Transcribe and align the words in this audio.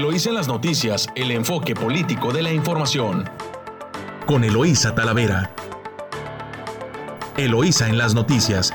Eloísa 0.00 0.30
en 0.30 0.34
las 0.36 0.48
noticias, 0.48 1.08
el 1.14 1.30
enfoque 1.30 1.74
político 1.74 2.32
de 2.32 2.40
la 2.40 2.50
información. 2.50 3.28
Con 4.24 4.44
Eloísa 4.44 4.94
Talavera. 4.94 5.50
Eloísa 7.36 7.86
en 7.86 7.98
las 7.98 8.14
noticias. 8.14 8.72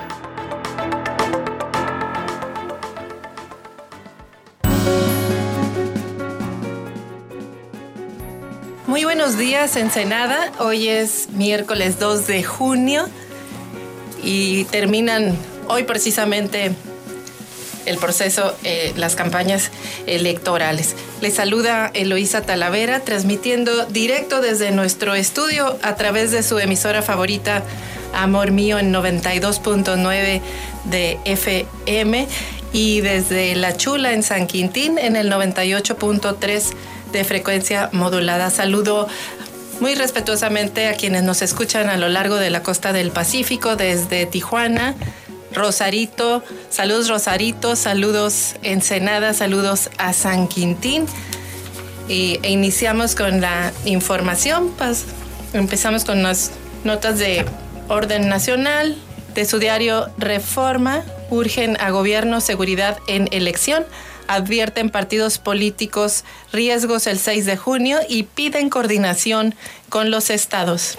Muy 8.85 9.03
buenos 9.03 9.35
días, 9.39 9.75
Ensenada. 9.77 10.51
Hoy 10.59 10.89
es 10.89 11.31
miércoles 11.31 11.97
2 11.99 12.27
de 12.27 12.43
junio 12.43 13.07
y 14.21 14.65
terminan 14.65 15.35
hoy 15.69 15.85
precisamente 15.85 16.75
el 17.85 17.97
proceso, 17.97 18.55
eh, 18.63 18.93
las 18.95 19.15
campañas 19.15 19.71
electorales. 20.07 20.95
Les 21.21 21.33
saluda 21.33 21.91
Eloísa 21.93 22.41
Talavera, 22.41 22.99
transmitiendo 23.01 23.85
directo 23.85 24.41
desde 24.41 24.71
nuestro 24.71 25.15
estudio 25.15 25.77
a 25.81 25.95
través 25.95 26.31
de 26.31 26.43
su 26.43 26.59
emisora 26.59 27.01
favorita, 27.01 27.63
Amor 28.13 28.51
Mío, 28.51 28.79
en 28.79 28.93
92.9 28.93 30.41
de 30.85 31.19
FM 31.25 32.27
y 32.71 33.01
desde 33.01 33.55
La 33.55 33.75
Chula 33.75 34.13
en 34.13 34.23
San 34.23 34.47
Quintín 34.47 34.97
en 34.97 35.15
el 35.15 35.31
98.3 35.31 36.63
de 37.11 37.23
frecuencia 37.23 37.89
modulada. 37.93 38.49
Saludo 38.49 39.07
muy 39.79 39.95
respetuosamente 39.95 40.87
a 40.87 40.93
quienes 40.93 41.23
nos 41.23 41.41
escuchan 41.41 41.89
a 41.89 41.97
lo 41.97 42.09
largo 42.09 42.35
de 42.35 42.49
la 42.49 42.63
costa 42.63 42.93
del 42.93 43.11
Pacífico, 43.11 43.75
desde 43.75 44.25
Tijuana, 44.25 44.95
Rosarito, 45.55 46.43
saludos 46.69 47.09
Rosarito, 47.09 47.75
saludos 47.75 48.55
Ensenada, 48.61 49.33
saludos 49.33 49.89
a 49.97 50.13
San 50.13 50.47
Quintín. 50.47 51.05
Y, 52.07 52.39
e 52.43 52.51
iniciamos 52.51 53.15
con 53.15 53.41
la 53.41 53.73
información, 53.85 54.71
pues, 54.77 55.05
empezamos 55.53 56.05
con 56.05 56.21
las 56.21 56.51
notas 56.83 57.17
de 57.17 57.45
orden 57.87 58.29
nacional, 58.29 58.95
de 59.33 59.45
su 59.45 59.57
diario 59.57 60.09
Reforma, 60.17 61.03
urgen 61.31 61.77
a 61.81 61.89
gobierno 61.89 62.41
seguridad 62.41 62.99
en 63.07 63.27
elección 63.31 63.85
advierten 64.27 64.89
partidos 64.89 65.37
políticos 65.37 66.23
riesgos 66.51 67.07
el 67.07 67.19
6 67.19 67.45
de 67.45 67.57
junio 67.57 67.99
y 68.07 68.23
piden 68.23 68.69
coordinación 68.69 69.55
con 69.89 70.11
los 70.11 70.29
estados. 70.29 70.97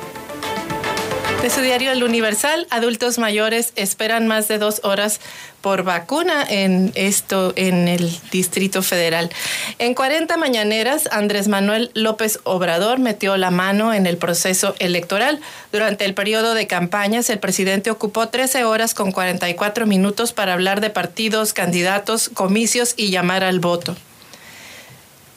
De 1.47 1.51
su 1.51 1.61
diario 1.61 1.93
El 1.93 2.03
Universal, 2.03 2.67
adultos 2.71 3.19
mayores 3.19 3.73
esperan 3.77 4.27
más 4.27 4.49
de 4.49 4.59
dos 4.59 4.81
horas 4.83 5.21
por 5.61 5.85
vacuna 5.85 6.43
en 6.43 6.91
esto 6.97 7.53
en 7.55 7.87
el 7.87 8.11
Distrito 8.33 8.83
Federal. 8.83 9.31
En 9.79 9.95
40 9.95 10.37
mañaneras, 10.39 11.09
Andrés 11.13 11.47
Manuel 11.47 11.93
López 11.95 12.41
Obrador 12.43 12.99
metió 12.99 13.37
la 13.37 13.53
mano 13.53 13.95
en 13.95 14.09
el 14.09 14.17
proceso 14.17 14.75
electoral. 14.81 15.39
Durante 15.71 16.05
el 16.05 16.15
periodo 16.15 16.55
de 16.55 16.67
campañas, 16.67 17.31
el 17.31 17.39
presidente 17.39 17.93
ocupó 17.93 18.27
13 18.27 18.65
horas 18.65 18.93
con 18.93 19.13
44 19.13 19.87
minutos 19.87 20.33
para 20.33 20.53
hablar 20.53 20.81
de 20.81 20.91
partidos, 20.91 21.53
candidatos, 21.53 22.29
comicios 22.29 22.95
y 22.97 23.11
llamar 23.11 23.45
al 23.45 23.61
voto. 23.61 23.95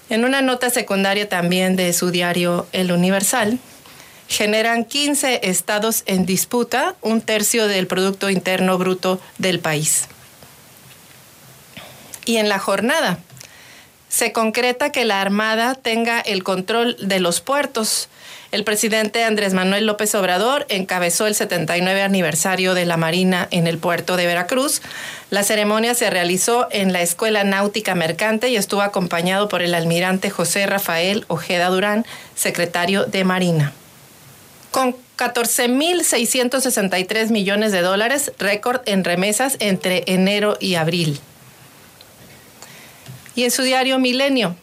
En 0.09 0.25
una 0.25 0.41
nota 0.41 0.71
secundaria 0.71 1.29
también 1.29 1.75
de 1.75 1.93
su 1.93 2.09
diario 2.09 2.65
El 2.71 2.91
Universal, 2.91 3.59
generan 4.29 4.85
15 4.85 5.41
estados 5.49 6.03
en 6.05 6.25
disputa, 6.25 6.95
un 7.01 7.19
tercio 7.19 7.67
del 7.67 7.87
Producto 7.87 8.29
Interno 8.29 8.77
Bruto 8.77 9.19
del 9.39 9.59
país. 9.59 10.07
Y 12.25 12.37
en 12.37 12.47
la 12.47 12.59
jornada 12.59 13.19
se 14.07 14.31
concreta 14.31 14.91
que 14.91 15.03
la 15.03 15.21
Armada 15.21 15.75
tenga 15.75 16.19
el 16.19 16.43
control 16.43 16.95
de 17.01 17.19
los 17.19 17.41
puertos. 17.41 18.07
El 18.51 18.63
presidente 18.63 19.23
Andrés 19.23 19.53
Manuel 19.53 19.85
López 19.85 20.13
Obrador 20.15 20.65
encabezó 20.69 21.27
el 21.27 21.35
79 21.35 22.01
aniversario 22.01 22.73
de 22.75 22.85
la 22.85 22.97
Marina 22.97 23.47
en 23.51 23.67
el 23.67 23.77
puerto 23.77 24.15
de 24.15 24.27
Veracruz. 24.27 24.81
La 25.31 25.43
ceremonia 25.43 25.95
se 25.95 26.09
realizó 26.09 26.67
en 26.71 26.93
la 26.93 27.01
Escuela 27.01 27.43
Náutica 27.43 27.95
Mercante 27.95 28.49
y 28.49 28.57
estuvo 28.57 28.81
acompañado 28.81 29.49
por 29.49 29.61
el 29.61 29.73
almirante 29.73 30.29
José 30.29 30.65
Rafael 30.67 31.25
Ojeda 31.27 31.69
Durán, 31.69 32.05
secretario 32.35 33.05
de 33.05 33.23
Marina 33.23 33.73
con 34.71 34.95
14.663 35.17 37.29
millones 37.29 37.71
de 37.71 37.81
dólares, 37.81 38.31
récord 38.37 38.81
en 38.85 39.03
remesas 39.03 39.57
entre 39.59 40.03
enero 40.07 40.57
y 40.59 40.75
abril. 40.75 41.19
Y 43.35 43.43
en 43.43 43.51
su 43.51 43.63
diario 43.63 43.99
Milenio, 43.99 44.55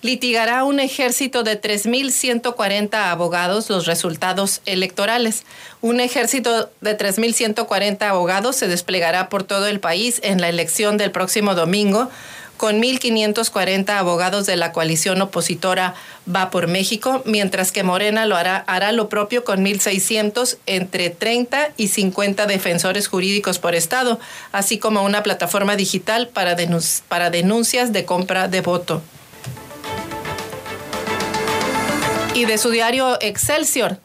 litigará 0.00 0.64
un 0.64 0.80
ejército 0.80 1.42
de 1.42 1.60
3.140 1.60 2.94
abogados 2.94 3.68
los 3.68 3.86
resultados 3.86 4.62
electorales. 4.64 5.44
Un 5.80 6.00
ejército 6.00 6.70
de 6.80 6.96
3.140 6.96 8.02
abogados 8.02 8.56
se 8.56 8.68
desplegará 8.68 9.28
por 9.28 9.42
todo 9.42 9.66
el 9.66 9.80
país 9.80 10.20
en 10.22 10.40
la 10.40 10.48
elección 10.48 10.96
del 10.96 11.10
próximo 11.10 11.54
domingo 11.54 12.10
con 12.58 12.82
1.540 12.82 13.88
abogados 13.96 14.44
de 14.44 14.56
la 14.56 14.72
coalición 14.72 15.22
opositora 15.22 15.94
Va 16.30 16.50
por 16.50 16.66
México, 16.66 17.22
mientras 17.24 17.72
que 17.72 17.82
Morena 17.82 18.26
lo 18.26 18.36
hará, 18.36 18.58
hará 18.66 18.92
lo 18.92 19.08
propio 19.08 19.44
con 19.44 19.64
1.600 19.64 20.58
entre 20.66 21.08
30 21.08 21.70
y 21.78 21.88
50 21.88 22.44
defensores 22.44 23.08
jurídicos 23.08 23.58
por 23.58 23.74
estado, 23.74 24.20
así 24.52 24.78
como 24.78 25.04
una 25.04 25.22
plataforma 25.22 25.74
digital 25.74 26.28
para, 26.28 26.54
para 27.08 27.30
denuncias 27.30 27.94
de 27.94 28.04
compra 28.04 28.48
de 28.48 28.60
voto. 28.60 29.00
Y 32.34 32.44
de 32.44 32.58
su 32.58 32.70
diario 32.70 33.16
Excelsior, 33.22 33.98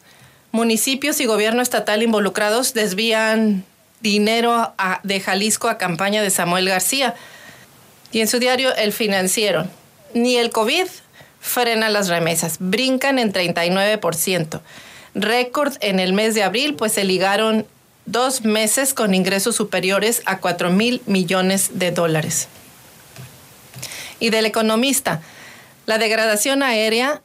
municipios 0.50 1.20
y 1.20 1.26
gobierno 1.26 1.60
estatal 1.60 2.02
involucrados 2.02 2.72
desvían 2.72 3.64
dinero 4.00 4.72
de 5.02 5.20
Jalisco 5.20 5.68
a 5.68 5.78
campaña 5.78 6.22
de 6.22 6.30
Samuel 6.30 6.68
García. 6.68 7.14
Y 8.14 8.20
en 8.20 8.28
su 8.28 8.38
diario 8.38 8.72
El 8.76 8.92
Financiero, 8.92 9.66
ni 10.14 10.36
el 10.36 10.50
COVID 10.50 10.86
frena 11.40 11.90
las 11.90 12.06
remesas, 12.06 12.58
brincan 12.60 13.18
en 13.18 13.32
39%. 13.32 14.60
Récord 15.16 15.74
en 15.80 15.98
el 15.98 16.12
mes 16.12 16.36
de 16.36 16.44
abril, 16.44 16.76
pues 16.76 16.92
se 16.92 17.02
ligaron 17.02 17.66
dos 18.06 18.44
meses 18.44 18.94
con 18.94 19.14
ingresos 19.14 19.56
superiores 19.56 20.22
a 20.26 20.38
4 20.38 20.70
mil 20.70 21.02
millones 21.06 21.72
de 21.74 21.90
dólares. 21.90 22.46
Y 24.20 24.30
del 24.30 24.46
economista, 24.46 25.20
la 25.86 25.98
degradación 25.98 26.62
aérea 26.62 27.20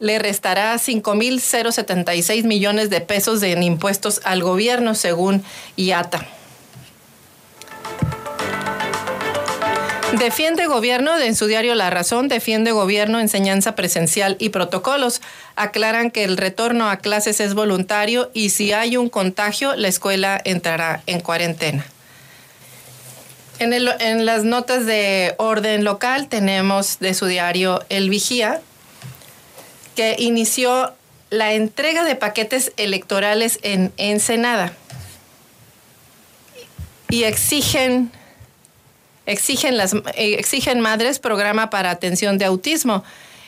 le 0.00 0.18
restará 0.18 0.74
5.076 0.74 2.42
millones 2.42 2.90
de 2.90 3.00
pesos 3.00 3.44
en 3.44 3.62
impuestos 3.62 4.20
al 4.24 4.42
gobierno, 4.42 4.96
según 4.96 5.44
IATA. 5.76 6.26
Defiende 10.18 10.66
gobierno, 10.66 11.18
en 11.18 11.34
su 11.34 11.46
diario 11.46 11.74
La 11.74 11.88
Razón, 11.88 12.28
defiende 12.28 12.72
gobierno, 12.72 13.18
enseñanza 13.18 13.74
presencial 13.74 14.36
y 14.38 14.50
protocolos. 14.50 15.22
Aclaran 15.56 16.10
que 16.10 16.24
el 16.24 16.36
retorno 16.36 16.90
a 16.90 16.98
clases 16.98 17.40
es 17.40 17.54
voluntario 17.54 18.30
y 18.34 18.50
si 18.50 18.72
hay 18.72 18.98
un 18.98 19.08
contagio, 19.08 19.74
la 19.74 19.88
escuela 19.88 20.40
entrará 20.44 21.02
en 21.06 21.20
cuarentena. 21.20 21.86
En, 23.58 24.26
las 24.26 24.44
notas 24.44 24.86
de 24.86 25.34
orden 25.38 25.84
local 25.84 26.28
tenemos 26.28 26.98
de 26.98 27.14
su 27.14 27.26
diario 27.26 27.84
El 27.88 28.10
Vigía, 28.10 28.60
que 29.94 30.16
inició 30.18 30.92
la 31.30 31.52
entrega 31.52 32.04
de 32.04 32.16
paquetes 32.16 32.72
electorales 32.76 33.60
en 33.62 33.92
Ensenada 33.96 34.72
y 37.08 37.24
exigen 37.24 38.10
exigen, 39.26 39.76
las, 39.76 39.94
eh, 39.94 40.36
exigen 40.38 40.80
madres 40.80 41.18
programa 41.18 41.70
para 41.70 41.90
atención 41.90 42.38
de 42.38 42.44
autismo. 42.44 43.04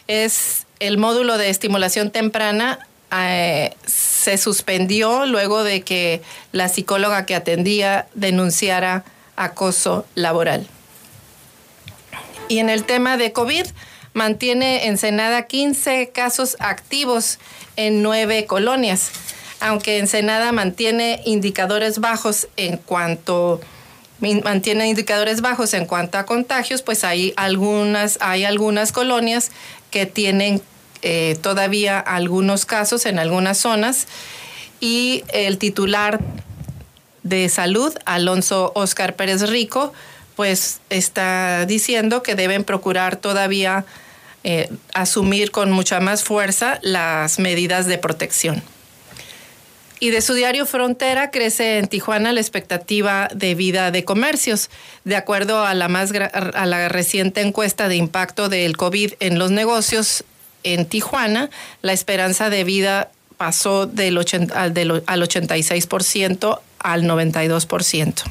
Es 0.06 0.66
el 0.80 0.98
módulo 0.98 1.38
de 1.38 1.50
estimulación 1.50 2.10
temprana 2.10 2.78
eh, 3.16 3.74
se 3.86 4.38
suspendió 4.38 5.26
luego 5.26 5.62
de 5.62 5.82
que 5.82 6.22
la 6.52 6.68
psicóloga 6.68 7.26
que 7.26 7.34
atendía 7.34 8.08
denunciara 8.14 9.04
acoso 9.36 10.06
laboral. 10.14 10.66
Y 12.48 12.58
en 12.58 12.70
el 12.70 12.84
tema 12.84 13.16
de 13.16 13.32
COVID, 13.32 13.66
mantiene 14.14 14.86
Ensenada 14.86 15.46
15 15.46 16.10
casos 16.10 16.56
activos 16.60 17.38
en 17.76 18.02
nueve 18.02 18.46
colonias, 18.46 19.10
aunque 19.60 19.98
Ensenada 19.98 20.52
mantiene 20.52 21.20
indicadores 21.24 21.98
bajos 21.98 22.48
en 22.56 22.78
cuanto 22.78 23.60
a 23.60 23.73
mantiene 24.20 24.88
indicadores 24.88 25.40
bajos 25.40 25.74
en 25.74 25.86
cuanto 25.86 26.18
a 26.18 26.26
contagios, 26.26 26.82
pues 26.82 27.04
hay 27.04 27.34
algunas, 27.36 28.18
hay 28.20 28.44
algunas 28.44 28.92
colonias 28.92 29.50
que 29.90 30.06
tienen 30.06 30.62
eh, 31.02 31.36
todavía 31.42 31.98
algunos 31.98 32.64
casos 32.64 33.06
en 33.06 33.18
algunas 33.18 33.58
zonas 33.58 34.06
y 34.80 35.24
el 35.28 35.58
titular 35.58 36.20
de 37.22 37.48
salud, 37.48 37.94
Alonso 38.04 38.72
Oscar 38.74 39.16
Pérez 39.16 39.48
Rico, 39.48 39.92
pues 40.36 40.80
está 40.90 41.66
diciendo 41.66 42.22
que 42.22 42.34
deben 42.34 42.64
procurar 42.64 43.16
todavía 43.16 43.84
eh, 44.44 44.70
asumir 44.92 45.50
con 45.50 45.70
mucha 45.70 46.00
más 46.00 46.22
fuerza 46.22 46.78
las 46.82 47.38
medidas 47.38 47.86
de 47.86 47.98
protección. 47.98 48.62
Y 50.04 50.10
de 50.10 50.20
su 50.20 50.34
diario 50.34 50.66
Frontera 50.66 51.30
crece 51.30 51.78
en 51.78 51.86
Tijuana 51.86 52.34
la 52.34 52.40
expectativa 52.42 53.26
de 53.34 53.54
vida 53.54 53.90
de 53.90 54.04
comercios. 54.04 54.68
De 55.04 55.16
acuerdo 55.16 55.64
a 55.64 55.72
la, 55.72 55.88
más, 55.88 56.12
a 56.12 56.66
la 56.66 56.90
reciente 56.90 57.40
encuesta 57.40 57.88
de 57.88 57.96
impacto 57.96 58.50
del 58.50 58.76
COVID 58.76 59.14
en 59.20 59.38
los 59.38 59.50
negocios 59.50 60.24
en 60.62 60.84
Tijuana, 60.84 61.48
la 61.80 61.94
esperanza 61.94 62.50
de 62.50 62.64
vida 62.64 63.12
pasó 63.38 63.86
del 63.86 64.18
al, 64.18 65.02
al 65.06 65.22
86% 65.22 66.60
al 66.80 67.04
92%. 67.04 68.22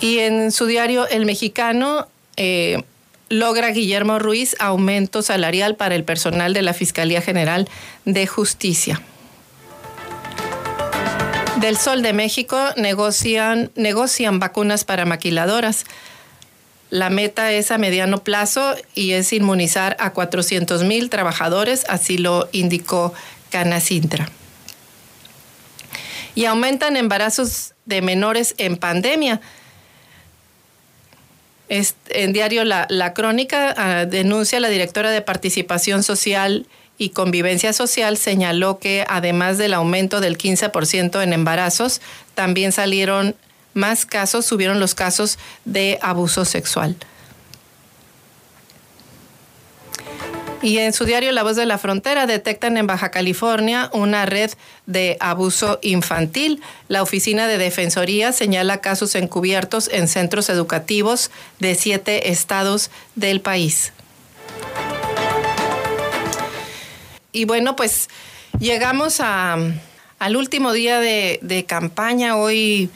Y 0.00 0.18
en 0.18 0.52
su 0.52 0.66
diario 0.66 1.08
El 1.08 1.24
Mexicano 1.24 2.06
eh, 2.36 2.84
logra 3.28 3.70
Guillermo 3.70 4.18
Ruiz 4.18 4.56
aumento 4.58 5.22
salarial 5.22 5.76
para 5.76 5.94
el 5.94 6.04
personal 6.04 6.54
de 6.54 6.62
la 6.62 6.74
Fiscalía 6.74 7.20
General 7.20 7.68
de 8.04 8.26
Justicia. 8.26 9.00
Del 11.60 11.78
Sol 11.78 12.02
de 12.02 12.12
México 12.12 12.58
negocian, 12.76 13.70
vacunas 14.38 14.84
para 14.84 15.06
maquiladoras. 15.06 15.84
La 16.90 17.08
meta 17.08 17.52
es 17.52 17.70
a 17.70 17.78
mediano 17.78 18.22
plazo 18.22 18.74
y 18.94 19.12
es 19.12 19.32
inmunizar 19.32 19.96
a 19.98 20.10
400 20.12 20.84
mil 20.84 21.08
trabajadores, 21.08 21.86
así 21.88 22.18
lo 22.18 22.48
indicó 22.52 23.14
Canacintra. 23.50 24.28
Y 26.34 26.44
aumentan 26.44 26.96
embarazos 26.96 27.72
de 27.86 28.02
menores 28.02 28.54
en 28.58 28.76
pandemia 28.76 29.40
en 32.10 32.32
diario 32.32 32.64
La, 32.64 33.14
Crónica 33.14 33.74
ah, 33.76 34.04
denuncia 34.06 34.60
la 34.60 34.68
directora 34.68 35.10
de 35.10 35.22
Participación 35.22 36.02
Social 36.02 36.66
y 36.98 37.10
Convivencia 37.10 37.72
Social 37.72 38.16
señaló 38.16 38.78
que 38.78 39.04
además 39.08 39.58
del 39.58 39.74
aumento 39.74 40.20
del 40.20 40.38
15% 40.38 41.22
en 41.22 41.32
embarazos, 41.32 42.00
también 42.34 42.72
salieron 42.72 43.34
más 43.72 44.06
casos, 44.06 44.46
subieron 44.46 44.78
los 44.78 44.94
casos 44.94 45.38
de 45.64 45.98
abuso 46.00 46.44
sexual. 46.44 46.96
Y 50.64 50.78
en 50.78 50.94
su 50.94 51.04
diario 51.04 51.30
La 51.32 51.42
Voz 51.42 51.56
de 51.56 51.66
la 51.66 51.76
Frontera 51.76 52.26
detectan 52.26 52.78
en 52.78 52.86
Baja 52.86 53.10
California 53.10 53.90
una 53.92 54.24
red 54.24 54.50
de 54.86 55.18
abuso 55.20 55.78
infantil. 55.82 56.62
La 56.88 57.02
Oficina 57.02 57.46
de 57.46 57.58
Defensoría 57.58 58.32
señala 58.32 58.80
casos 58.80 59.14
encubiertos 59.14 59.90
en 59.92 60.08
centros 60.08 60.48
educativos 60.48 61.30
de 61.58 61.74
siete 61.74 62.30
estados 62.30 62.90
del 63.14 63.42
país. 63.42 63.92
Y 67.32 67.44
bueno, 67.44 67.76
pues 67.76 68.08
llegamos 68.58 69.20
al 69.20 69.76
último 70.34 70.72
día 70.72 70.98
de, 70.98 71.64
campaña. 71.68 72.38
Hoy 72.38 72.88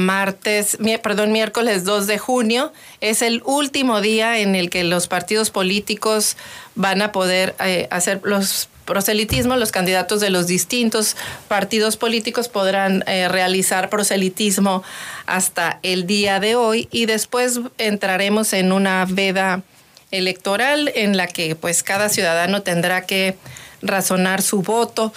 martes, 0.00 0.78
perdón, 1.02 1.32
miércoles 1.32 1.84
2 1.84 2.06
de 2.06 2.18
junio. 2.18 2.72
Es 3.00 3.22
el 3.22 3.42
último 3.44 4.00
día 4.00 4.38
en 4.38 4.54
el 4.54 4.70
que 4.70 4.84
los 4.84 5.06
partidos 5.06 5.50
políticos 5.50 6.36
van 6.74 7.02
a 7.02 7.12
poder 7.12 7.54
eh, 7.60 7.86
hacer 7.90 8.20
los 8.24 8.68
proselitismos, 8.84 9.58
los 9.58 9.70
candidatos 9.70 10.20
de 10.20 10.30
los 10.30 10.48
distintos 10.48 11.16
partidos 11.46 11.96
políticos 11.96 12.48
podrán 12.48 13.04
eh, 13.06 13.28
realizar 13.28 13.88
proselitismo 13.88 14.82
hasta 15.26 15.78
el 15.84 16.06
día 16.06 16.40
de 16.40 16.56
hoy. 16.56 16.88
Y 16.90 17.06
después 17.06 17.60
entraremos 17.78 18.52
en 18.52 18.72
una 18.72 19.06
veda 19.08 19.62
electoral 20.10 20.90
en 20.96 21.16
la 21.16 21.28
que 21.28 21.54
pues 21.54 21.84
cada 21.84 22.08
ciudadano 22.08 22.62
tendrá 22.62 23.06
que 23.06 23.36
razonar 23.80 24.42
su 24.42 24.62
voto 24.62 25.12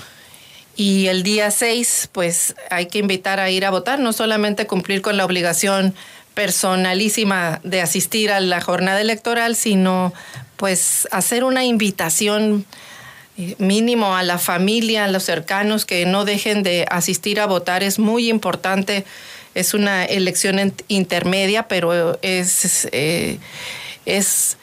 y 0.76 1.08
el 1.08 1.24
día 1.24 1.52
6, 1.52 2.10
pues 2.12 2.56
hay 2.70 2.88
que 2.88 3.00
invitar 3.00 3.40
a 3.40 3.50
ir 3.50 3.66
a 3.66 3.70
votar, 3.70 4.00
no 4.00 4.12
solamente 4.12 4.66
cumplir 4.66 5.02
con 5.02 5.18
la 5.18 5.26
obligación 5.26 5.94
personalísima 6.34 7.60
de 7.64 7.82
asistir 7.82 8.32
a 8.32 8.40
la 8.40 8.60
jornada 8.60 9.00
electoral, 9.00 9.56
sino 9.56 10.14
pues 10.58 11.08
hacer 11.12 11.44
una 11.44 11.64
invitación 11.64 12.66
eh, 13.38 13.56
mínimo 13.60 14.16
a 14.16 14.24
la 14.24 14.40
familia, 14.40 15.06
a 15.06 15.08
los 15.08 15.24
cercanos 15.24 15.86
que 15.86 16.06
no 16.08 16.26
dejen 16.26 16.64
de 16.64 16.86
asistir 16.90 17.40
a 17.40 17.46
votar. 17.46 17.84
Es 17.84 18.00
muy 18.00 18.30
importante, 18.30 19.06
es 19.54 19.76
una 19.76 20.06
elección 20.06 20.74
intermedia, 20.88 21.68
pero 21.68 22.18
es, 22.24 22.88
eh, 22.92 23.38
es 24.08 24.58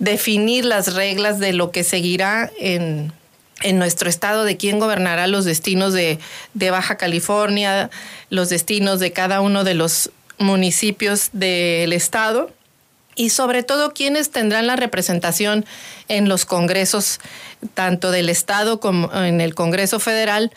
definir 0.00 0.64
las 0.64 0.94
reglas 0.94 1.38
de 1.38 1.52
lo 1.52 1.70
que 1.70 1.84
seguirá 1.84 2.50
en 2.58 3.12
en 3.64 3.78
nuestro 3.78 4.08
estado 4.08 4.44
de 4.44 4.56
quién 4.56 4.78
gobernará 4.78 5.26
los 5.26 5.44
destinos 5.44 5.92
de, 5.92 6.18
Baja 6.54 6.96
California, 6.96 7.90
los 8.30 8.50
destinos 8.50 9.00
de 9.00 9.12
cada 9.12 9.40
uno 9.40 9.64
de 9.64 9.74
los 9.74 10.10
municipios 10.38 11.30
del 11.32 11.92
estado 11.92 12.52
y 13.16 13.30
sobre 13.30 13.62
todo 13.62 13.94
quiénes 13.94 14.30
tendrán 14.30 14.66
la 14.66 14.76
representación 14.76 15.64
en 16.08 16.28
los 16.28 16.44
congresos, 16.44 17.20
tanto 17.72 18.10
del 18.10 18.28
Estado 18.28 18.80
como 18.80 19.10
en 19.14 19.40
el 19.40 19.54
Congreso 19.54 20.00
Federal, 20.00 20.52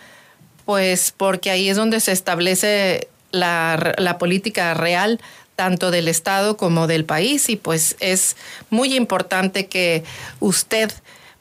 pues 0.65 1.13
porque 1.15 1.51
ahí 1.51 1.69
es 1.69 1.77
donde 1.77 2.00
se 2.00 2.12
establece 2.12 3.07
la, 3.31 3.94
la, 3.98 4.18
política 4.18 4.74
real 4.74 5.21
tanto 5.56 5.92
del 5.92 6.07
Estado 6.07 6.57
como 6.57 6.88
del 6.88 7.06
país. 7.06 7.48
Y 7.50 7.57
pues 7.57 7.95
es 8.00 8.36
muy 8.71 8.95
importante 8.95 9.68
que 9.68 10.04
usted 10.39 10.92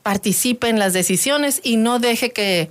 participe 0.06 0.69
en 0.69 0.79
las 0.79 0.93
decisiones 0.93 1.61
y 1.64 1.79
no 1.79 1.99
deje 1.99 2.31
que 2.31 2.69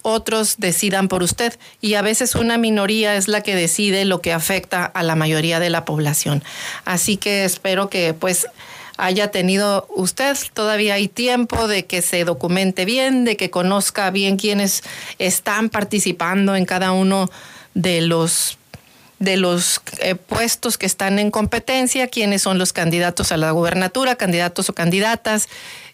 otros 0.00 0.54
decidan 0.56 1.08
por 1.08 1.22
usted. 1.22 1.52
Y 1.82 1.96
a 1.96 2.00
veces 2.00 2.34
una 2.34 2.56
minoría 2.56 3.14
es 3.14 3.28
la 3.28 3.42
que 3.42 3.54
decide 3.54 4.06
lo 4.06 4.22
que 4.22 4.32
afecta 4.32 4.86
a 4.86 5.02
la 5.02 5.14
mayoría 5.14 5.60
de 5.60 5.68
la 5.68 5.84
población. 5.84 6.42
Así 6.86 7.18
que 7.18 7.44
espero 7.44 7.90
que 7.90 8.14
pues 8.14 8.46
haya 8.96 9.30
tenido 9.30 9.86
usted, 9.94 10.34
todavía 10.54 10.94
hay 10.94 11.08
tiempo 11.08 11.68
de 11.68 11.84
que 11.84 12.00
se 12.00 12.24
documente 12.24 12.86
bien, 12.86 13.26
de 13.26 13.36
que 13.36 13.50
conozca 13.50 14.10
bien 14.10 14.38
quiénes 14.38 14.82
están 15.18 15.68
participando 15.68 16.56
en 16.56 16.64
cada 16.64 16.92
uno 16.92 17.30
de 17.74 18.00
los 18.00 18.56
de 19.18 19.36
los 19.36 19.80
eh, 19.98 20.14
puestos 20.14 20.78
que 20.78 20.86
están 20.86 21.18
en 21.18 21.30
competencia, 21.30 22.06
quiénes 22.06 22.42
son 22.42 22.58
los 22.58 22.72
candidatos 22.72 23.32
a 23.32 23.36
la 23.36 23.50
gubernatura, 23.50 24.14
candidatos 24.14 24.68
o 24.68 24.74
candidatas, 24.74 25.48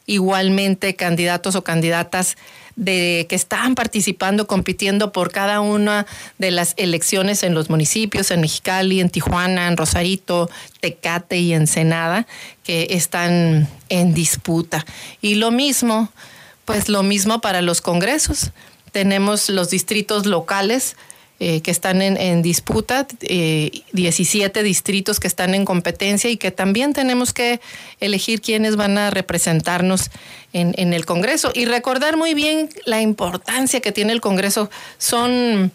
igualmente 0.06 0.96
candidatos 0.96 1.54
o 1.54 1.64
candidatas 1.64 2.36
de 2.76 3.26
que 3.28 3.36
están 3.36 3.74
participando, 3.74 4.46
compitiendo 4.46 5.12
por 5.12 5.30
cada 5.30 5.60
una 5.60 6.06
de 6.38 6.50
las 6.50 6.74
elecciones 6.76 7.42
en 7.42 7.54
los 7.54 7.70
municipios, 7.70 8.30
en 8.30 8.40
Mexicali, 8.40 9.00
en 9.00 9.10
Tijuana, 9.10 9.68
en 9.68 9.76
Rosarito, 9.76 10.50
Tecate 10.80 11.38
y 11.38 11.54
Ensenada, 11.54 12.26
que 12.64 12.88
están 12.90 13.68
en 13.88 14.14
disputa. 14.14 14.84
Y 15.20 15.36
lo 15.36 15.50
mismo, 15.50 16.12
pues 16.64 16.88
lo 16.88 17.02
mismo 17.02 17.40
para 17.40 17.62
los 17.62 17.80
congresos. 17.80 18.50
Tenemos 18.90 19.48
los 19.48 19.70
distritos 19.70 20.26
locales, 20.26 20.96
eh, 21.40 21.60
que 21.62 21.70
están 21.70 22.00
en, 22.00 22.42
disputa, 22.42 23.06
17 23.20 24.60
eh, 24.60 24.62
distritos 24.62 25.18
que 25.18 25.26
están 25.26 25.54
en 25.54 25.64
competencia 25.64 26.30
y 26.30 26.36
que 26.36 26.50
también 26.50 26.92
tenemos 26.92 27.32
que 27.32 27.60
elegir 28.00 28.40
quiénes 28.40 28.76
van 28.76 28.98
a 28.98 29.10
representarnos 29.10 30.10
en, 30.52 30.74
en, 30.76 30.92
el 30.92 31.04
Congreso. 31.04 31.50
Y 31.54 31.64
recordar 31.64 32.16
muy 32.16 32.34
bien 32.34 32.68
la 32.86 33.02
importancia 33.02 33.80
que 33.80 33.92
tiene 33.92 34.12
el 34.12 34.20
Congreso. 34.20 34.70
Son 34.98 35.72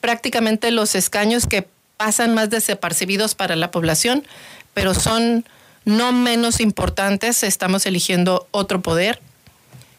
prácticamente 0.00 0.70
los 0.70 0.94
escaños 0.94 1.46
que 1.46 1.66
pasan 1.96 2.34
más 2.34 2.50
desapercibidos 2.50 3.34
para 3.34 3.56
la 3.56 3.70
población, 3.70 4.26
pero 4.74 4.94
son 4.94 5.44
no 5.84 6.12
menos 6.12 6.60
importantes. 6.60 7.42
Estamos 7.42 7.86
eligiendo 7.86 8.46
otro 8.50 8.82
poder. 8.82 9.20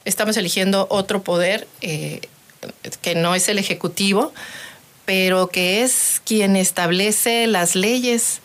Estamos 0.06 0.38
eligiendo 0.38 0.88
otro 0.90 1.24
poder 1.24 1.68
eh, 1.82 2.22
que 3.02 3.16
no 3.16 3.36
es 3.36 3.50
el 3.50 3.60
Ejecutivo, 3.60 4.34
pero 5.06 5.48
que 5.48 5.84
es 5.84 6.22
quien 6.26 6.56
establece 6.56 7.48
las 7.48 7.76
leyes 7.76 8.42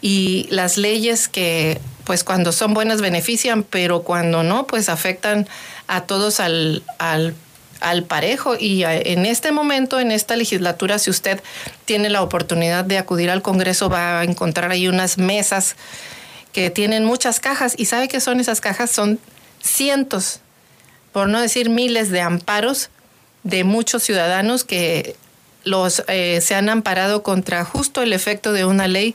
y 0.00 0.46
las 0.50 0.76
leyes 0.76 1.28
que 1.28 1.80
pues 2.04 2.24
cuando 2.24 2.52
son 2.52 2.74
buenas 2.74 3.00
benefician, 3.00 3.62
pero 3.62 4.02
cuando 4.02 4.42
no, 4.42 4.66
pues 4.66 4.88
afectan 4.88 5.48
a 5.86 6.02
todos 6.02 6.40
al, 6.40 6.82
al, 6.98 8.04
parejo. 8.04 8.54
Y 8.58 8.84
en 8.84 9.26
este 9.26 9.52
momento, 9.52 9.98
en 9.98 10.10
esta 10.10 10.36
legislatura, 10.36 10.98
si 10.98 11.10
usted 11.10 11.42
tiene 11.86 12.10
la 12.10 12.22
oportunidad 12.22 12.84
de 12.84 12.98
acudir 12.98 13.30
al 13.30 13.42
Congreso, 13.42 13.88
va 13.88 14.20
a 14.20 14.24
encontrar 14.24 14.70
ahí 14.70 14.88
unas 14.88 15.16
mesas 15.16 15.76
que 16.52 16.70
tienen 16.70 17.04
muchas 17.04 17.40
cajas. 17.40 17.74
¿Y 17.76 17.86
sabe 17.86 18.08
qué 18.08 18.20
son 18.20 18.40
esas 18.40 18.60
cajas? 18.60 18.90
Son 18.90 19.18
cientos, 19.62 20.40
por 21.12 21.28
no 21.28 21.40
decir 21.40 21.70
miles 21.70 22.10
de 22.10 22.20
amparos 22.20 22.90
de 23.42 23.64
muchos 23.64 24.02
ciudadanos 24.02 24.64
que 24.64 25.16
los, 25.64 26.02
eh, 26.08 26.40
se 26.40 26.54
han 26.54 26.68
amparado 26.68 27.22
contra 27.22 27.64
justo 27.64 28.02
el 28.02 28.12
efecto 28.12 28.52
de 28.52 28.64
una 28.64 28.88
ley 28.88 29.14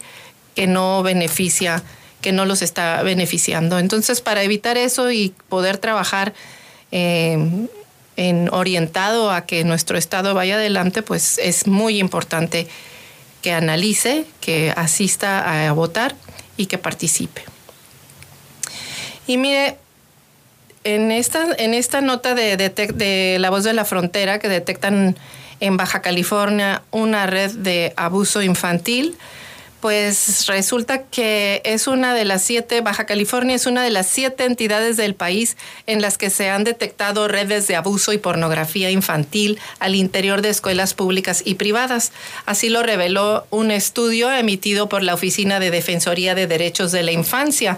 que 0.56 0.68
no 0.68 1.04
beneficia, 1.04 1.84
que 2.22 2.32
no 2.32 2.46
los 2.46 2.62
está 2.62 3.02
beneficiando. 3.04 3.80
Entonces, 3.80 4.22
para 4.22 4.44
evitar 4.44 4.78
eso 4.78 5.12
y 5.12 5.34
poder 5.48 5.78
trabajar 5.78 6.34
eh, 6.92 7.68
en 8.18 8.50
orientado 8.52 9.32
a 9.32 9.46
que 9.46 9.64
nuestro 9.64 9.98
Estado 9.98 10.34
vaya 10.34 10.56
adelante, 10.56 11.02
pues 11.02 11.40
es 11.42 11.68
muy 11.68 12.00
importante 12.00 12.68
que 13.42 13.54
analice, 13.54 14.26
que 14.42 14.74
asista 14.76 15.68
a 15.68 15.72
votar 15.72 16.16
y 16.58 16.66
que 16.66 16.78
participe. 16.78 17.44
Y 19.28 19.38
mire, 19.38 19.78
en 20.84 21.12
esta, 21.12 21.54
en 21.58 21.74
esta 21.74 22.02
nota 22.02 22.34
de, 22.34 22.58
de, 22.58 23.38
La 23.40 23.50
Voz 23.50 23.64
de 23.64 23.74
la 23.74 23.86
Frontera 23.86 24.40
que 24.40 24.50
detectan 24.50 25.16
en 25.60 25.78
Baja 25.78 26.02
California 26.02 26.84
una 26.92 27.26
red 27.26 27.52
de 27.52 27.94
abuso 27.98 28.42
infantil, 28.42 29.18
pues 29.80 30.48
resulta 30.48 31.04
que 31.04 31.62
es 31.64 31.88
una 31.88 32.14
de 32.14 32.26
las 32.26 32.44
siete, 32.44 32.82
Baja 32.82 33.06
California 33.06 33.56
es 33.56 33.66
una 33.66 33.82
de 33.82 33.90
las 33.90 34.08
siete 34.08 34.44
entidades 34.44 34.98
del 34.98 35.16
país 35.16 35.56
en 35.88 36.02
las 36.02 36.18
que 36.18 36.30
se 36.30 36.50
han 36.50 36.66
detectado 36.66 37.30
redes 37.30 37.68
de 37.68 37.78
abuso 37.78 38.12
y 38.12 38.18
pornografía 38.18 38.92
infantil 38.92 39.58
al 39.80 39.96
interior 39.96 40.42
de 40.42 40.50
escuelas 40.50 40.94
públicas 40.94 41.44
y 41.46 41.56
privadas. 41.56 42.12
Así 42.46 42.68
lo 42.68 42.84
reveló 42.84 43.48
un 43.52 43.72
estudio 43.72 44.30
emitido 44.32 44.90
por 44.90 45.02
la 45.02 45.14
Oficina 45.14 45.62
de 45.62 45.72
Defensoría 45.72 46.36
de 46.36 46.48
Derechos 46.48 46.92
de 46.92 47.04
la 47.04 47.14
Infancia. 47.14 47.78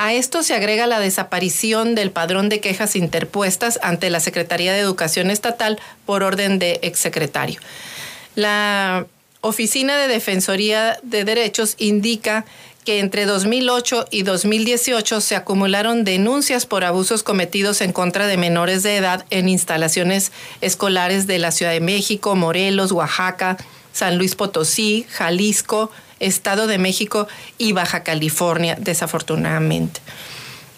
A 0.00 0.12
esto 0.12 0.44
se 0.44 0.54
agrega 0.54 0.86
la 0.86 1.00
desaparición 1.00 1.96
del 1.96 2.12
padrón 2.12 2.48
de 2.48 2.60
quejas 2.60 2.94
interpuestas 2.94 3.80
ante 3.82 4.10
la 4.10 4.20
Secretaría 4.20 4.72
de 4.72 4.78
Educación 4.78 5.28
Estatal 5.28 5.80
por 6.06 6.22
orden 6.22 6.60
de 6.60 6.78
exsecretario. 6.82 7.60
La 8.36 9.06
Oficina 9.40 9.96
de 9.96 10.06
Defensoría 10.06 11.00
de 11.02 11.24
Derechos 11.24 11.74
indica 11.78 12.44
que 12.84 13.00
entre 13.00 13.26
2008 13.26 14.06
y 14.12 14.22
2018 14.22 15.20
se 15.20 15.34
acumularon 15.34 16.04
denuncias 16.04 16.64
por 16.64 16.84
abusos 16.84 17.24
cometidos 17.24 17.80
en 17.80 17.92
contra 17.92 18.28
de 18.28 18.36
menores 18.36 18.84
de 18.84 18.98
edad 18.98 19.26
en 19.30 19.48
instalaciones 19.48 20.30
escolares 20.60 21.26
de 21.26 21.40
la 21.40 21.50
Ciudad 21.50 21.72
de 21.72 21.80
México, 21.80 22.36
Morelos, 22.36 22.92
Oaxaca, 22.92 23.56
San 23.92 24.16
Luis 24.16 24.36
Potosí, 24.36 25.06
Jalisco, 25.10 25.90
Estado 26.20 26.66
de 26.66 26.78
México 26.78 27.28
y 27.58 27.72
Baja 27.72 28.02
California, 28.02 28.76
desafortunadamente. 28.78 30.00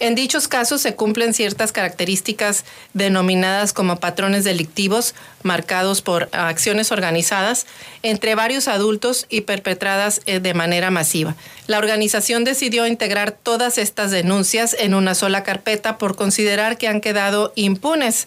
En 0.00 0.14
dichos 0.14 0.48
casos 0.48 0.80
se 0.80 0.94
cumplen 0.94 1.34
ciertas 1.34 1.72
características 1.72 2.64
denominadas 2.94 3.74
como 3.74 4.00
patrones 4.00 4.44
delictivos 4.44 5.14
marcados 5.42 6.00
por 6.00 6.30
acciones 6.32 6.90
organizadas 6.90 7.66
entre 8.02 8.34
varios 8.34 8.66
adultos 8.66 9.26
y 9.28 9.42
perpetradas 9.42 10.22
eh, 10.24 10.40
de 10.40 10.54
manera 10.54 10.90
masiva. 10.90 11.36
La 11.66 11.76
organización 11.76 12.44
decidió 12.44 12.86
integrar 12.86 13.32
todas 13.32 13.76
estas 13.76 14.10
denuncias 14.10 14.74
en 14.78 14.94
una 14.94 15.14
sola 15.14 15.42
carpeta 15.42 15.98
por 15.98 16.16
considerar 16.16 16.78
que 16.78 16.88
han 16.88 17.02
quedado 17.02 17.52
impunes 17.54 18.26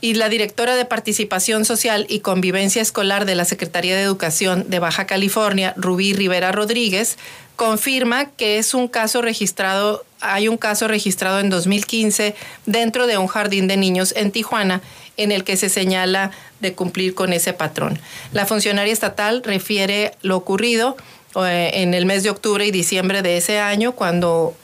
y 0.00 0.14
la 0.14 0.28
directora 0.28 0.76
de 0.76 0.84
Participación 0.84 1.64
Social 1.64 2.06
y 2.08 2.20
Convivencia 2.20 2.82
Escolar 2.82 3.24
de 3.24 3.34
la 3.34 3.44
Secretaría 3.44 3.96
de 3.96 4.02
Educación 4.02 4.68
de 4.68 4.78
Baja 4.78 5.06
California, 5.06 5.74
Rubí 5.76 6.12
Rivera 6.12 6.52
Rodríguez, 6.52 7.18
confirma 7.56 8.30
que 8.30 8.58
es 8.58 8.72
un 8.74 8.86
caso 8.86 9.20
registrado, 9.20 10.04
hay 10.20 10.46
un 10.46 10.56
caso 10.56 10.86
registrado 10.86 11.40
en 11.40 11.50
2015 11.50 12.36
dentro 12.66 13.08
de 13.08 13.18
un 13.18 13.26
jardín 13.26 13.66
de 13.66 13.76
niños 13.76 14.14
en 14.16 14.30
Tijuana 14.30 14.80
en 15.16 15.32
el 15.32 15.42
que 15.42 15.56
se 15.56 15.68
señala 15.68 16.30
de 16.60 16.74
cumplir 16.74 17.14
con 17.14 17.32
ese 17.32 17.52
patrón. 17.52 17.98
La 18.32 18.46
funcionaria 18.46 18.92
estatal 18.92 19.42
refiere 19.42 20.12
lo 20.22 20.36
ocurrido 20.36 20.96
eh, 21.34 21.70
en 21.74 21.94
el 21.94 22.06
mes 22.06 22.22
de 22.22 22.30
octubre 22.30 22.64
y 22.64 22.70
diciembre 22.70 23.22
de 23.22 23.36
ese 23.36 23.58
año 23.58 23.92
cuando 23.92 24.54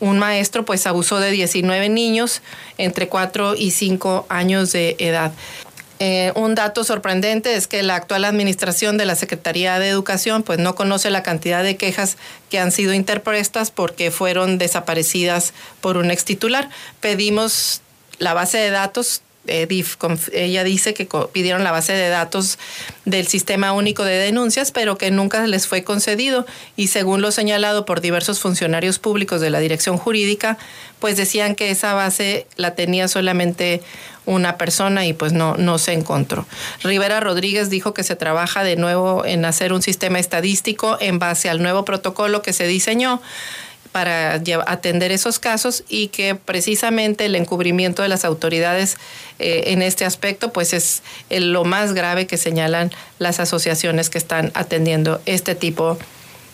un 0.00 0.18
maestro 0.18 0.64
pues 0.64 0.86
abusó 0.86 1.18
de 1.20 1.30
19 1.30 1.88
niños 1.88 2.42
entre 2.78 3.08
4 3.08 3.54
y 3.56 3.70
5 3.70 4.26
años 4.28 4.72
de 4.72 4.96
edad. 4.98 5.32
Eh, 5.98 6.32
un 6.34 6.54
dato 6.54 6.84
sorprendente 6.84 7.54
es 7.54 7.66
que 7.66 7.82
la 7.82 7.94
actual 7.94 8.26
administración 8.26 8.98
de 8.98 9.06
la 9.06 9.16
Secretaría 9.16 9.78
de 9.78 9.88
Educación 9.88 10.42
pues 10.42 10.58
no 10.58 10.74
conoce 10.74 11.08
la 11.08 11.22
cantidad 11.22 11.62
de 11.62 11.78
quejas 11.78 12.18
que 12.50 12.58
han 12.58 12.70
sido 12.70 12.92
interpuestas 12.92 13.70
porque 13.70 14.10
fueron 14.10 14.58
desaparecidas 14.58 15.54
por 15.80 15.96
un 15.96 16.10
ex 16.10 16.26
titular. 16.26 16.68
Pedimos 17.00 17.80
la 18.18 18.34
base 18.34 18.58
de 18.58 18.70
datos 18.70 19.22
ella 19.46 20.64
dice 20.64 20.94
que 20.94 21.08
pidieron 21.32 21.64
la 21.64 21.72
base 21.72 21.92
de 21.92 22.08
datos 22.08 22.58
del 23.04 23.26
Sistema 23.26 23.72
Único 23.72 24.04
de 24.04 24.18
Denuncias, 24.18 24.72
pero 24.72 24.98
que 24.98 25.10
nunca 25.10 25.46
les 25.46 25.66
fue 25.66 25.84
concedido. 25.84 26.46
Y 26.76 26.88
según 26.88 27.22
lo 27.22 27.30
señalado 27.30 27.84
por 27.84 28.00
diversos 28.00 28.40
funcionarios 28.40 28.98
públicos 28.98 29.40
de 29.40 29.50
la 29.50 29.60
Dirección 29.60 29.98
Jurídica, 29.98 30.58
pues 30.98 31.16
decían 31.16 31.54
que 31.54 31.70
esa 31.70 31.94
base 31.94 32.46
la 32.56 32.74
tenía 32.74 33.08
solamente 33.08 33.82
una 34.26 34.58
persona 34.58 35.06
y 35.06 35.12
pues 35.12 35.32
no, 35.32 35.54
no 35.56 35.78
se 35.78 35.92
encontró. 35.92 36.46
Rivera 36.82 37.20
Rodríguez 37.20 37.70
dijo 37.70 37.94
que 37.94 38.02
se 38.02 38.16
trabaja 38.16 38.64
de 38.64 38.76
nuevo 38.76 39.24
en 39.24 39.44
hacer 39.44 39.72
un 39.72 39.82
sistema 39.82 40.18
estadístico 40.18 40.98
en 41.00 41.18
base 41.18 41.48
al 41.48 41.62
nuevo 41.62 41.84
protocolo 41.84 42.42
que 42.42 42.52
se 42.52 42.66
diseñó 42.66 43.22
para 43.96 44.42
atender 44.66 45.10
esos 45.10 45.38
casos 45.38 45.82
y 45.88 46.08
que 46.08 46.34
precisamente 46.34 47.24
el 47.24 47.34
encubrimiento 47.34 48.02
de 48.02 48.08
las 48.08 48.26
autoridades 48.26 48.98
eh, 49.38 49.62
en 49.68 49.80
este 49.80 50.04
aspecto 50.04 50.52
pues 50.52 50.74
es 50.74 51.02
lo 51.30 51.64
más 51.64 51.94
grave 51.94 52.26
que 52.26 52.36
señalan 52.36 52.92
las 53.18 53.40
asociaciones 53.40 54.10
que 54.10 54.18
están 54.18 54.52
atendiendo 54.52 55.22
este 55.24 55.54
tipo 55.54 55.96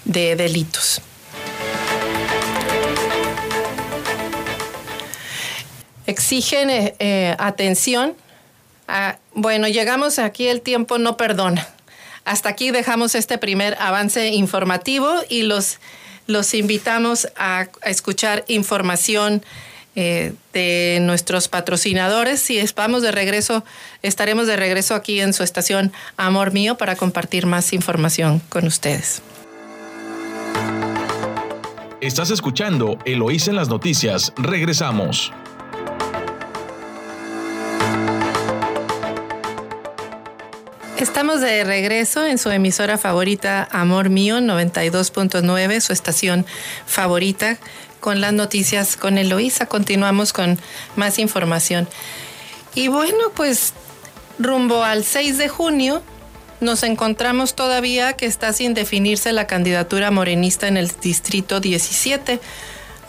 de 0.04 0.36
delitos. 0.36 1.02
Exigen 6.06 6.70
eh, 6.70 6.94
eh, 7.00 7.34
atención. 7.40 8.14
bueno, 9.34 9.66
llegamos 9.66 10.20
aquí, 10.20 10.46
el 10.46 10.60
tiempo 10.60 10.98
no 10.98 11.16
perdona. 11.16 11.66
Hasta 12.24 12.50
aquí 12.50 12.70
dejamos 12.70 13.16
este 13.16 13.36
primer 13.36 13.76
avance 13.80 14.28
informativo 14.28 15.12
y 15.28 15.42
los 15.42 15.80
los 16.32 16.54
invitamos 16.54 17.28
a, 17.36 17.68
escuchar 17.84 18.44
información 18.48 19.42
eh, 19.94 20.32
de 20.52 20.98
nuestros 21.02 21.48
patrocinadores. 21.48 22.40
Si 22.40 22.58
vamos 22.74 23.02
de 23.02 23.12
regreso, 23.12 23.64
estaremos 24.02 24.46
de 24.46 24.56
regreso 24.56 24.94
aquí 24.94 25.20
en 25.20 25.32
su 25.32 25.42
estación 25.42 25.92
Amor 26.16 26.52
Mío 26.52 26.76
para 26.76 26.96
compartir 26.96 27.46
más 27.46 27.72
información 27.72 28.40
con 28.48 28.66
ustedes. 28.66 29.22
Estás 32.00 32.30
escuchando 32.30 32.98
Eloís 33.04 33.46
en 33.46 33.54
las 33.54 33.68
noticias. 33.68 34.32
Regresamos. 34.36 35.32
Estamos 41.02 41.40
de 41.40 41.64
regreso 41.64 42.24
en 42.24 42.38
su 42.38 42.48
emisora 42.50 42.96
favorita 42.96 43.66
Amor 43.72 44.08
Mío 44.08 44.38
92.9, 44.38 45.80
su 45.80 45.92
estación 45.92 46.46
favorita, 46.86 47.58
con 47.98 48.20
las 48.20 48.32
noticias 48.32 48.96
con 48.96 49.18
Eloísa. 49.18 49.66
Continuamos 49.66 50.32
con 50.32 50.60
más 50.94 51.18
información. 51.18 51.88
Y 52.76 52.86
bueno, 52.86 53.32
pues 53.34 53.72
rumbo 54.38 54.84
al 54.84 55.02
6 55.02 55.38
de 55.38 55.48
junio 55.48 56.04
nos 56.60 56.84
encontramos 56.84 57.56
todavía 57.56 58.12
que 58.12 58.26
está 58.26 58.52
sin 58.52 58.72
definirse 58.72 59.32
la 59.32 59.48
candidatura 59.48 60.12
morenista 60.12 60.68
en 60.68 60.76
el 60.76 60.88
distrito 61.02 61.58
17. 61.58 62.38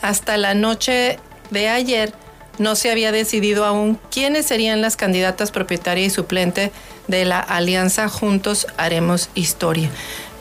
Hasta 0.02 0.36
la 0.36 0.54
noche 0.54 1.20
de 1.50 1.68
ayer 1.68 2.12
no 2.58 2.76
se 2.76 2.90
había 2.90 3.12
decidido 3.12 3.64
aún 3.64 3.98
quiénes 4.10 4.46
serían 4.46 4.80
las 4.80 4.96
candidatas 4.96 5.50
propietaria 5.50 6.06
y 6.06 6.10
suplente 6.10 6.72
de 7.08 7.24
la 7.24 7.40
alianza 7.40 8.08
Juntos 8.08 8.66
Haremos 8.76 9.30
Historia. 9.34 9.90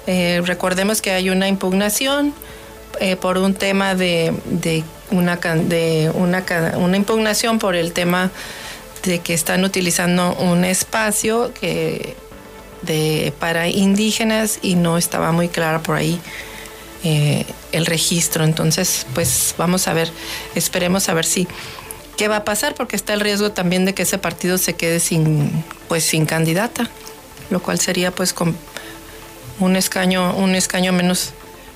Eh, 0.07 0.41
recordemos 0.45 1.01
que 1.01 1.11
hay 1.11 1.29
una 1.29 1.47
impugnación 1.47 2.33
eh, 2.99 3.15
por 3.15 3.37
un 3.37 3.53
tema 3.53 3.95
de, 3.95 4.33
una, 5.11 5.37
de 5.37 6.11
una, 6.13 6.43
una, 6.77 6.97
impugnación 6.97 7.57
por 7.57 7.75
el 7.75 7.93
tema 7.93 8.29
de 9.03 9.19
que 9.19 9.33
están 9.33 9.63
utilizando 9.63 10.35
un 10.35 10.63
espacio 10.65 11.53
que 11.53 12.15
de, 12.83 13.33
para 13.39 13.67
indígenas 13.67 14.59
y 14.61 14.75
no 14.75 14.97
estaba 14.97 15.31
muy 15.31 15.47
clara 15.47 15.81
por 15.81 15.95
ahí 15.95 16.19
eh, 17.03 17.45
el 17.71 17.85
registro. 17.85 18.43
Entonces, 18.43 19.05
pues 19.13 19.55
vamos 19.57 19.87
a 19.87 19.93
ver, 19.93 20.11
esperemos 20.55 21.09
a 21.09 21.13
ver 21.13 21.25
si 21.25 21.47
qué 22.17 22.27
va 22.27 22.37
a 22.37 22.45
pasar 22.45 22.75
porque 22.75 22.95
está 22.95 23.13
el 23.13 23.19
riesgo 23.19 23.51
también 23.51 23.85
de 23.85 23.93
que 23.93 24.03
ese 24.03 24.17
partido 24.17 24.57
se 24.57 24.73
quede 24.73 24.99
sin 24.99 25.63
pues 25.87 26.03
sin 26.03 26.25
candidata, 26.25 26.89
lo 27.49 27.61
cual 27.61 27.79
sería 27.79 28.11
pues 28.11 28.33
con 28.33 28.55
un 29.59 29.75
escaño 29.75 30.35
un 30.35 30.55
escaño 30.55 30.93
menos 30.93 31.31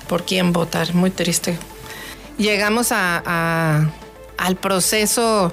por 0.08 0.24
quién 0.24 0.52
votar, 0.52 0.94
muy 0.94 1.10
triste. 1.10 1.58
Llegamos 2.38 2.92
a, 2.92 3.90
al 4.36 4.56
proceso 4.56 5.52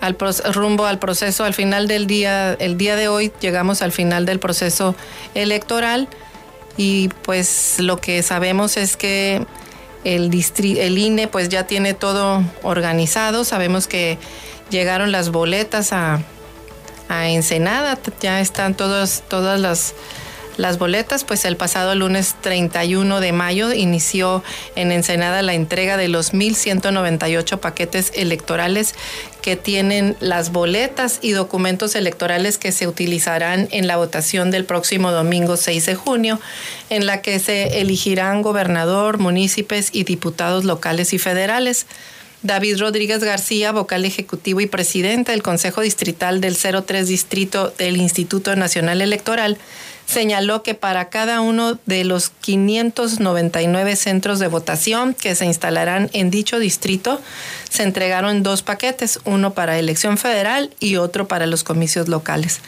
al 0.00 0.16
rumbo 0.54 0.86
al 0.86 1.00
proceso, 1.00 1.44
al 1.44 1.54
final 1.54 1.88
del 1.88 2.06
día, 2.06 2.52
el 2.54 2.78
día 2.78 2.94
de 2.94 3.08
hoy 3.08 3.32
llegamos 3.40 3.82
al 3.82 3.90
final 3.90 4.26
del 4.26 4.38
proceso 4.38 4.94
electoral 5.34 6.08
y 6.76 7.08
pues 7.22 7.80
lo 7.80 7.96
que 8.00 8.22
sabemos 8.22 8.76
es 8.76 8.96
que 8.96 9.44
el, 10.04 10.30
el 10.32 10.98
INE 10.98 11.28
pues 11.28 11.48
ya 11.48 11.66
tiene 11.66 11.94
todo 11.94 12.42
organizado, 12.62 13.44
sabemos 13.44 13.86
que 13.86 14.18
llegaron 14.70 15.12
las 15.12 15.30
boletas 15.30 15.92
a, 15.92 16.22
a 17.08 17.28
Ensenada, 17.28 17.98
ya 18.20 18.40
están 18.40 18.74
todas, 18.74 19.22
todas 19.28 19.60
las 19.60 19.94
las 20.58 20.76
boletas, 20.76 21.24
pues 21.24 21.44
el 21.44 21.56
pasado 21.56 21.94
lunes 21.94 22.34
31 22.40 23.20
de 23.20 23.32
mayo 23.32 23.72
inició 23.72 24.42
en 24.74 24.90
Ensenada 24.90 25.40
la 25.40 25.54
entrega 25.54 25.96
de 25.96 26.08
los 26.08 26.34
1.198 26.34 27.60
paquetes 27.60 28.12
electorales 28.14 28.94
que 29.40 29.54
tienen 29.54 30.16
las 30.18 30.50
boletas 30.50 31.20
y 31.22 31.30
documentos 31.30 31.94
electorales 31.94 32.58
que 32.58 32.72
se 32.72 32.88
utilizarán 32.88 33.68
en 33.70 33.86
la 33.86 33.96
votación 33.96 34.50
del 34.50 34.64
próximo 34.64 35.12
domingo 35.12 35.56
6 35.56 35.86
de 35.86 35.94
junio, 35.94 36.40
en 36.90 37.06
la 37.06 37.22
que 37.22 37.38
se 37.38 37.80
elegirán 37.80 38.42
gobernador, 38.42 39.18
municipios 39.18 39.90
y 39.92 40.02
diputados 40.02 40.64
locales 40.64 41.12
y 41.12 41.18
federales. 41.18 41.86
David 42.42 42.78
Rodríguez 42.78 43.24
García, 43.24 43.72
vocal 43.72 44.04
ejecutivo 44.04 44.60
y 44.60 44.66
presidente 44.66 45.32
del 45.32 45.42
Consejo 45.42 45.80
Distrital 45.80 46.40
del 46.40 46.56
03 46.56 47.08
Distrito 47.08 47.72
del 47.78 47.96
Instituto 47.96 48.54
Nacional 48.54 49.02
Electoral, 49.02 49.58
señaló 50.08 50.62
que 50.62 50.74
para 50.74 51.10
cada 51.10 51.42
uno 51.42 51.78
de 51.84 52.02
los 52.04 52.30
599 52.30 53.94
centros 53.94 54.38
de 54.38 54.48
votación 54.48 55.12
que 55.12 55.34
se 55.34 55.44
instalarán 55.44 56.08
en 56.14 56.30
dicho 56.30 56.58
distrito, 56.58 57.20
se 57.68 57.82
entregaron 57.82 58.42
dos 58.42 58.62
paquetes, 58.62 59.20
uno 59.26 59.52
para 59.52 59.78
elección 59.78 60.16
federal 60.16 60.70
y 60.80 60.96
otro 60.96 61.28
para 61.28 61.46
los 61.46 61.62
comicios 61.62 62.08
locales. 62.08 62.60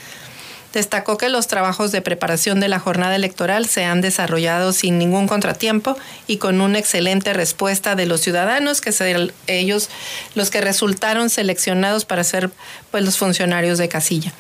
Destacó 0.73 1.19
que 1.19 1.29
los 1.29 1.49
trabajos 1.49 1.91
de 1.91 2.00
preparación 2.00 2.61
de 2.61 2.69
la 2.69 2.79
jornada 2.79 3.17
electoral 3.17 3.67
se 3.67 3.85
han 3.85 4.00
desarrollado 4.00 4.73
sin 4.73 4.99
ningún 4.99 5.27
contratiempo 5.27 5.97
y 6.27 6.37
con 6.37 6.61
una 6.61 6.79
excelente 6.79 7.33
respuesta 7.33 7.97
de 7.97 8.07
los 8.07 8.21
ciudadanos, 8.21 8.81
que 8.81 8.93
son 8.93 9.33
ellos 9.49 9.91
los 10.35 10.50
que 10.50 10.61
resultaron 10.61 11.29
seleccionados 11.29 12.05
para 12.05 12.23
ser 12.23 12.50
pues, 12.91 13.05
los 13.05 13.19
funcionarios 13.19 13.79
de 13.79 13.89
casilla. 13.89 14.33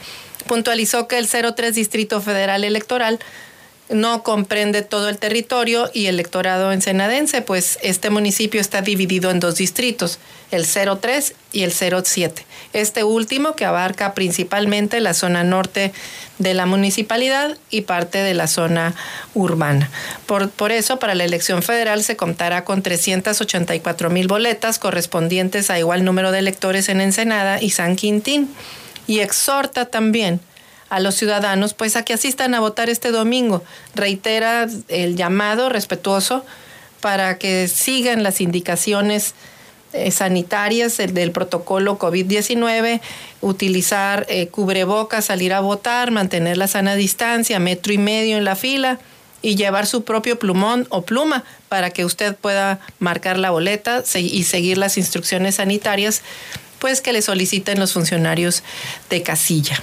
Puntualizó 0.46 1.08
que 1.08 1.18
el 1.18 1.28
03 1.28 1.74
Distrito 1.74 2.20
Federal 2.20 2.64
Electoral 2.64 3.18
no 3.90 4.22
comprende 4.22 4.82
todo 4.82 5.08
el 5.08 5.18
territorio 5.18 5.90
y 5.92 6.06
electorado 6.06 6.72
ensenadense, 6.72 7.42
pues 7.42 7.78
este 7.82 8.10
municipio 8.10 8.60
está 8.60 8.82
dividido 8.82 9.30
en 9.30 9.40
dos 9.40 9.56
distritos, 9.56 10.18
el 10.50 10.66
03 10.66 11.34
y 11.52 11.62
el 11.62 11.72
07. 11.72 12.44
Este 12.72 13.04
último 13.04 13.56
que 13.56 13.64
abarca 13.64 14.14
principalmente 14.14 15.00
la 15.00 15.14
zona 15.14 15.44
norte 15.44 15.92
de 16.38 16.54
la 16.54 16.66
municipalidad 16.66 17.56
y 17.70 17.82
parte 17.82 18.18
de 18.18 18.34
la 18.34 18.46
zona 18.46 18.94
urbana. 19.34 19.90
Por, 20.26 20.50
por 20.50 20.72
eso, 20.72 20.98
para 20.98 21.14
la 21.14 21.24
elección 21.24 21.62
federal 21.62 22.02
se 22.02 22.16
contará 22.16 22.64
con 22.64 22.82
384 22.82 24.10
mil 24.10 24.28
boletas 24.28 24.78
correspondientes 24.78 25.70
a 25.70 25.78
igual 25.78 26.04
número 26.04 26.32
de 26.32 26.38
electores 26.38 26.88
en 26.88 27.00
Ensenada 27.00 27.60
y 27.60 27.70
San 27.70 27.96
Quintín 27.96 28.48
y 29.06 29.20
exhorta 29.20 29.86
también 29.86 30.40
a 30.88 31.00
los 31.00 31.14
ciudadanos 31.14 31.72
pues 31.74 31.96
a 31.96 32.04
que 32.04 32.14
asistan 32.14 32.54
a 32.54 32.60
votar 32.60 32.90
este 32.90 33.10
domingo. 33.10 33.62
Reitera 33.94 34.66
el 34.88 35.16
llamado 35.16 35.68
respetuoso 35.68 36.44
para 37.00 37.38
que 37.38 37.68
sigan 37.68 38.22
las 38.22 38.40
indicaciones 38.40 39.34
eh, 39.92 40.10
sanitarias 40.10 40.96
del 40.98 41.32
protocolo 41.32 41.98
COVID-19, 41.98 43.00
utilizar 43.40 44.26
eh, 44.28 44.48
cubrebocas, 44.48 45.24
salir 45.24 45.52
a 45.52 45.60
votar, 45.60 46.10
mantener 46.10 46.56
la 46.58 46.68
sana 46.68 46.94
distancia, 46.94 47.58
metro 47.58 47.92
y 47.92 47.98
medio 47.98 48.36
en 48.36 48.44
la 48.44 48.56
fila 48.56 48.98
y 49.42 49.56
llevar 49.56 49.86
su 49.86 50.04
propio 50.04 50.38
plumón 50.38 50.86
o 50.90 51.02
pluma 51.02 51.44
para 51.68 51.90
que 51.90 52.04
usted 52.04 52.36
pueda 52.36 52.80
marcar 52.98 53.38
la 53.38 53.50
boleta 53.50 54.04
y 54.14 54.44
seguir 54.44 54.78
las 54.78 54.98
instrucciones 54.98 55.56
sanitarias 55.56 56.22
pues 56.78 57.00
que 57.00 57.12
le 57.12 57.22
soliciten 57.22 57.78
los 57.78 57.92
funcionarios 57.92 58.62
de 59.10 59.22
casilla. 59.22 59.80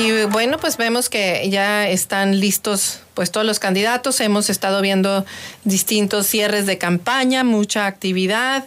Y 0.00 0.24
bueno, 0.24 0.56
pues 0.56 0.78
vemos 0.78 1.10
que 1.10 1.46
ya 1.50 1.86
están 1.86 2.40
listos 2.40 3.00
pues 3.12 3.30
todos 3.30 3.46
los 3.46 3.58
candidatos. 3.58 4.20
Hemos 4.20 4.48
estado 4.48 4.80
viendo 4.80 5.26
distintos 5.64 6.26
cierres 6.26 6.64
de 6.64 6.78
campaña, 6.78 7.44
mucha 7.44 7.84
actividad. 7.84 8.64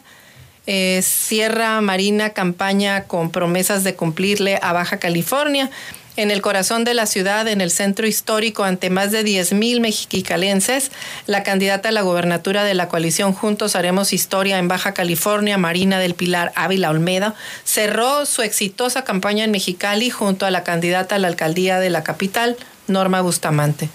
Eh, 0.65 1.01
Sierra 1.03 1.81
Marina 1.81 2.29
campaña 2.29 3.03
con 3.03 3.31
promesas 3.31 3.83
de 3.83 3.95
cumplirle 3.95 4.59
a 4.61 4.71
Baja 4.71 4.97
California 4.97 5.69
en 6.15 6.31
el 6.31 6.41
corazón 6.41 6.83
de 6.83 6.93
la 6.93 7.05
ciudad, 7.05 7.47
en 7.47 7.59
el 7.59 7.71
centro 7.71 8.05
histórico, 8.05 8.63
ante 8.63 8.89
más 8.89 9.11
de 9.11 9.25
10.000 9.25 9.79
mexicalenses, 9.79 10.91
la 11.25 11.43
candidata 11.43 11.89
a 11.89 11.91
la 11.91 12.01
gobernatura 12.01 12.63
de 12.63 12.75
la 12.75 12.87
coalición 12.87 13.33
Juntos 13.33 13.75
Haremos 13.75 14.13
Historia 14.13 14.59
en 14.59 14.67
Baja 14.67 14.93
California, 14.93 15.57
Marina 15.57 15.99
del 15.99 16.13
Pilar 16.13 16.51
Ávila 16.55 16.91
Olmeda, 16.91 17.35
cerró 17.63 18.25
su 18.25 18.43
exitosa 18.43 19.03
campaña 19.03 19.43
en 19.43 19.51
Mexicali 19.51 20.09
junto 20.09 20.45
a 20.45 20.51
la 20.51 20.63
candidata 20.63 21.15
a 21.15 21.19
la 21.19 21.27
alcaldía 21.27 21.79
de 21.79 21.89
la 21.89 22.03
capital, 22.03 22.57
Norma 22.87 23.21
Bustamante. 23.21 23.89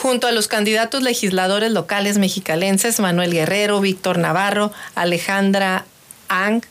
Junto 0.00 0.28
a 0.28 0.32
los 0.32 0.46
candidatos 0.46 1.02
legisladores 1.02 1.72
locales 1.72 2.18
mexicalenses, 2.18 3.00
Manuel 3.00 3.32
Guerrero, 3.32 3.80
Víctor 3.80 4.18
Navarro, 4.18 4.70
Alejandra 4.94 5.86
Ang, 6.28 6.62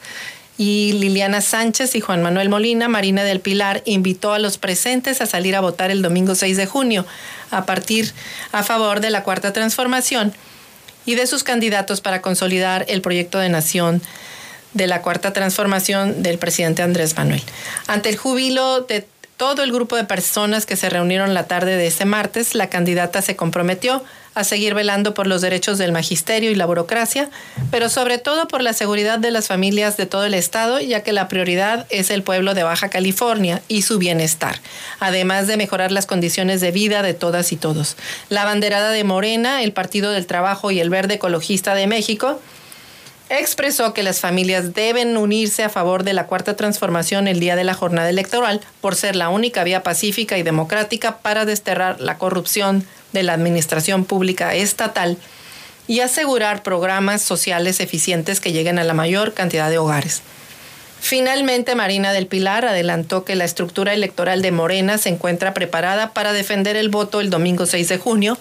y 0.57 0.93
Liliana 0.93 1.41
Sánchez 1.41 1.95
y 1.95 1.99
Juan 1.99 2.23
Manuel 2.23 2.49
Molina, 2.49 2.87
Marina 2.87 3.25
del 3.25 3.41
Pilar, 3.41 3.83
invitó 3.85 4.33
a 4.33 4.39
los 4.39 4.57
presentes 4.57 5.19
a 5.19 5.25
salir 5.25 5.55
a 5.55 5.61
votar 5.61 5.91
el 5.91 6.01
domingo 6.01 6.35
6 6.35 6.55
de 6.55 6.65
junio 6.65 7.05
a 7.51 7.65
partir 7.65 8.13
a 8.53 8.63
favor 8.63 9.01
de 9.01 9.11
la 9.11 9.23
Cuarta 9.23 9.51
Transformación 9.51 10.33
y 11.05 11.15
de 11.15 11.27
sus 11.27 11.43
candidatos 11.43 11.99
para 11.99 12.21
consolidar 12.21 12.85
el 12.87 13.01
proyecto 13.01 13.39
de 13.39 13.49
nación 13.49 14.01
de 14.73 14.87
la 14.87 15.01
Cuarta 15.01 15.33
Transformación 15.33 16.23
del 16.23 16.39
presidente 16.39 16.81
Andrés 16.81 17.15
Manuel. 17.15 17.43
Ante 17.87 18.09
el 18.09 18.17
júbilo 18.17 18.81
de 18.81 19.05
todo 19.37 19.63
el 19.63 19.71
grupo 19.71 19.95
de 19.95 20.03
personas 20.03 20.65
que 20.65 20.75
se 20.75 20.89
reunieron 20.89 21.35
la 21.35 21.45
tarde 21.45 21.77
de 21.77 21.87
ese 21.87 22.05
martes, 22.05 22.55
la 22.55 22.69
candidata 22.69 23.21
se 23.21 23.35
comprometió 23.35 24.03
a 24.33 24.43
seguir 24.43 24.73
velando 24.73 25.13
por 25.13 25.25
los 25.25 25.41
derechos 25.41 25.77
del 25.77 25.91
magisterio 25.91 26.51
y 26.51 26.55
la 26.55 26.65
burocracia, 26.65 27.29
pero 27.71 27.89
sobre 27.89 28.17
todo 28.17 28.47
por 28.47 28.61
la 28.61 28.73
seguridad 28.73 29.17
de 29.17 29.31
las 29.31 29.47
familias 29.47 29.97
de 29.97 30.05
todo 30.05 30.25
el 30.25 30.33
estado, 30.33 30.79
ya 30.79 31.01
que 31.01 31.11
la 31.11 31.27
prioridad 31.27 31.87
es 31.89 32.11
el 32.11 32.21
pueblo 32.23 32.53
de 32.53 32.63
Baja 32.63 32.89
California 32.89 33.61
y 33.67 33.83
su 33.83 33.97
bienestar, 33.97 34.59
además 34.99 35.47
de 35.47 35.57
mejorar 35.57 35.91
las 35.91 36.05
condiciones 36.05 36.61
de 36.61 36.71
vida 36.71 37.01
de 37.01 37.15
todas 37.15 37.51
y 37.51 37.57
todos. 37.57 37.95
La 38.29 38.45
banderada 38.45 38.91
de 38.91 39.03
Morena, 39.03 39.63
el 39.63 39.71
Partido 39.71 40.11
del 40.11 40.27
Trabajo 40.27 40.69
y 40.69 40.79
el 40.79 40.89
Verde 40.89 41.15
Ecologista 41.15 41.73
de 41.73 41.87
México 41.87 42.39
expresó 43.29 43.93
que 43.93 44.03
las 44.03 44.19
familias 44.19 44.73
deben 44.73 45.17
unirse 45.17 45.63
a 45.63 45.69
favor 45.69 46.03
de 46.03 46.13
la 46.13 46.27
cuarta 46.27 46.55
transformación 46.55 47.27
el 47.27 47.39
día 47.39 47.55
de 47.55 47.63
la 47.63 47.73
jornada 47.73 48.09
electoral 48.09 48.61
por 48.81 48.95
ser 48.95 49.15
la 49.15 49.29
única 49.29 49.63
vía 49.63 49.83
pacífica 49.83 50.37
y 50.37 50.43
democrática 50.43 51.17
para 51.17 51.45
desterrar 51.45 51.99
la 51.99 52.17
corrupción 52.17 52.85
de 53.13 53.23
la 53.23 53.33
administración 53.33 54.05
pública 54.05 54.55
estatal 54.55 55.17
y 55.87 56.01
asegurar 56.01 56.63
programas 56.63 57.21
sociales 57.21 57.79
eficientes 57.79 58.39
que 58.39 58.51
lleguen 58.51 58.79
a 58.79 58.83
la 58.83 58.93
mayor 58.93 59.33
cantidad 59.33 59.69
de 59.69 59.77
hogares. 59.77 60.21
Finalmente, 60.99 61.75
Marina 61.75 62.11
del 62.11 62.27
Pilar 62.27 62.65
adelantó 62.65 63.23
que 63.23 63.35
la 63.35 63.45
estructura 63.45 63.93
electoral 63.93 64.41
de 64.41 64.51
Morena 64.51 64.97
se 64.97 65.09
encuentra 65.09 65.53
preparada 65.53 66.11
para 66.11 66.33
defender 66.33 66.75
el 66.75 66.89
voto 66.89 67.21
el 67.21 67.29
domingo 67.29 67.65
6 67.65 67.87
de 67.87 67.97
junio 67.97 68.37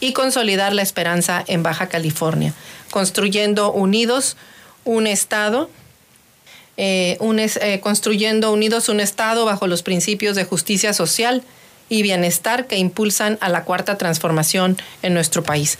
y 0.00 0.12
consolidar 0.12 0.74
la 0.74 0.82
esperanza 0.82 1.44
en 1.46 1.62
Baja 1.62 1.88
California, 1.88 2.54
construyendo 2.90 3.72
unidos 3.72 4.36
un 4.84 5.06
Estado, 5.06 5.70
eh, 6.76 7.18
eh, 7.20 7.80
construyendo 7.80 8.52
unidos 8.52 8.88
un 8.88 9.00
Estado 9.00 9.44
bajo 9.44 9.66
los 9.66 9.82
principios 9.82 10.36
de 10.36 10.44
justicia 10.44 10.92
social 10.92 11.42
y 11.88 12.02
bienestar 12.02 12.66
que 12.66 12.78
impulsan 12.78 13.38
a 13.40 13.48
la 13.48 13.64
cuarta 13.64 13.98
transformación 13.98 14.76
en 15.02 15.14
nuestro 15.14 15.42
país. 15.42 15.78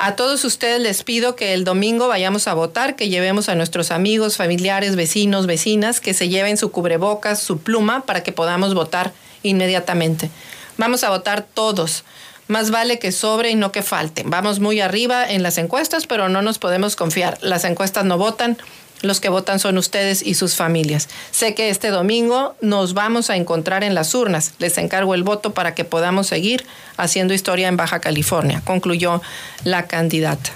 A 0.00 0.14
todos 0.14 0.44
ustedes 0.44 0.80
les 0.80 1.02
pido 1.02 1.34
que 1.34 1.54
el 1.54 1.64
domingo 1.64 2.06
vayamos 2.06 2.46
a 2.46 2.54
votar, 2.54 2.94
que 2.94 3.08
llevemos 3.08 3.48
a 3.48 3.56
nuestros 3.56 3.90
amigos, 3.90 4.36
familiares, 4.36 4.94
vecinos, 4.94 5.46
vecinas, 5.46 5.98
que 5.98 6.14
se 6.14 6.28
lleven 6.28 6.56
su 6.56 6.70
cubrebocas, 6.70 7.42
su 7.42 7.58
pluma, 7.58 8.02
para 8.06 8.22
que 8.22 8.30
podamos 8.30 8.74
votar 8.74 9.12
inmediatamente. 9.42 10.30
Vamos 10.76 11.02
a 11.02 11.10
votar 11.10 11.42
todos. 11.42 12.04
Más 12.48 12.70
vale 12.70 12.98
que 12.98 13.12
sobre 13.12 13.50
y 13.50 13.54
no 13.54 13.72
que 13.72 13.82
falte. 13.82 14.24
Vamos 14.26 14.58
muy 14.58 14.80
arriba 14.80 15.30
en 15.30 15.42
las 15.42 15.58
encuestas, 15.58 16.06
pero 16.06 16.28
no 16.28 16.42
nos 16.42 16.58
podemos 16.58 16.96
confiar. 16.96 17.38
Las 17.42 17.64
encuestas 17.64 18.06
no 18.06 18.16
votan, 18.16 18.56
los 19.02 19.20
que 19.20 19.28
votan 19.28 19.58
son 19.58 19.76
ustedes 19.76 20.22
y 20.22 20.34
sus 20.34 20.56
familias. 20.56 21.08
Sé 21.30 21.54
que 21.54 21.68
este 21.68 21.90
domingo 21.90 22.56
nos 22.62 22.94
vamos 22.94 23.28
a 23.28 23.36
encontrar 23.36 23.84
en 23.84 23.94
las 23.94 24.14
urnas. 24.14 24.54
Les 24.58 24.78
encargo 24.78 25.14
el 25.14 25.22
voto 25.22 25.52
para 25.52 25.74
que 25.74 25.84
podamos 25.84 26.26
seguir 26.26 26.66
haciendo 26.96 27.34
historia 27.34 27.68
en 27.68 27.76
Baja 27.76 28.00
California, 28.00 28.62
concluyó 28.64 29.20
la 29.64 29.86
candidata. 29.86 30.50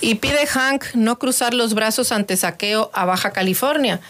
Y 0.00 0.16
pide 0.16 0.46
Hank 0.46 0.84
no 0.94 1.18
cruzar 1.18 1.54
los 1.54 1.74
brazos 1.74 2.12
ante 2.12 2.36
saqueo 2.36 2.90
a 2.94 3.04
Baja 3.04 3.32
California. 3.32 4.00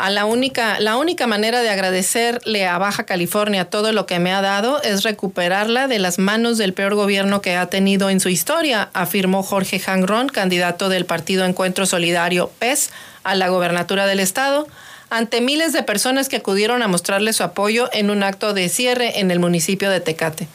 A 0.00 0.08
la 0.08 0.24
única, 0.24 0.80
la 0.80 0.96
única 0.96 1.26
manera 1.26 1.60
de 1.60 1.68
agradecerle 1.68 2.66
a 2.66 2.78
Baja 2.78 3.04
California 3.04 3.66
todo 3.66 3.92
lo 3.92 4.06
que 4.06 4.18
me 4.18 4.32
ha 4.32 4.40
dado 4.40 4.82
es 4.82 5.02
recuperarla 5.02 5.88
de 5.88 5.98
las 5.98 6.18
manos 6.18 6.56
del 6.56 6.72
peor 6.72 6.94
gobierno 6.94 7.42
que 7.42 7.54
ha 7.54 7.66
tenido 7.66 8.08
en 8.08 8.18
su 8.18 8.30
historia, 8.30 8.88
afirmó 8.94 9.42
Jorge 9.42 9.78
Hangron, 9.78 10.30
candidato 10.30 10.88
del 10.88 11.04
partido 11.04 11.44
Encuentro 11.44 11.84
Solidario 11.84 12.50
PES 12.58 12.88
a 13.24 13.34
la 13.34 13.48
gobernatura 13.48 14.06
del 14.06 14.20
estado, 14.20 14.66
ante 15.10 15.42
miles 15.42 15.74
de 15.74 15.82
personas 15.82 16.30
que 16.30 16.36
acudieron 16.36 16.80
a 16.80 16.88
mostrarle 16.88 17.34
su 17.34 17.42
apoyo 17.42 17.90
en 17.92 18.08
un 18.08 18.22
acto 18.22 18.54
de 18.54 18.70
cierre 18.70 19.20
en 19.20 19.30
el 19.30 19.38
municipio 19.38 19.90
de 19.90 20.00
Tecate. 20.00 20.48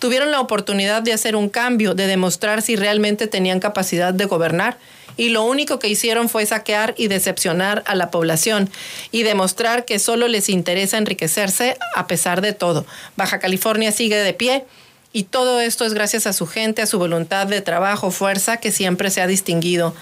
Tuvieron 0.00 0.30
la 0.30 0.40
oportunidad 0.40 1.00
de 1.00 1.14
hacer 1.14 1.34
un 1.34 1.48
cambio, 1.48 1.94
de 1.94 2.08
demostrar 2.08 2.60
si 2.60 2.76
realmente 2.76 3.26
tenían 3.26 3.58
capacidad 3.58 4.12
de 4.12 4.26
gobernar 4.26 4.76
y 5.16 5.28
lo 5.28 5.44
único 5.44 5.78
que 5.78 5.88
hicieron 5.88 6.28
fue 6.28 6.46
saquear 6.46 6.94
y 6.96 7.08
decepcionar 7.08 7.82
a 7.86 7.94
la 7.94 8.10
población 8.10 8.70
y 9.10 9.22
demostrar 9.22 9.84
que 9.84 9.98
solo 9.98 10.28
les 10.28 10.48
interesa 10.48 10.98
enriquecerse 10.98 11.76
a 11.94 12.06
pesar 12.06 12.40
de 12.40 12.52
todo. 12.52 12.86
Baja 13.16 13.38
California 13.38 13.92
sigue 13.92 14.16
de 14.16 14.32
pie 14.34 14.64
y 15.12 15.24
todo 15.24 15.60
esto 15.60 15.84
es 15.84 15.94
gracias 15.94 16.26
a 16.26 16.32
su 16.32 16.46
gente, 16.46 16.82
a 16.82 16.86
su 16.86 16.98
voluntad 16.98 17.46
de 17.46 17.60
trabajo, 17.60 18.10
fuerza 18.10 18.56
que 18.56 18.72
siempre 18.72 19.10
se 19.10 19.20
ha 19.20 19.26
distinguido. 19.26 19.94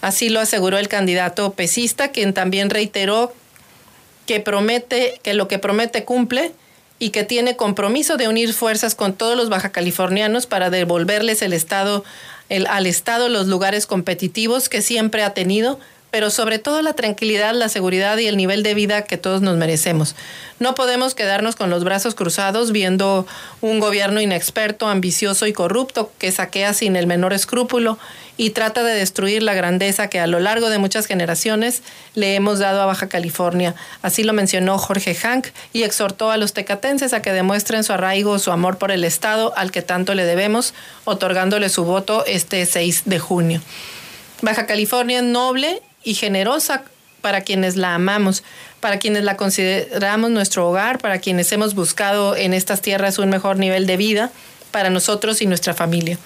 Así 0.00 0.28
lo 0.28 0.40
aseguró 0.40 0.78
el 0.78 0.88
candidato 0.88 1.52
pesista, 1.54 2.10
quien 2.10 2.34
también 2.34 2.70
reiteró 2.70 3.32
que 4.26 4.40
promete 4.40 5.20
que 5.22 5.34
lo 5.34 5.48
que 5.48 5.58
promete 5.58 6.04
cumple 6.04 6.52
y 6.98 7.10
que 7.10 7.24
tiene 7.24 7.56
compromiso 7.56 8.16
de 8.16 8.28
unir 8.28 8.52
fuerzas 8.52 8.94
con 8.94 9.14
todos 9.14 9.36
los 9.36 9.48
baja 9.48 9.70
californianos 9.70 10.46
para 10.46 10.70
devolverles 10.70 11.42
el 11.42 11.52
estado 11.52 12.04
el, 12.48 12.66
al 12.66 12.86
Estado 12.86 13.28
los 13.28 13.46
lugares 13.46 13.86
competitivos 13.86 14.68
que 14.68 14.82
siempre 14.82 15.22
ha 15.22 15.34
tenido, 15.34 15.78
pero 16.16 16.30
sobre 16.30 16.58
todo 16.58 16.80
la 16.80 16.94
tranquilidad, 16.94 17.52
la 17.52 17.68
seguridad 17.68 18.16
y 18.16 18.26
el 18.26 18.38
nivel 18.38 18.62
de 18.62 18.72
vida 18.72 19.02
que 19.02 19.18
todos 19.18 19.42
nos 19.42 19.58
merecemos. 19.58 20.16
No 20.58 20.74
podemos 20.74 21.14
quedarnos 21.14 21.56
con 21.56 21.68
los 21.68 21.84
brazos 21.84 22.14
cruzados 22.14 22.72
viendo 22.72 23.26
un 23.60 23.80
gobierno 23.80 24.22
inexperto, 24.22 24.88
ambicioso 24.88 25.46
y 25.46 25.52
corrupto 25.52 26.10
que 26.16 26.32
saquea 26.32 26.72
sin 26.72 26.96
el 26.96 27.06
menor 27.06 27.34
escrúpulo 27.34 27.98
y 28.38 28.48
trata 28.48 28.82
de 28.82 28.94
destruir 28.94 29.42
la 29.42 29.52
grandeza 29.52 30.08
que 30.08 30.18
a 30.18 30.26
lo 30.26 30.40
largo 30.40 30.70
de 30.70 30.78
muchas 30.78 31.04
generaciones 31.04 31.82
le 32.14 32.34
hemos 32.34 32.60
dado 32.60 32.80
a 32.80 32.86
Baja 32.86 33.10
California. 33.10 33.74
Así 34.00 34.24
lo 34.24 34.32
mencionó 34.32 34.78
Jorge 34.78 35.14
Hank 35.14 35.48
y 35.74 35.82
exhortó 35.82 36.30
a 36.30 36.38
los 36.38 36.54
tecatenses 36.54 37.12
a 37.12 37.20
que 37.20 37.34
demuestren 37.34 37.84
su 37.84 37.92
arraigo, 37.92 38.38
su 38.38 38.52
amor 38.52 38.78
por 38.78 38.90
el 38.90 39.04
Estado 39.04 39.52
al 39.54 39.70
que 39.70 39.82
tanto 39.82 40.14
le 40.14 40.24
debemos, 40.24 40.72
otorgándole 41.04 41.68
su 41.68 41.84
voto 41.84 42.24
este 42.24 42.64
6 42.64 43.02
de 43.04 43.18
junio. 43.18 43.60
Baja 44.42 44.66
California 44.66 45.18
es 45.18 45.24
noble 45.24 45.82
y 46.06 46.14
generosa 46.14 46.84
para 47.20 47.40
quienes 47.40 47.76
la 47.76 47.96
amamos, 47.96 48.44
para 48.78 49.00
quienes 49.00 49.24
la 49.24 49.36
consideramos 49.36 50.30
nuestro 50.30 50.68
hogar, 50.68 50.98
para 50.98 51.18
quienes 51.18 51.50
hemos 51.50 51.74
buscado 51.74 52.36
en 52.36 52.54
estas 52.54 52.80
tierras 52.80 53.18
un 53.18 53.28
mejor 53.28 53.56
nivel 53.58 53.86
de 53.86 53.96
vida 53.96 54.30
para 54.70 54.88
nosotros 54.88 55.42
y 55.42 55.46
nuestra 55.46 55.74
familia. 55.74 56.16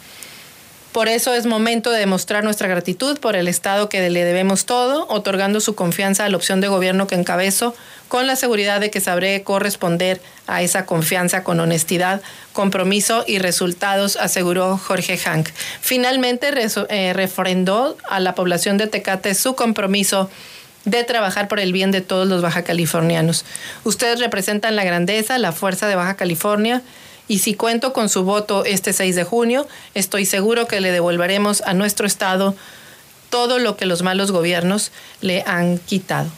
Por 0.93 1.07
eso 1.07 1.35
es 1.35 1.47
momento 1.47 1.93
de 1.93 2.01
demostrar 2.01 2.43
nuestra 2.43 2.67
gratitud 2.67 3.17
por 3.19 3.37
el 3.37 3.47
Estado 3.47 3.89
que 3.89 4.11
le 4.11 4.25
debemos 4.25 4.67
todo, 4.67 5.07
otorgando 5.09 5.61
su 5.61 5.77
confianza 5.77 6.25
a 6.25 6.29
la 6.29 6.37
opción 6.37 6.61
de 6.61 6.67
gobierno 6.67 7.07
que 7.07 7.15
encabezo, 7.15 7.77
con 8.09 8.27
la 8.27 8.35
seguridad 8.35 8.81
de 8.81 8.91
que 8.91 9.01
sabré 9.01 9.45
corresponder 9.45 10.21
a 10.49 10.63
esa 10.63 10.87
confianza 10.87 11.45
con 11.45 11.61
honestidad, 11.61 12.23
compromiso 12.53 13.25
y 13.25 13.39
resultados, 13.39 14.17
aseguró 14.17 14.79
Jorge 14.79 15.17
Hank. 15.17 15.51
Finalmente 15.81 16.51
eh, 16.89 17.13
refrendó 17.13 17.97
a 18.09 18.19
la 18.19 18.35
población 18.35 18.77
de 18.77 18.89
Tecate 18.89 19.37
su 19.37 19.55
compromiso 19.55 20.29
de 20.87 21.05
trabajar 21.05 21.47
por 21.47 21.61
el 21.61 21.73
bien 21.73 21.93
de 21.93 22.01
todos 22.01 22.27
los 22.27 22.43
baja 22.43 22.63
californianos. 22.65 23.45
Ustedes 23.85 24.19
representan 24.19 24.75
la 24.75 24.83
grandeza, 24.83 25.39
la 25.39 25.53
fuerza 25.53 25.87
de 25.87 25.95
Baja 25.95 26.17
California 26.17 26.83
y 27.31 27.39
si 27.39 27.55
cuento 27.55 27.93
con 27.93 28.09
su 28.09 28.25
voto 28.25 28.65
este 28.65 28.93
6 28.93 29.15
de 29.15 29.23
junio, 29.23 29.69
estoy 29.95 30.27
seguro 30.27 30.67
que 30.67 30.81
le 30.81 30.91
devolveremos 30.91 31.61
a 31.61 31.75
nuestro 31.75 32.05
Estado 32.05 32.57
todo 33.31 33.61
lo 33.61 33.77
que 33.77 33.87
los 33.87 34.03
malos 34.03 34.33
gobiernos 34.33 34.91
le 35.21 35.45
han 35.47 35.79
quitado. 35.79 36.29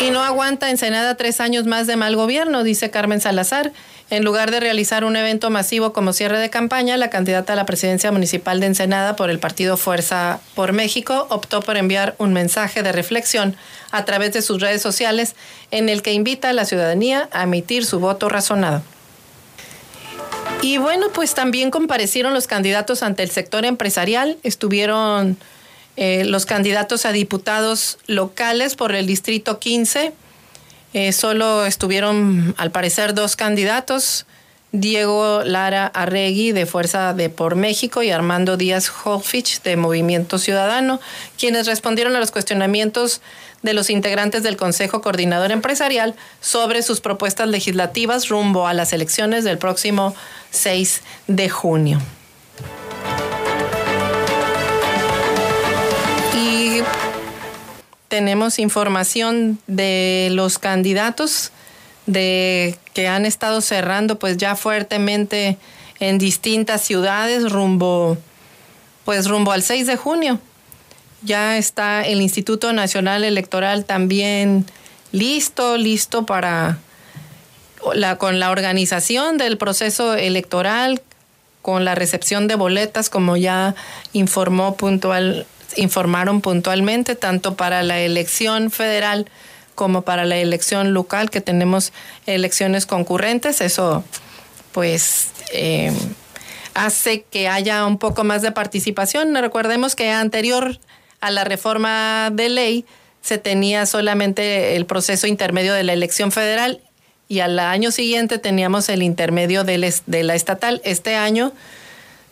Y 0.00 0.08
no 0.08 0.22
aguanta 0.22 0.70
Ensenada 0.70 1.18
tres 1.18 1.42
años 1.42 1.66
más 1.66 1.86
de 1.86 1.96
mal 1.96 2.16
gobierno, 2.16 2.62
dice 2.62 2.88
Carmen 2.90 3.20
Salazar. 3.20 3.72
En 4.10 4.24
lugar 4.24 4.50
de 4.50 4.58
realizar 4.58 5.04
un 5.04 5.16
evento 5.16 5.50
masivo 5.50 5.92
como 5.92 6.14
cierre 6.14 6.38
de 6.38 6.48
campaña, 6.48 6.96
la 6.96 7.10
candidata 7.10 7.52
a 7.52 7.56
la 7.56 7.66
presidencia 7.66 8.10
municipal 8.10 8.58
de 8.58 8.66
Ensenada 8.66 9.16
por 9.16 9.28
el 9.28 9.38
partido 9.38 9.76
Fuerza 9.76 10.40
por 10.54 10.72
México 10.72 11.26
optó 11.28 11.60
por 11.60 11.76
enviar 11.76 12.14
un 12.16 12.32
mensaje 12.32 12.82
de 12.82 12.92
reflexión 12.92 13.54
a 13.90 14.06
través 14.06 14.32
de 14.32 14.40
sus 14.40 14.62
redes 14.62 14.80
sociales 14.80 15.34
en 15.70 15.90
el 15.90 16.00
que 16.00 16.14
invita 16.14 16.48
a 16.48 16.52
la 16.54 16.64
ciudadanía 16.64 17.28
a 17.32 17.42
emitir 17.42 17.84
su 17.84 18.00
voto 18.00 18.30
razonado. 18.30 18.82
Y 20.62 20.78
bueno, 20.78 21.08
pues 21.12 21.34
también 21.34 21.70
comparecieron 21.70 22.32
los 22.32 22.46
candidatos 22.46 23.02
ante 23.02 23.22
el 23.22 23.30
sector 23.30 23.66
empresarial, 23.66 24.38
estuvieron 24.42 25.36
eh, 25.96 26.24
los 26.24 26.46
candidatos 26.46 27.04
a 27.04 27.12
diputados 27.12 27.98
locales 28.06 28.74
por 28.74 28.94
el 28.94 29.06
Distrito 29.06 29.58
15, 29.58 30.14
eh, 30.94 31.12
solo 31.12 31.66
estuvieron, 31.66 32.54
al 32.56 32.70
parecer, 32.70 33.14
dos 33.14 33.36
candidatos, 33.36 34.26
Diego 34.72 35.42
Lara 35.44 35.86
Arregui 35.86 36.52
de 36.52 36.66
Fuerza 36.66 37.14
de 37.14 37.30
Por 37.30 37.56
México 37.56 38.02
y 38.02 38.10
Armando 38.10 38.56
Díaz 38.58 38.90
Holfich 39.04 39.62
de 39.62 39.76
Movimiento 39.76 40.38
Ciudadano, 40.38 41.00
quienes 41.38 41.66
respondieron 41.66 42.14
a 42.16 42.20
los 42.20 42.30
cuestionamientos 42.30 43.22
de 43.62 43.72
los 43.72 43.90
integrantes 43.90 44.42
del 44.42 44.56
Consejo 44.56 45.00
Coordinador 45.00 45.52
Empresarial 45.52 46.14
sobre 46.40 46.82
sus 46.82 47.00
propuestas 47.00 47.48
legislativas 47.48 48.28
rumbo 48.28 48.66
a 48.66 48.74
las 48.74 48.92
elecciones 48.92 49.44
del 49.44 49.58
próximo 49.58 50.14
6 50.50 51.02
de 51.28 51.48
junio. 51.48 52.00
Tenemos 58.08 58.58
información 58.58 59.58
de 59.66 60.28
los 60.32 60.58
candidatos 60.58 61.52
de 62.06 62.78
que 62.94 63.06
han 63.06 63.26
estado 63.26 63.60
cerrando 63.60 64.18
pues 64.18 64.38
ya 64.38 64.56
fuertemente 64.56 65.58
en 66.00 66.18
distintas 66.18 66.80
ciudades 66.82 67.50
rumbo 67.52 68.16
pues 69.04 69.28
rumbo 69.28 69.52
al 69.52 69.62
6 69.62 69.86
de 69.86 69.96
junio. 69.96 70.40
Ya 71.22 71.56
está 71.58 72.02
el 72.02 72.20
Instituto 72.20 72.72
Nacional 72.72 73.24
Electoral 73.24 73.84
también 73.84 74.66
listo, 75.12 75.76
listo 75.76 76.26
para 76.26 76.78
la, 77.94 78.16
con 78.18 78.38
la 78.38 78.50
organización 78.50 79.38
del 79.38 79.58
proceso 79.58 80.14
electoral, 80.14 81.02
con 81.62 81.84
la 81.84 81.94
recepción 81.94 82.46
de 82.48 82.54
boletas, 82.54 83.10
como 83.10 83.36
ya 83.36 83.74
informó 84.12 84.76
puntual 84.76 85.46
informaron 85.76 86.40
puntualmente, 86.40 87.14
tanto 87.14 87.56
para 87.56 87.82
la 87.82 88.00
elección 88.00 88.70
federal 88.70 89.26
como 89.74 90.02
para 90.02 90.24
la 90.24 90.36
elección 90.36 90.92
local, 90.92 91.30
que 91.30 91.40
tenemos 91.40 91.92
elecciones 92.26 92.84
concurrentes. 92.86 93.60
Eso, 93.60 94.02
pues, 94.72 95.28
eh, 95.52 95.92
hace 96.74 97.22
que 97.30 97.48
haya 97.48 97.86
un 97.86 97.98
poco 97.98 98.24
más 98.24 98.42
de 98.42 98.52
participación. 98.52 99.34
Recordemos 99.34 99.94
que 99.94 100.10
anterior 100.10 100.78
a 101.20 101.30
la 101.30 101.44
reforma 101.44 102.30
de 102.32 102.48
ley 102.48 102.84
se 103.22 103.38
tenía 103.38 103.86
solamente 103.86 104.76
el 104.76 104.86
proceso 104.86 105.26
intermedio 105.26 105.74
de 105.74 105.82
la 105.82 105.92
elección 105.92 106.32
federal 106.32 106.80
y 107.28 107.40
al 107.40 107.58
año 107.58 107.90
siguiente 107.90 108.38
teníamos 108.38 108.88
el 108.88 109.02
intermedio 109.02 109.64
de 109.64 109.78
la 110.22 110.34
estatal. 110.34 110.80
Este 110.84 111.14
año 111.14 111.52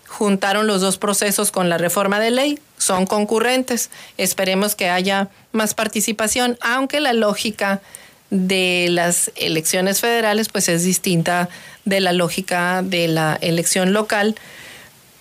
juntaron 0.07 0.67
los 0.67 0.81
dos 0.81 0.99
procesos 0.99 1.51
con 1.51 1.69
la 1.69 1.79
reforma 1.79 2.21
de 2.21 2.31
ley, 2.31 2.59
son 2.79 3.07
concurrentes. 3.07 3.91
Esperemos 4.17 4.75
que 4.75 4.89
haya 4.89 5.29
más 5.53 5.75
participación, 5.75 6.59
aunque 6.61 7.01
la 7.01 7.13
lógica 7.13 7.81
de 8.31 8.89
las 8.91 9.31
elecciones 9.37 10.01
federales 10.01 10.49
pues 10.49 10.69
es 10.69 10.83
distinta 10.83 11.49
de 11.85 12.01
la 12.01 12.13
lógica 12.13 12.83
de 12.83 13.09
la 13.09 13.39
elección 13.41 13.93
local, 13.93 14.35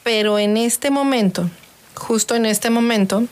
pero 0.04 0.40
en 0.40 0.58
este 0.58 0.90
momento, 0.90 1.50
justo 1.96 2.36
en 2.36 2.46
este 2.46 2.70
momento, 2.70 3.26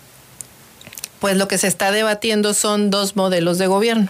pues 1.19 1.37
lo 1.37 1.47
que 1.47 1.57
se 1.57 1.67
está 1.67 1.91
debatiendo 1.91 2.53
son 2.53 2.89
dos 2.89 3.15
modelos 3.15 3.57
de 3.57 3.67
gobierno. 3.67 4.09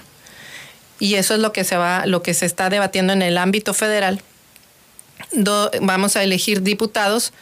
Y 1.00 1.16
eso 1.16 1.34
es 1.34 1.40
lo 1.40 1.52
que 1.52 1.64
se 1.64 1.76
va 1.76 2.06
lo 2.06 2.24
que 2.24 2.34
se 2.34 2.46
está 2.46 2.70
debatiendo 2.70 3.14
en 3.14 3.22
el 3.22 3.38
ámbito 3.38 3.74
federal 3.74 4.22
vamos 5.82 6.16
a 6.16 6.24
elegir 6.24 6.62
diputados 6.62 7.34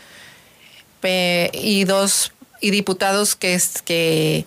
y 1.04 1.84
dos 1.86 2.32
y 2.60 2.70
diputados 2.70 3.36
que, 3.36 3.60
que 3.86 4.46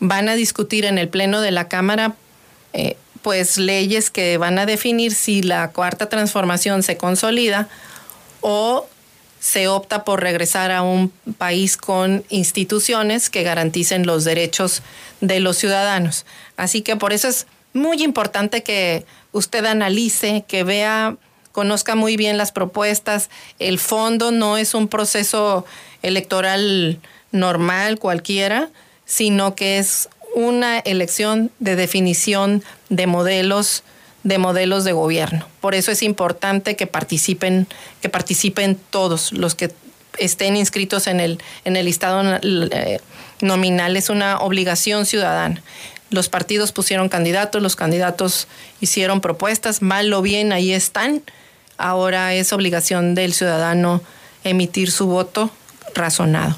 van 0.00 0.28
a 0.28 0.34
discutir 0.34 0.86
en 0.86 0.98
el 0.98 1.08
pleno 1.08 1.40
de 1.40 1.50
la 1.50 1.68
Cámara 1.68 2.14
eh, 2.72 2.96
pues 3.22 3.56
leyes 3.56 4.10
que 4.10 4.36
van 4.36 4.58
a 4.58 4.66
definir 4.66 5.14
si 5.14 5.42
la 5.42 5.70
cuarta 5.70 6.10
transformación 6.10 6.82
se 6.82 6.98
consolida 6.98 7.68
o 8.42 8.86
se 9.40 9.68
opta 9.68 10.04
por 10.04 10.20
regresar 10.20 10.70
a 10.70 10.82
un 10.82 11.10
país 11.38 11.76
con 11.76 12.24
instituciones 12.28 13.30
que 13.30 13.42
garanticen 13.42 14.06
los 14.06 14.24
derechos 14.24 14.82
de 15.20 15.40
los 15.40 15.56
ciudadanos. 15.56 16.26
Así 16.56 16.82
que 16.82 16.96
por 16.96 17.12
eso 17.12 17.28
es 17.28 17.46
muy 17.72 18.02
importante 18.02 18.62
que 18.62 19.06
usted 19.32 19.64
analice, 19.64 20.44
que 20.46 20.64
vea, 20.64 21.16
conozca 21.54 21.94
muy 21.94 22.16
bien 22.16 22.36
las 22.36 22.50
propuestas. 22.50 23.30
El 23.60 23.78
fondo 23.78 24.32
no 24.32 24.58
es 24.58 24.74
un 24.74 24.88
proceso 24.88 25.64
electoral 26.02 26.98
normal 27.30 28.00
cualquiera, 28.00 28.70
sino 29.06 29.54
que 29.54 29.78
es 29.78 30.08
una 30.34 30.80
elección 30.80 31.52
de 31.60 31.76
definición 31.76 32.64
de 32.88 33.06
modelos 33.06 33.84
de 34.24 34.38
modelos 34.38 34.84
de 34.84 34.92
gobierno. 34.92 35.46
Por 35.60 35.74
eso 35.74 35.92
es 35.92 36.02
importante 36.02 36.76
que 36.76 36.86
participen, 36.86 37.66
que 38.00 38.08
participen 38.08 38.78
todos 38.90 39.32
los 39.32 39.54
que 39.54 39.70
estén 40.18 40.56
inscritos 40.56 41.06
en 41.06 41.20
el, 41.20 41.38
en 41.66 41.76
el 41.76 41.84
listado 41.84 42.40
eh, 42.42 43.00
nominal. 43.42 43.96
Es 43.98 44.08
una 44.08 44.38
obligación 44.38 45.04
ciudadana. 45.04 45.62
Los 46.08 46.30
partidos 46.30 46.72
pusieron 46.72 47.10
candidatos, 47.10 47.60
los 47.60 47.76
candidatos 47.76 48.48
hicieron 48.80 49.20
propuestas, 49.20 49.82
mal 49.82 50.10
o 50.14 50.22
bien, 50.22 50.52
ahí 50.52 50.72
están. 50.72 51.22
Ahora 51.76 52.34
es 52.34 52.52
obligación 52.52 53.14
del 53.14 53.34
ciudadano 53.34 54.02
emitir 54.44 54.90
su 54.90 55.06
voto 55.06 55.50
razonado. 55.94 56.56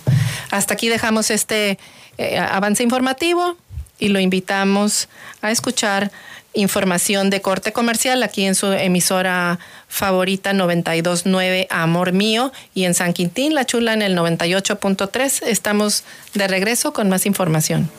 Hasta 0.51 0.75
aquí 0.75 0.89
dejamos 0.89 1.31
este 1.31 1.79
eh, 2.19 2.39
avance 2.39 2.83
informativo 2.83 3.57
y 3.99 4.09
lo 4.09 4.21
invitamos 4.21 5.09
a 5.43 5.51
escuchar 5.51 6.11
información 6.55 7.29
de 7.29 7.43
corte 7.43 7.73
comercial 7.73 8.23
aquí 8.23 8.45
en 8.45 8.55
su 8.55 8.73
emisora 8.73 9.59
favorita 9.89 10.53
929 10.53 11.67
Amor 11.71 12.13
Mío 12.13 12.53
y 12.75 12.85
en 12.85 12.95
San 12.95 13.13
Quintín, 13.13 13.55
La 13.55 13.67
Chula 13.67 13.93
en 13.93 14.03
el 14.03 14.17
98.3. 14.17 15.43
Estamos 15.47 16.05
de 16.35 16.49
regreso 16.49 16.93
con 16.93 17.09
más 17.09 17.27
información. 17.27 17.91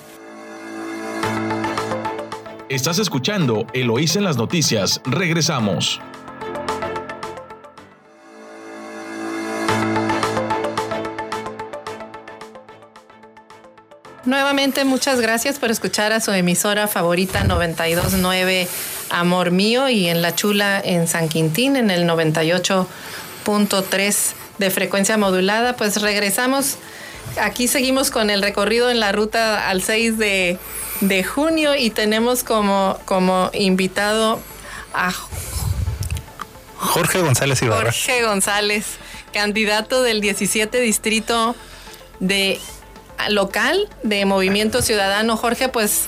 Estás 2.69 2.99
escuchando 2.99 3.65
Eloís 3.73 4.15
en 4.15 4.23
las 4.23 4.37
noticias. 4.37 5.01
Regresamos. 5.05 6.01
Nuevamente, 14.27 14.83
muchas 14.83 15.21
gracias 15.21 15.57
por 15.57 15.71
escuchar 15.71 16.11
a 16.11 16.19
su 16.19 16.33
emisora 16.33 16.89
favorita 16.89 17.45
929 17.45 18.67
Amor 19.09 19.51
Mío 19.51 19.87
y 19.87 20.09
en 20.09 20.21
La 20.21 20.35
Chula 20.35 20.81
en 20.83 21.07
San 21.07 21.29
Quintín 21.29 21.77
en 21.77 21.89
el 21.89 22.03
98.3 22.03 24.33
de 24.57 24.69
frecuencia 24.69 25.17
modulada. 25.17 25.77
Pues 25.77 26.01
regresamos. 26.01 26.75
Aquí 27.39 27.69
seguimos 27.69 28.11
con 28.11 28.29
el 28.29 28.41
recorrido 28.41 28.89
en 28.89 28.99
la 28.99 29.13
ruta 29.13 29.69
al 29.69 29.81
6 29.81 30.17
de, 30.17 30.59
de 30.99 31.23
junio 31.23 31.75
y 31.75 31.89
tenemos 31.89 32.43
como, 32.43 32.99
como 33.05 33.49
invitado 33.53 34.41
a 34.93 35.13
Jorge 36.75 37.21
González 37.21 37.61
Ibarra. 37.61 37.93
Jorge 37.93 38.25
González, 38.25 38.97
candidato 39.31 40.03
del 40.03 40.19
17 40.19 40.81
distrito 40.81 41.55
de 42.19 42.59
local 43.29 43.87
de 44.03 44.25
Movimiento 44.25 44.81
Ciudadano. 44.81 45.37
Jorge, 45.37 45.69
pues 45.69 46.05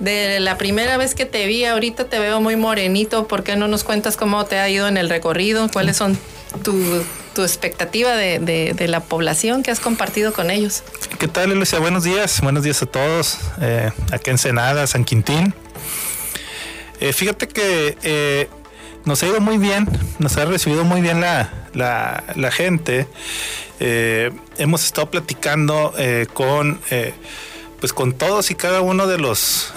de 0.00 0.40
la 0.40 0.58
primera 0.58 0.96
vez 0.96 1.14
que 1.14 1.26
te 1.26 1.46
vi, 1.46 1.64
ahorita 1.64 2.04
te 2.04 2.18
veo 2.18 2.40
muy 2.40 2.56
morenito. 2.56 3.28
¿Por 3.28 3.44
qué 3.44 3.56
no 3.56 3.68
nos 3.68 3.84
cuentas 3.84 4.16
cómo 4.16 4.44
te 4.46 4.58
ha 4.58 4.68
ido 4.68 4.88
en 4.88 4.96
el 4.96 5.08
recorrido? 5.08 5.68
¿Cuáles 5.70 5.96
son 5.96 6.18
tu, 6.62 7.04
expectativa 7.42 8.16
de, 8.16 8.86
la 8.88 9.00
población 9.00 9.62
que 9.62 9.70
has 9.70 9.80
compartido 9.80 10.32
con 10.32 10.50
ellos? 10.50 10.82
¿Qué 11.18 11.28
tal, 11.28 11.54
Lucia? 11.54 11.78
Buenos 11.78 12.04
días. 12.04 12.40
Buenos 12.40 12.64
días 12.64 12.82
a 12.82 12.86
todos. 12.86 13.38
Eh, 13.60 13.90
aquí 14.10 14.30
en 14.30 14.38
Senada, 14.38 14.86
San 14.86 15.04
Quintín. 15.04 15.54
Eh, 17.00 17.14
fíjate 17.14 17.48
que 17.48 17.96
eh, 18.02 18.48
nos 19.04 19.22
ha 19.22 19.26
ido 19.26 19.40
muy 19.40 19.58
bien, 19.58 19.88
nos 20.18 20.36
ha 20.36 20.44
recibido 20.44 20.84
muy 20.84 21.00
bien 21.00 21.20
la, 21.20 21.50
la 21.74 22.50
gente. 22.50 23.06
Eh, 23.82 24.30
hemos 24.58 24.84
estado 24.84 25.10
platicando 25.10 25.94
eh, 25.96 26.26
con, 26.34 26.78
eh, 26.90 27.14
pues 27.80 27.94
con 27.94 28.12
todos 28.12 28.50
y 28.50 28.54
cada 28.54 28.82
uno 28.82 29.06
de 29.06 29.16
los 29.16 29.72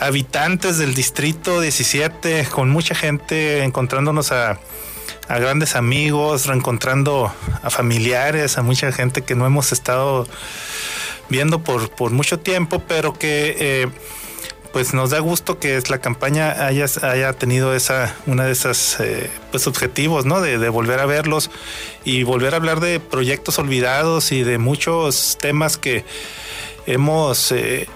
habitantes 0.00 0.76
del 0.76 0.92
distrito 0.92 1.60
17, 1.60 2.46
con 2.50 2.68
mucha 2.68 2.96
gente, 2.96 3.62
encontrándonos 3.62 4.32
a, 4.32 4.58
grandes 5.28 5.76
amigos, 5.76 6.46
reencontrando 6.46 7.32
a 7.62 7.70
familiares, 7.70 8.58
a 8.58 8.62
mucha 8.62 8.90
gente 8.92 9.22
que 9.22 9.36
no 9.36 9.46
hemos 9.46 9.72
estado 9.72 10.26
viendo 11.28 11.60
por, 11.62 11.90
por 11.90 12.10
mucho 12.10 12.38
tiempo, 12.40 12.82
pero 12.86 13.12
que 13.12 13.88
pues 14.76 14.92
nos 14.92 15.08
da 15.08 15.20
gusto 15.20 15.58
que 15.58 15.82
la 15.88 16.02
campaña 16.02 16.66
haya, 16.66 16.84
haya 17.00 17.32
tenido 17.32 17.74
esa, 17.74 18.14
una 18.26 18.44
de 18.44 18.52
esas 18.52 19.00
eh, 19.00 19.30
pues 19.50 19.66
objetivos, 19.66 20.26
¿no? 20.26 20.42
De, 20.42 20.68
volver 20.68 21.00
a 21.00 21.06
verlos 21.06 21.50
y 22.04 22.24
volver 22.24 22.52
a 22.52 22.58
hablar 22.58 22.80
de 22.80 23.00
proyectos 23.00 23.58
olvidados 23.58 24.32
y 24.32 24.42
de 24.42 24.58
muchos 24.58 25.38
temas 25.40 25.78
que 25.78 26.04
hemos 26.84 27.52
eh, 27.52 27.88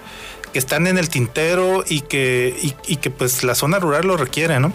que 0.53 0.57
están 0.57 0.87
en 0.87 0.97
el 0.97 1.09
tintero 1.09 1.83
y 1.87 2.01
que, 2.01 2.73
y 2.87 2.95
que 2.95 3.11
pues 3.11 3.43
la 3.43 3.53
zona 3.53 3.77
rural 3.77 4.07
lo 4.07 4.17
requiere, 4.17 4.59
¿no? 4.59 4.73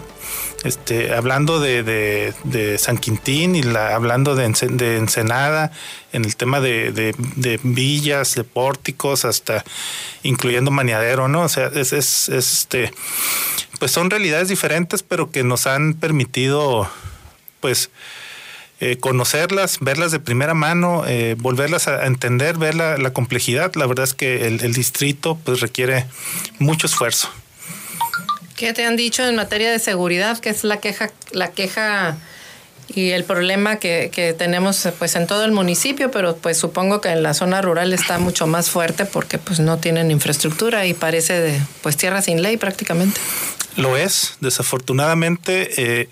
Este, 0.63 1.13
hablando 1.13 1.59
de, 1.59 2.33
San 2.79 2.97
Quintín 2.97 3.55
y 3.55 3.63
la, 3.63 3.95
hablando 3.95 4.35
de, 4.35 4.45
Ensenada, 4.45 5.71
en 6.13 6.25
el 6.25 6.35
tema 6.35 6.59
de, 6.59 7.15
villas, 7.63 8.35
de 8.35 8.43
pórticos, 8.43 9.25
hasta 9.25 9.63
incluyendo 10.23 10.71
Maniadero, 10.71 11.27
¿no? 11.27 11.41
O 11.41 11.49
sea, 11.49 11.67
es, 11.67 11.93
este, 11.93 12.91
pues 13.79 13.91
son 13.91 14.09
realidades 14.09 14.49
diferentes, 14.49 15.03
pero 15.03 15.31
que 15.31 15.43
nos 15.43 15.67
han 15.67 15.93
permitido, 15.93 16.89
pues, 17.59 17.89
eh, 18.79 18.97
conocerlas, 18.99 19.79
verlas 19.79 20.11
de 20.11 20.19
primera 20.19 20.53
mano, 20.53 21.03
eh, 21.07 21.35
volverlas 21.39 21.87
a 21.87 22.05
entender, 22.05 22.57
ver 22.57 22.75
la, 22.75 23.11
complejidad. 23.11 23.73
La 23.73 23.87
verdad 23.87 24.03
es 24.03 24.13
que 24.13 24.45
el, 24.47 24.63
el 24.63 24.73
distrito 24.73 25.35
pues 25.43 25.61
requiere 25.61 26.05
mucho 26.59 26.85
esfuerzo. 26.85 27.29
¿Qué 28.57 28.73
te 28.73 28.87
han 28.87 28.95
dicho 28.95 29.23
en 29.23 29.35
materia 29.35 29.71
de 29.71 29.77
seguridad? 29.77 30.39
¿Qué 30.39 30.49
es 30.49 30.63
la 30.63 30.77
queja, 30.77 31.11
la 31.31 31.51
queja 31.51 32.17
y 32.87 33.11
el 33.11 33.23
problema 33.23 33.75
que, 33.75 34.35
tenemos 34.35 34.89
pues 34.97 35.15
en 35.15 35.27
todo 35.27 35.45
el 35.45 35.51
municipio, 35.51 36.09
pero 36.09 36.35
pues 36.37 36.57
supongo 36.57 36.99
que 36.99 37.09
en 37.09 37.21
la 37.21 37.35
zona 37.35 37.61
rural 37.61 37.93
está 37.93 38.17
mucho 38.17 38.47
más 38.47 38.71
fuerte 38.71 39.05
porque 39.05 39.37
pues 39.37 39.59
no 39.59 39.77
tienen 39.77 40.09
infraestructura 40.09 40.87
y 40.87 40.95
parece 40.95 41.61
pues 41.83 41.97
tierra 41.97 42.23
sin 42.23 42.41
ley 42.41 42.57
prácticamente. 42.57 43.21
Lo 43.75 43.95
es, 43.95 44.37
desafortunadamente 44.39 46.01
eh, 46.01 46.09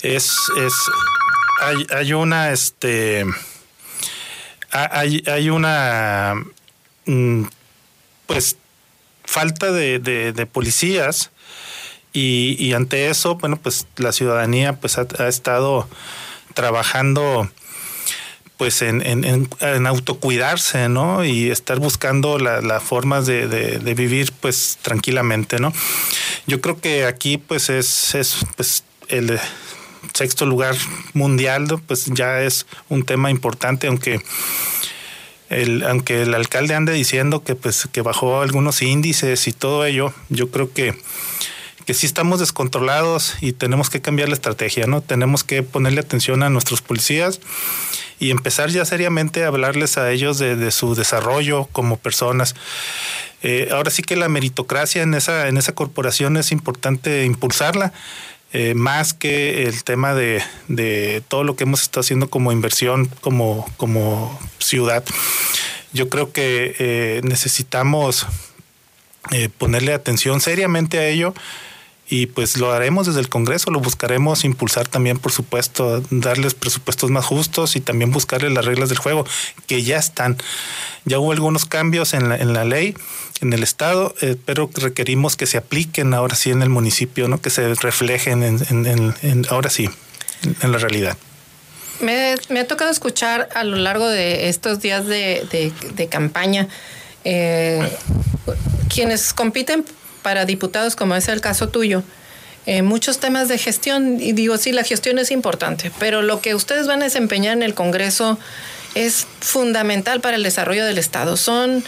es, 0.00 0.34
es 0.58 0.72
hay, 1.60 1.86
hay 1.94 2.12
una 2.12 2.50
este 2.50 3.24
hay, 4.72 5.22
hay 5.28 5.48
una 5.48 6.42
mm, 7.04 7.44
pues 8.26 8.56
falta 9.24 9.70
de, 9.70 10.00
de 10.00 10.46
policías 10.46 11.30
y, 12.12 12.72
ante 12.74 13.08
eso, 13.08 13.36
bueno, 13.36 13.56
pues 13.56 13.86
la 13.96 14.12
ciudadanía 14.12 14.74
pues 14.74 14.98
ha, 14.98 15.28
estado 15.28 15.88
trabajando 16.54 17.50
pues 18.58 18.82
en, 18.82 19.02
en, 19.04 19.86
autocuidarse, 19.86 20.88
¿no? 20.88 21.24
Y 21.24 21.50
estar 21.50 21.78
buscando 21.78 22.38
las 22.38 22.82
formas 22.82 23.26
de, 23.26 23.94
vivir 23.96 24.32
pues 24.40 24.78
tranquilamente, 24.82 25.58
¿no? 25.58 25.72
Yo 26.46 26.60
creo 26.60 26.80
que 26.80 27.06
aquí 27.06 27.38
pues 27.38 27.70
es, 27.70 28.14
es 28.14 28.36
pues 28.56 28.84
el 29.08 29.40
sexto 30.12 30.46
lugar 30.46 30.76
mundial, 31.14 31.66
pues 31.86 32.06
ya 32.06 32.42
es 32.42 32.66
un 32.88 33.04
tema 33.04 33.30
importante, 33.30 33.86
aunque 33.86 34.20
el, 35.48 35.82
aunque 35.84 36.22
el 36.22 36.34
alcalde 36.34 36.74
ande 36.74 36.92
diciendo 36.92 37.42
que 37.42 37.54
pues 37.54 37.88
que 37.90 38.02
bajó 38.02 38.42
algunos 38.42 38.82
índices 38.82 39.46
y 39.48 39.52
todo 39.52 39.84
ello, 39.84 40.12
yo 40.28 40.50
creo 40.50 40.72
que 40.72 40.94
que 41.84 41.94
sí 41.94 42.06
estamos 42.06 42.40
descontrolados 42.40 43.36
y 43.40 43.52
tenemos 43.52 43.90
que 43.90 44.00
cambiar 44.00 44.28
la 44.28 44.34
estrategia, 44.34 44.86
¿no? 44.86 45.00
Tenemos 45.00 45.44
que 45.44 45.62
ponerle 45.62 46.00
atención 46.00 46.42
a 46.42 46.50
nuestros 46.50 46.82
policías 46.82 47.40
y 48.18 48.30
empezar 48.30 48.70
ya 48.70 48.84
seriamente 48.84 49.44
a 49.44 49.48
hablarles 49.48 49.98
a 49.98 50.10
ellos 50.12 50.38
de, 50.38 50.70
su 50.70 50.94
desarrollo 50.94 51.68
como 51.72 51.96
personas. 51.96 52.54
Eh, 53.42 53.68
ahora 53.72 53.90
sí 53.90 54.02
que 54.02 54.14
la 54.14 54.28
meritocracia 54.28 55.02
en 55.02 55.14
esa, 55.14 55.48
en 55.48 55.56
esa 55.56 55.74
corporación 55.74 56.36
es 56.36 56.52
importante 56.52 57.24
impulsarla. 57.24 57.92
Eh, 58.54 58.74
más 58.74 59.14
que 59.14 59.64
el 59.64 59.82
tema 59.82 60.14
de, 60.14 60.42
de, 60.68 61.22
todo 61.26 61.42
lo 61.42 61.56
que 61.56 61.64
hemos 61.64 61.80
estado 61.80 62.02
haciendo 62.02 62.28
como 62.28 62.52
inversión, 62.52 63.06
como, 63.22 63.66
como 63.78 64.38
ciudad. 64.58 65.02
Yo 65.94 66.10
creo 66.10 66.32
que 66.32 66.76
eh, 66.78 67.20
necesitamos 67.24 68.26
ponerle 69.56 69.94
atención 69.94 70.40
seriamente 70.40 70.98
a 70.98 71.06
ello 71.06 71.32
y 72.12 72.26
pues 72.26 72.58
lo 72.58 72.70
haremos 72.72 73.06
desde 73.06 73.20
el 73.20 73.30
Congreso, 73.30 73.70
lo 73.70 73.80
buscaremos 73.80 74.44
impulsar 74.44 74.86
también, 74.86 75.18
por 75.18 75.32
supuesto, 75.32 76.02
darles 76.10 76.52
presupuestos 76.52 77.10
más 77.10 77.24
justos 77.24 77.74
y 77.74 77.80
también 77.80 78.10
buscarles 78.10 78.52
las 78.52 78.66
reglas 78.66 78.90
del 78.90 78.98
juego 78.98 79.24
que 79.66 79.82
ya 79.82 79.96
están. 79.96 80.36
Ya 81.06 81.18
hubo 81.18 81.32
algunos 81.32 81.64
cambios 81.64 82.12
en 82.12 82.28
la, 82.28 82.36
en 82.36 82.52
la 82.52 82.66
ley, 82.66 82.94
en 83.40 83.54
el 83.54 83.62
Estado, 83.62 84.14
eh, 84.20 84.36
pero 84.44 84.68
requerimos 84.74 85.36
que 85.36 85.46
se 85.46 85.56
apliquen 85.56 86.12
ahora 86.12 86.36
sí 86.36 86.50
en 86.50 86.60
el 86.60 86.68
municipio, 86.68 87.28
¿no? 87.28 87.40
que 87.40 87.48
se 87.48 87.72
reflejen 87.76 88.42
en, 88.42 89.46
ahora 89.48 89.70
sí, 89.70 89.88
en 90.60 90.70
la 90.70 90.76
realidad. 90.76 91.16
Me, 92.00 92.34
ha 92.60 92.66
tocado 92.66 92.90
escuchar 92.90 93.48
a 93.54 93.64
lo 93.64 93.78
largo 93.78 94.06
de 94.06 94.50
estos 94.50 94.80
días 94.80 95.06
de, 95.06 95.72
campaña 96.10 96.68
eh, 97.24 97.90
quienes 98.90 99.32
compiten 99.32 99.86
para 100.22 100.44
diputados, 100.44 100.96
como 100.96 101.14
es 101.14 101.28
el 101.28 101.40
caso 101.40 101.68
tuyo, 101.68 102.02
eh, 102.66 102.82
muchos 102.82 103.18
temas 103.18 103.48
de 103.48 103.58
gestión. 103.58 104.20
Y 104.20 104.32
digo, 104.32 104.56
sí, 104.56 104.72
la 104.72 104.84
gestión 104.84 105.18
es 105.18 105.30
importante, 105.30 105.90
pero 105.98 106.22
lo 106.22 106.40
que 106.40 106.54
ustedes 106.54 106.86
van 106.86 107.02
a 107.02 107.04
desempeñar 107.04 107.56
en 107.56 107.62
el 107.62 107.74
Congreso 107.74 108.38
es 108.94 109.26
fundamental 109.40 110.20
para 110.20 110.36
el 110.36 110.42
desarrollo 110.42 110.84
del 110.84 110.98
Estado. 110.98 111.36
Son 111.36 111.82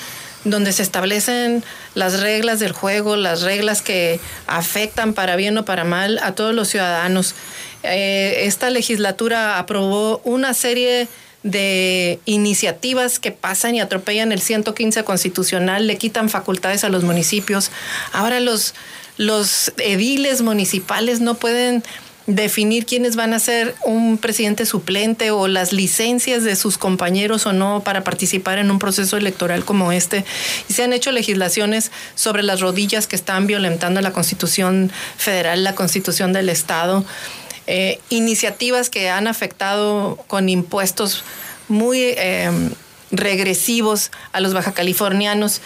donde 0.44 0.72
se 0.72 0.82
establecen 0.82 1.64
las 1.94 2.20
reglas 2.20 2.60
del 2.60 2.72
juego, 2.72 3.16
las 3.16 3.42
reglas 3.42 3.80
que 3.80 4.20
afectan 4.46 5.14
para 5.14 5.36
bien 5.36 5.56
o 5.56 5.64
para 5.64 5.84
mal 5.84 6.20
a 6.22 6.32
todos 6.32 6.54
los 6.54 6.68
ciudadanos. 6.68 7.34
Eh, 7.82 8.42
esta 8.42 8.70
legislatura 8.70 9.58
aprobó 9.58 10.20
una 10.24 10.54
serie 10.54 11.08
de 11.44 12.18
iniciativas 12.24 13.20
que 13.20 13.30
pasan 13.30 13.76
y 13.76 13.80
atropellan 13.80 14.32
el 14.32 14.40
115 14.40 15.04
constitucional, 15.04 15.86
le 15.86 15.98
quitan 15.98 16.28
facultades 16.28 16.82
a 16.82 16.88
los 16.88 17.04
municipios. 17.04 17.70
Ahora 18.12 18.40
los, 18.40 18.74
los 19.18 19.72
ediles 19.76 20.42
municipales 20.42 21.20
no 21.20 21.34
pueden 21.34 21.84
definir 22.26 22.86
quiénes 22.86 23.16
van 23.16 23.34
a 23.34 23.38
ser 23.38 23.74
un 23.84 24.16
presidente 24.16 24.64
suplente 24.64 25.30
o 25.30 25.46
las 25.46 25.74
licencias 25.74 26.42
de 26.42 26.56
sus 26.56 26.78
compañeros 26.78 27.44
o 27.44 27.52
no 27.52 27.82
para 27.84 28.02
participar 28.02 28.58
en 28.58 28.70
un 28.70 28.78
proceso 28.78 29.18
electoral 29.18 29.64
como 29.66 29.92
este. 29.92 30.24
Y 30.68 30.72
se 30.72 30.82
han 30.82 30.94
hecho 30.94 31.12
legislaciones 31.12 31.90
sobre 32.14 32.42
las 32.42 32.60
rodillas 32.60 33.06
que 33.06 33.16
están 33.16 33.46
violentando 33.46 34.00
la 34.00 34.12
Constitución 34.12 34.90
federal, 35.18 35.64
la 35.64 35.74
Constitución 35.74 36.32
del 36.32 36.48
Estado. 36.48 37.04
Eh, 37.66 37.98
iniciativas 38.10 38.90
que 38.90 39.08
han 39.08 39.26
afectado 39.26 40.16
con 40.26 40.48
impuestos 40.50 41.24
muy 41.68 41.98
eh, 41.98 42.50
regresivos 43.10 44.10
a 44.32 44.40
los 44.40 44.52
baja 44.52 44.72
californianos. 44.72 45.62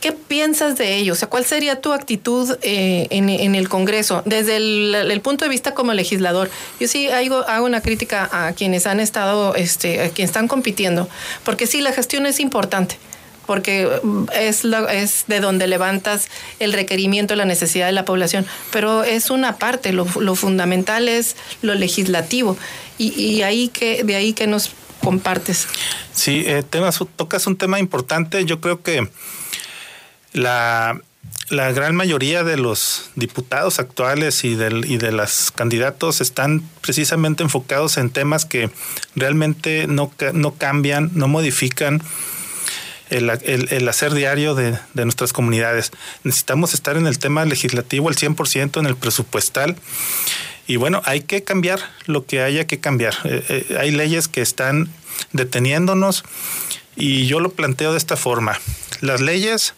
¿Qué 0.00 0.12
piensas 0.12 0.76
de 0.78 0.96
ello? 0.96 1.12
O 1.12 1.16
sea, 1.16 1.28
¿cuál 1.28 1.44
sería 1.44 1.80
tu 1.80 1.92
actitud 1.92 2.56
eh, 2.62 3.06
en, 3.10 3.54
el 3.54 3.68
Congreso 3.68 4.22
desde 4.24 4.56
el, 4.56 5.20
punto 5.20 5.44
de 5.44 5.48
vista 5.48 5.74
como 5.74 5.92
legislador? 5.94 6.50
Yo 6.80 6.88
sí 6.88 7.08
hago, 7.08 7.38
hago 7.48 7.66
una 7.66 7.80
crítica 7.80 8.28
a 8.32 8.52
quienes 8.52 8.86
han 8.86 8.98
estado, 8.98 9.54
este, 9.54 10.00
a 10.00 10.10
quienes 10.10 10.30
están 10.30 10.48
compitiendo, 10.48 11.08
porque 11.44 11.68
sí, 11.68 11.80
la 11.80 11.92
gestión 11.92 12.26
es 12.26 12.40
importante 12.40 12.98
porque 13.46 13.88
mm, 14.02 14.24
es, 14.34 14.64
es 14.64 15.24
de 15.26 15.40
donde 15.40 15.66
levantas 15.66 16.28
el 16.58 16.72
requerimiento, 16.72 17.34
la 17.34 17.44
necesidad 17.44 17.86
de 17.86 17.92
la 17.92 18.04
población, 18.04 18.46
pero 18.70 19.04
es 19.04 19.30
una 19.30 19.56
parte, 19.56 19.92
lo, 19.92 20.04
fundamental 20.06 21.08
es 21.08 21.36
lo 21.62 21.74
legislativo. 21.74 22.56
Y, 22.98 23.42
ahí 23.42 23.68
que, 23.68 24.04
de 24.04 24.14
ahí 24.14 24.32
que 24.32 24.46
nos 24.46 24.70
compartes. 25.02 25.66
Sí, 26.12 26.44
eh, 26.46 26.62
temas, 26.62 27.00
tocas 27.16 27.48
un 27.48 27.56
tema 27.56 27.80
importante, 27.80 28.44
yo 28.44 28.60
creo 28.60 28.82
que 28.82 29.08
la, 30.32 31.00
gran 31.50 31.96
mayoría 31.96 32.44
de 32.44 32.56
los 32.56 33.10
diputados 33.16 33.80
actuales 33.80 34.44
y, 34.44 34.54
del, 34.54 34.84
y 34.84 34.98
de 34.98 35.10
los 35.10 35.50
candidatos 35.50 36.20
están 36.20 36.62
precisamente 36.80 37.42
enfocados 37.42 37.96
en 37.96 38.10
temas 38.10 38.44
que 38.44 38.70
realmente 39.16 39.86
no, 39.88 40.12
no 40.32 40.54
cambian, 40.54 41.10
no 41.14 41.26
modifican 41.26 42.02
el, 43.12 43.30
el, 43.70 43.88
hacer 43.88 44.14
diario 44.14 44.54
de, 44.54 44.78
de, 44.94 45.04
nuestras 45.04 45.32
comunidades. 45.32 45.92
Necesitamos 46.24 46.74
estar 46.74 46.96
en 46.96 47.06
el 47.06 47.18
tema 47.18 47.44
legislativo 47.44 48.08
al 48.08 48.16
100%, 48.16 48.80
en 48.80 48.86
el 48.86 48.96
presupuestal. 48.96 49.76
Y 50.66 50.76
bueno, 50.76 51.02
hay 51.04 51.20
que 51.22 51.42
cambiar 51.42 51.80
lo 52.06 52.24
que 52.26 52.42
haya 52.42 52.66
que 52.66 52.80
cambiar. 52.80 53.14
Eh, 53.24 53.44
eh, 53.48 53.76
hay 53.78 53.90
leyes 53.90 54.28
que 54.28 54.40
están 54.40 54.88
deteniéndonos 55.32 56.24
y 56.96 57.26
yo 57.26 57.40
lo 57.40 57.52
planteo 57.52 57.92
de 57.92 57.98
esta 57.98 58.16
forma. 58.16 58.58
Las 59.00 59.20
leyes 59.20 59.74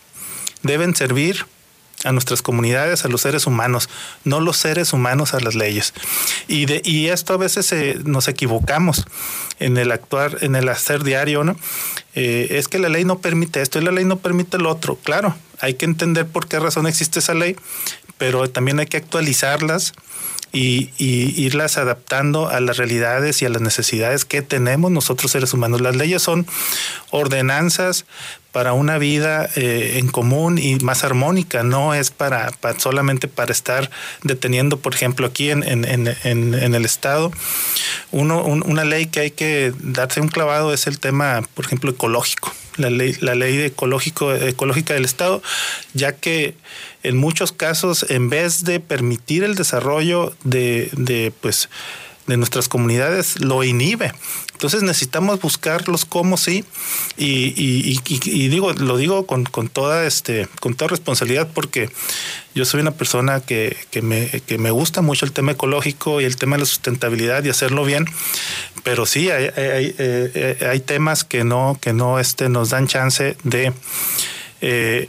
deben 0.63 0.95
servir 0.95 1.47
a 2.05 2.13
nuestras 2.13 2.43
comunidades, 2.43 3.05
a 3.05 3.09
los 3.09 3.23
seres 3.23 3.47
humanos, 3.47 3.89
no 4.25 4.41
los 4.41 4.57
seres 4.57 4.93
humanos 4.93 5.35
a 5.35 5.41
las 5.41 5.55
leyes. 5.55 5.95
Y, 6.47 6.67
de, 6.67 6.83
y 6.85 7.09
esto 7.09 7.35
a 7.35 7.37
veces 7.39 7.73
nos 8.05 8.29
equivocamos 8.29 9.05
en 9.59 9.77
el 9.77 9.91
actuar, 9.91 10.39
en 10.43 10.57
el 10.57 10.69
hacer 10.69 11.03
diario, 11.03 11.45
¿no? 11.45 11.57
Eh, 12.15 12.49
es 12.51 12.69
que 12.69 12.79
la 12.79 12.89
ley 12.89 13.05
no 13.05 13.19
permite 13.19 13.61
esto 13.61 13.79
y 13.79 13.85
la 13.85 13.91
ley 13.91 14.05
no 14.05 14.19
permite 14.19 14.59
lo 14.59 14.71
otro. 14.71 14.97
Claro, 14.97 15.35
hay 15.61 15.75
que 15.75 15.85
entender 15.85 16.27
por 16.27 16.47
qué 16.47 16.61
razón 16.61 16.87
existe 16.87 17.19
esa 17.19 17.35
ley, 17.35 17.57
pero 18.19 18.49
también 18.51 18.79
hay 18.79 18.87
que 18.87 18.97
actualizarlas 18.97 19.93
y, 20.55 20.91
irlas 20.99 21.77
adaptando 21.79 22.49
a 22.49 22.61
las 22.61 22.77
realidades 22.77 23.43
y 23.43 23.47
a 23.47 23.49
las 23.49 23.61
necesidades 23.61 24.25
que 24.25 24.41
tenemos 24.41 24.91
nosotros 24.91 25.33
seres 25.33 25.53
humanos. 25.53 25.81
Las 25.81 25.97
leyes 25.97 26.23
son 26.23 26.47
ordenanzas 27.11 28.07
para 28.55 28.73
una 28.73 28.99
vida 28.99 29.51
eh, 29.57 29.95
en 29.97 30.07
común 30.07 30.59
y 30.59 30.77
más 30.77 31.03
armónica, 31.03 31.65
no 31.65 31.93
es 31.93 32.13
para, 32.13 32.53
solamente 32.79 33.27
para 33.27 33.51
estar 33.51 33.91
deteniendo, 34.23 34.79
por 34.79 34.95
ejemplo, 34.95 35.27
aquí 35.27 35.51
en, 35.51 35.65
el 35.65 36.85
Estado. 36.85 37.33
Uno, 38.13 38.45
una 38.45 38.85
ley 38.85 39.07
que 39.07 39.19
hay 39.19 39.31
que 39.33 39.73
darse 39.81 40.21
un 40.21 40.29
clavado 40.29 40.73
es 40.73 40.87
el 40.87 41.01
tema, 41.01 41.43
por 41.55 41.65
ejemplo, 41.65 41.91
ecológico, 41.91 42.55
la 42.77 42.91
ley, 42.91 43.17
la 43.19 43.35
ley 43.35 43.61
ecológico, 43.61 44.33
ecológica 44.33 44.95
del 44.95 45.05
Estado, 45.05 45.43
ya 45.93 46.13
que 46.13 46.55
en 47.03 47.17
muchos 47.17 47.51
casos, 47.51 48.07
en 48.09 48.31
vez 48.31 48.63
de 48.63 48.79
permitir 48.79 49.43
el 49.43 49.57
desarrollo 49.57 50.33
de, 50.45 50.91
de 50.93 51.33
pues, 51.41 51.69
de 52.27 52.37
nuestras 52.37 52.69
comunidades 52.69 53.41
lo 53.41 53.63
inhibe. 53.65 54.13
Entonces 54.53 54.83
necesitamos 54.83 55.41
buscar 55.41 55.89
los 55.89 56.05
cómo 56.05 56.37
sí 56.37 56.65
y, 57.17 57.99
digo 58.49 58.73
lo 58.73 58.97
digo 58.97 59.27
con, 59.27 59.45
toda 59.69 60.07
este 60.07 60.49
con 60.61 60.75
toda 60.75 60.91
responsabilidad 60.91 61.49
porque 61.53 61.91
yo 62.55 62.65
soy 62.65 62.81
una 62.81 62.93
persona 62.93 63.41
que, 63.41 63.77
me, 64.01 64.71
gusta 64.71 65.03
mucho 65.03 65.27
el 65.27 65.33
tema 65.33 65.53
ecológico 65.53 66.21
y 66.21 66.25
el 66.25 66.37
tema 66.37 66.57
de 66.57 66.61
la 66.61 66.67
sustentabilidad 66.67 67.45
y 67.45 67.51
hacerlo 67.51 67.85
bien, 67.85 68.07
pero 68.85 69.07
sí 69.07 69.31
hay, 69.31 69.45
hay, 69.45 69.95
eh, 69.99 70.83
temas 70.87 71.25
que 71.25 71.45
no 71.45 71.77
que 71.81 71.93
no 71.93 72.19
este 72.19 72.49
nos 72.49 72.71
dan 72.71 72.87
chance 72.87 73.37
de 73.43 73.73
eh, 74.61 75.09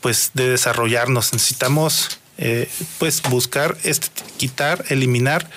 pues 0.00 0.32
de 0.34 0.48
desarrollarnos. 0.50 1.32
Necesitamos 1.32 2.19
eh, 2.40 2.68
pues 2.98 3.22
buscar 3.22 3.76
este, 3.84 4.08
quitar, 4.38 4.84
eliminar 4.88 5.48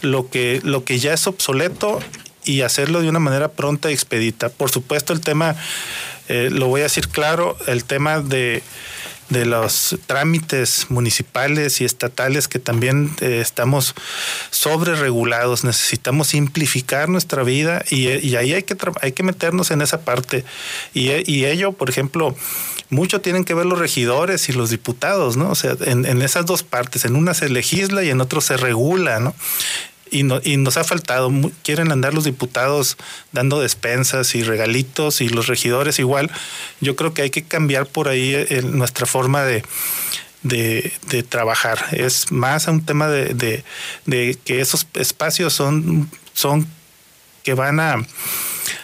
lo 0.00 0.30
que, 0.30 0.60
lo 0.64 0.84
que 0.84 0.98
ya 0.98 1.12
es 1.12 1.26
obsoleto 1.26 2.00
y 2.44 2.62
hacerlo 2.62 3.02
de 3.02 3.08
una 3.08 3.18
manera 3.18 3.52
pronta 3.52 3.90
y 3.90 3.94
expedita. 3.94 4.48
Por 4.48 4.70
supuesto, 4.70 5.12
el 5.12 5.20
tema, 5.20 5.54
eh, 6.28 6.48
lo 6.50 6.68
voy 6.68 6.80
a 6.80 6.84
decir 6.84 7.08
claro, 7.08 7.56
el 7.66 7.84
tema 7.84 8.20
de, 8.20 8.62
de 9.32 9.46
los 9.46 9.96
trámites 10.06 10.86
municipales 10.90 11.80
y 11.80 11.84
estatales 11.84 12.48
que 12.48 12.58
también 12.58 13.14
eh, 13.20 13.40
estamos 13.40 13.94
sobre 14.50 14.94
regulados. 14.94 15.64
Necesitamos 15.64 16.28
simplificar 16.28 17.08
nuestra 17.08 17.42
vida 17.42 17.84
y, 17.90 18.06
ahí 18.36 18.52
hay 18.52 18.62
que, 18.62 18.76
hay 19.00 19.12
que 19.12 19.22
meternos 19.22 19.70
en 19.70 19.82
esa 19.82 20.02
parte. 20.02 20.44
Y, 20.94 21.10
ello, 21.44 21.72
por 21.72 21.90
ejemplo, 21.90 22.36
mucho 22.90 23.20
tienen 23.20 23.44
que 23.44 23.54
ver 23.54 23.66
los 23.66 23.78
regidores 23.78 24.48
y 24.48 24.52
los 24.52 24.70
diputados, 24.70 25.36
¿no? 25.36 25.50
O 25.50 25.54
sea, 25.54 25.76
en, 25.80 26.04
en 26.04 26.22
esas 26.22 26.46
dos 26.46 26.62
partes, 26.62 27.04
en 27.04 27.16
una 27.16 27.34
se 27.34 27.48
legisla 27.48 28.04
y 28.04 28.10
en 28.10 28.20
otro 28.20 28.40
se 28.40 28.56
regula, 28.56 29.18
¿no? 29.18 29.34
Y, 30.12 30.22
nos 30.56 30.76
ha 30.76 30.84
faltado. 30.84 31.32
Quieren 31.62 31.90
andar 31.90 32.14
los 32.14 32.24
diputados 32.24 32.96
dando 33.32 33.60
despensas 33.60 34.34
y 34.34 34.42
regalitos 34.42 35.20
y 35.20 35.28
los 35.28 35.46
regidores 35.46 35.98
igual. 35.98 36.30
Yo 36.80 36.94
creo 36.94 37.14
que 37.14 37.22
hay 37.22 37.30
que 37.30 37.42
cambiar 37.42 37.86
por 37.86 38.08
ahí 38.08 38.34
eh, 38.34 38.62
nuestra 38.62 39.06
forma 39.06 39.42
de, 39.42 39.64
de, 40.42 41.22
trabajar. 41.28 41.86
Es 41.92 42.30
más 42.30 42.68
un 42.68 42.84
tema 42.84 43.08
de, 43.08 43.64
que 44.44 44.60
esos 44.60 44.86
espacios 44.94 45.54
son, 45.54 46.10
son 46.34 46.66
que 47.42 47.54
van 47.54 47.80
a 47.80 47.96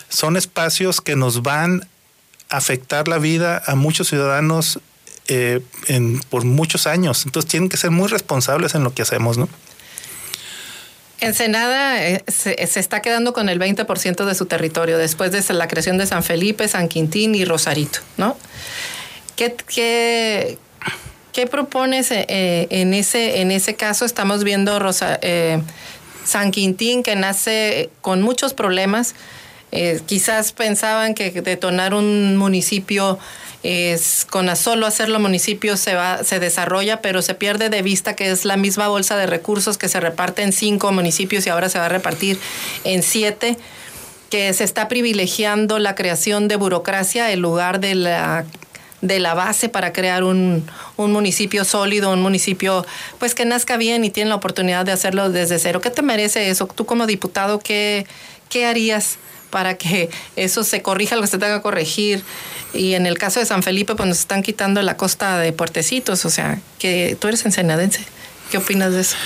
son 0.09 0.37
espacios 0.37 1.01
que 1.03 1.17
nos 1.17 1.43
van 1.43 1.87
a 2.49 2.57
afectar 2.57 3.09
la 3.09 3.19
vida 3.19 3.63
a 3.67 3.75
muchos 3.75 4.09
ciudadanos 4.09 4.81
eh, 5.27 5.61
por 6.31 6.47
muchos 6.47 6.87
años. 6.87 7.27
Entonces 7.27 7.51
tienen 7.51 7.69
que 7.69 7.77
ser 7.77 7.91
muy 7.91 8.09
responsables 8.09 8.75
en 8.75 8.85
lo 8.85 8.95
que 8.95 9.03
hacemos, 9.03 9.37
¿no? 9.37 9.49
Ensenada 11.21 12.05
eh, 12.05 12.23
se, 12.29 12.55
está 12.61 13.03
quedando 13.03 13.33
con 13.33 13.49
el 13.49 13.59
20% 13.59 14.25
de 14.25 14.35
su 14.35 14.47
territorio 14.47 14.99
después 14.99 15.33
de 15.33 15.55
la 15.55 15.69
creación 15.69 15.99
de 15.99 16.07
San 16.07 16.23
Felipe, 16.23 16.69
San 16.69 16.89
Quintín 16.89 17.35
y 17.35 17.45
Rosarito, 17.45 18.01
¿no? 18.17 18.37
¿Qué, 19.37 19.55
qué, 19.73 20.59
¿Qué 21.39 21.47
propones 21.47 22.11
eh, 22.11 22.27
en, 22.71 22.95
ese, 22.95 23.41
en 23.41 23.53
ese 23.53 23.75
caso? 23.77 24.05
Estamos 24.05 24.43
viendo 24.43 24.81
Rosa, 24.81 25.21
eh, 25.23 25.63
San 26.25 26.51
Quintín, 26.51 27.05
que 27.05 27.15
nace 27.15 27.91
con 28.01 28.23
muchos 28.23 28.55
problemas. 28.55 29.15
Eh, 29.71 30.01
quizás 30.07 30.53
pensaban 30.53 31.15
que 31.15 31.31
detonar 31.31 31.95
un 31.95 32.37
municipio 32.37 33.21
es 33.63 34.25
con 34.29 34.55
solo 34.57 34.87
hacerlo 34.87 35.19
municipio 35.19 35.77
se 35.77 35.95
va 35.95 36.23
se 36.23 36.39
desarrolla 36.39 37.01
pero 37.01 37.23
se 37.23 37.35
pierde 37.35 37.71
de 37.71 37.83
vista 37.83 38.15
que 38.15 38.31
es 38.31 38.45
la 38.45 38.57
misma 38.57 38.89
bolsa 38.89 39.17
de 39.17 39.27
recursos 39.27 39.79
que 39.79 39.89
se 39.89 39.99
reparte 39.99 40.43
en 40.43 40.53
cinco 40.53 40.93
municipios 40.93 41.47
y 41.47 41.51
ahora 41.51 41.69
se 41.69 41.79
va 41.79 41.87
a 41.87 41.89
repartir 41.89 42.39
en 42.85 43.03
siete 43.03 43.57
que 44.31 44.53
se 44.53 44.65
está 44.65 44.87
privilegiando 44.89 45.79
la 45.79 45.95
creación 45.95 46.49
de 46.49 46.57
burocracia 46.57 47.33
en 47.33 47.41
lugar 47.41 47.81
de 47.81 47.95
la 47.95 48.45
de 49.01 49.21
la 49.21 49.35
base 49.35 49.69
para 49.69 49.93
crear 49.93 50.25
un, 50.25 50.65
municipio 50.97 51.65
sólido, 51.65 52.13
un 52.13 52.21
municipio 52.21 52.85
pues 53.19 53.35
que 53.35 53.45
nazca 53.45 53.77
bien 53.77 54.05
y 54.05 54.11
tiene 54.11 54.31
la 54.31 54.37
oportunidad 54.37 54.85
de 54.85 54.93
hacerlo 54.93 55.31
desde 55.31 55.59
cero. 55.59 55.81
¿Qué 55.81 55.91
te 55.91 56.03
merece 56.03 56.51
eso? 56.51 56.67
Tú 56.67 56.85
como 56.85 57.07
diputado, 57.07 57.61
¿qué, 57.61 58.07
qué 58.49 58.67
harías 58.67 59.19
para 59.51 59.77
que 59.77 60.11
eso 60.37 60.65
se 60.65 60.83
corrija 60.83 61.17
lo 61.17 61.23
que 61.23 61.29
se 61.29 61.39
tenga 61.39 61.57
que 61.57 61.63
corregir? 61.63 62.23
Y 62.73 62.95
en 62.95 63.07
el 63.07 63.19
caso 63.19 63.41
de 63.41 63.47
San 63.47 63.63
Felipe, 63.63 63.95
pues 63.95 64.09
nos 64.09 64.19
están 64.21 64.43
quitando 64.43 64.83
la 64.83 64.97
costa 64.97 65.39
de 65.39 65.53
Puertecitos, 65.53 66.25
o 66.25 66.31
sea, 66.31 66.61
que 66.79 67.17
tú 67.21 67.29
eres 67.29 67.45
ensenadense. 67.45 68.05
¿Qué 68.51 68.59
opinas 68.59 68.93
de 68.93 69.01
eso? 69.01 69.17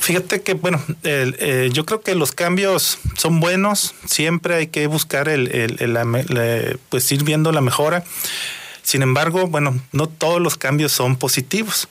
Fíjate 0.00 0.42
que, 0.42 0.54
bueno, 0.54 0.82
eh, 1.04 1.70
yo 1.72 1.86
creo 1.86 2.00
que 2.00 2.16
los 2.16 2.32
cambios 2.32 2.98
son 3.16 3.38
buenos, 3.38 3.94
siempre 4.04 4.56
hay 4.56 4.66
que 4.66 4.88
buscar 4.88 5.28
el, 5.28 5.48
pues 6.88 7.12
ir 7.12 7.22
viendo 7.22 7.52
la 7.52 7.60
mejora. 7.60 8.02
Sin 8.82 9.02
embargo, 9.02 9.46
bueno, 9.46 9.80
no 9.92 10.08
todos 10.08 10.40
los 10.40 10.56
cambios 10.56 10.90
son 10.90 11.14
positivos. 11.14 11.88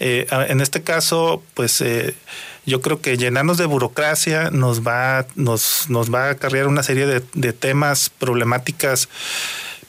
Eh, 0.00 0.26
en 0.48 0.60
este 0.60 0.82
caso, 0.82 1.40
pues 1.54 1.80
eh, 1.82 2.16
yo 2.64 2.80
creo 2.80 3.00
que 3.00 3.16
llenarnos 3.16 3.58
de 3.58 3.66
burocracia 3.66 4.50
nos 4.50 4.86
va, 4.86 5.26
nos, 5.34 5.88
nos 5.88 6.12
va 6.12 6.26
a 6.26 6.30
acarrear 6.30 6.68
una 6.68 6.82
serie 6.82 7.06
de, 7.06 7.52
temas, 7.52 8.10
problemáticas, 8.10 9.08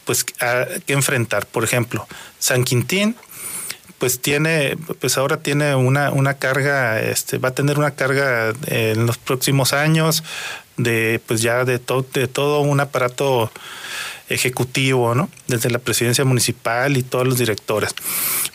pues 0.06 0.24
que 0.24 0.82
enfrentar. 0.88 1.46
Por 1.46 1.64
ejemplo, 1.64 2.08
San 2.40 2.64
Quintín, 2.64 3.16
pues 4.00 4.20
tiene, 4.20 4.76
pues 5.00 5.18
ahora 5.18 5.38
tiene 5.38 5.76
una, 5.76 6.10
una 6.12 6.34
carga, 6.36 7.00
este, 7.00 7.38
va 7.38 7.50
a 7.50 7.56
tener 7.56 7.78
una 7.78 7.92
carga 7.92 8.54
en 8.68 9.06
los 9.06 9.18
próximos 9.18 9.72
años 9.74 10.24
de, 10.78 11.22
pues 11.28 11.42
ya 11.42 11.66
de, 11.66 11.80
de 12.14 12.28
todo 12.28 12.62
un 12.62 12.80
aparato 12.80 13.52
ejecutivo, 14.30 15.14
¿no? 15.16 15.30
Desde 15.48 15.70
la 15.70 15.80
presidencia 15.80 16.26
municipal 16.26 16.98
y 16.98 17.04
todos 17.04 17.28
los 17.28 17.38
directores. 17.38 17.94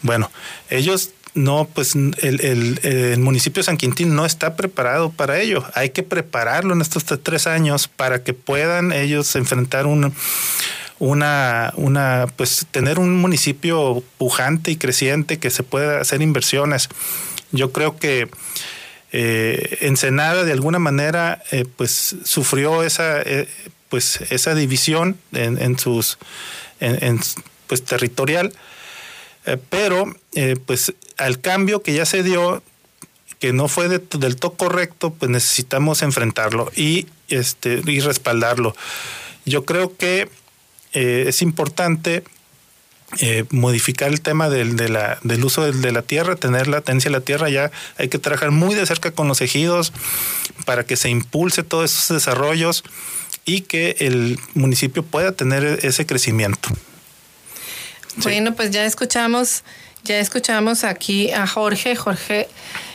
Bueno, 0.02 0.30
ellos 0.70 1.10
no, 1.38 1.68
pues 1.72 1.94
el, 1.94 3.18
municipio 3.18 3.60
de 3.60 3.64
San 3.64 3.76
Quintín 3.76 4.14
no 4.14 4.26
está 4.26 4.56
preparado 4.56 5.10
para 5.10 5.40
ello. 5.40 5.64
Hay 5.74 5.90
que 5.90 6.02
prepararlo 6.02 6.74
en 6.74 6.80
estos 6.80 7.04
tres 7.22 7.46
años 7.46 7.88
para 7.88 8.22
que 8.22 8.34
puedan 8.34 8.92
ellos 8.92 9.34
enfrentar 9.36 9.86
un, 9.86 10.12
una, 10.98 11.72
una, 11.76 12.26
pues 12.36 12.66
tener 12.70 12.98
un 12.98 13.16
municipio 13.16 14.02
pujante 14.18 14.70
y 14.70 14.76
creciente 14.76 15.38
que 15.38 15.50
se 15.50 15.62
pueda 15.62 16.00
hacer 16.00 16.22
inversiones. 16.22 16.88
Yo 17.52 17.72
creo 17.72 17.96
que 17.96 18.28
eh, 19.12 19.78
Ensenada 19.80 20.44
de 20.44 20.52
alguna 20.52 20.78
manera 20.78 21.42
eh, 21.50 21.64
pues 21.76 22.16
sufrió 22.24 22.82
esa 22.82 23.22
eh, 23.22 23.48
pues 23.88 24.20
esa 24.30 24.54
división 24.54 25.16
en, 25.32 25.78
sus 25.78 26.18
en, 26.78 27.18
pues 27.66 27.84
territorial 27.84 28.52
eh, 29.48 29.56
pero 29.70 30.14
eh, 30.34 30.56
pues 30.66 30.92
al 31.16 31.40
cambio 31.40 31.82
que 31.82 31.94
ya 31.94 32.04
se 32.04 32.22
dio 32.22 32.62
que 33.38 33.54
no 33.54 33.66
fue 33.66 33.88
del 33.88 34.36
todo 34.36 34.52
correcto 34.52 35.10
pues 35.10 35.30
necesitamos 35.30 36.02
enfrentarlo 36.02 36.70
y 36.76 37.06
este 37.30 37.80
y 37.86 38.00
respaldarlo 38.00 38.76
yo 39.46 39.64
creo 39.64 39.96
que 39.96 40.28
eh, 40.92 41.24
es 41.28 41.40
importante 41.40 42.24
modificar 43.48 44.10
el 44.10 44.20
tema 44.20 44.50
del, 44.50 44.76
de 44.76 44.90
la, 44.90 45.18
del 45.22 45.42
uso 45.42 45.64
de, 45.64 45.72
de, 45.72 45.92
la 45.92 46.02
tierra, 46.02 46.36
tener 46.36 46.68
la 46.68 46.82
tenencia 46.82 47.10
de 47.10 47.16
la 47.16 47.24
tierra, 47.24 47.48
ya 47.48 47.70
hay 47.96 48.08
que 48.08 48.18
trabajar 48.18 48.50
muy 48.50 48.74
de 48.74 48.84
cerca 48.84 49.12
con 49.12 49.28
los 49.28 49.40
ejidos 49.40 49.94
para 50.66 50.84
que 50.84 50.94
se 50.94 51.08
impulse 51.08 51.62
todos 51.62 51.90
esos 51.90 52.14
desarrollos 52.14 52.84
y 53.46 53.62
que 53.62 53.96
el 54.00 54.38
municipio 54.52 55.02
pueda 55.02 55.32
tener 55.32 55.78
ese 55.84 56.04
crecimiento. 56.04 56.68
Bueno, 58.22 58.54
pues 58.54 58.70
ya 58.70 58.84
escuchamos, 58.84 59.62
ya 60.04 60.18
escuchamos 60.18 60.84
aquí 60.84 61.30
a 61.30 61.46
Jorge, 61.46 61.96
Jorge, 61.96 62.48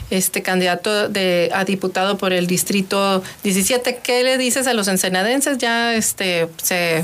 este 0.10 0.42
candidato 0.42 1.10
de, 1.10 1.50
a 1.54 1.66
diputado 1.66 2.18
por 2.18 2.34
el 2.34 2.48
distrito 2.48 3.24
17. 3.44 4.00
¿Qué 4.04 4.24
le 4.24 4.38
dices 4.38 4.68
a 4.68 4.74
los 4.74 4.88
ensenadenses? 4.88 5.58
Ya 5.58 5.96
este 5.96 6.48
se 6.62 7.04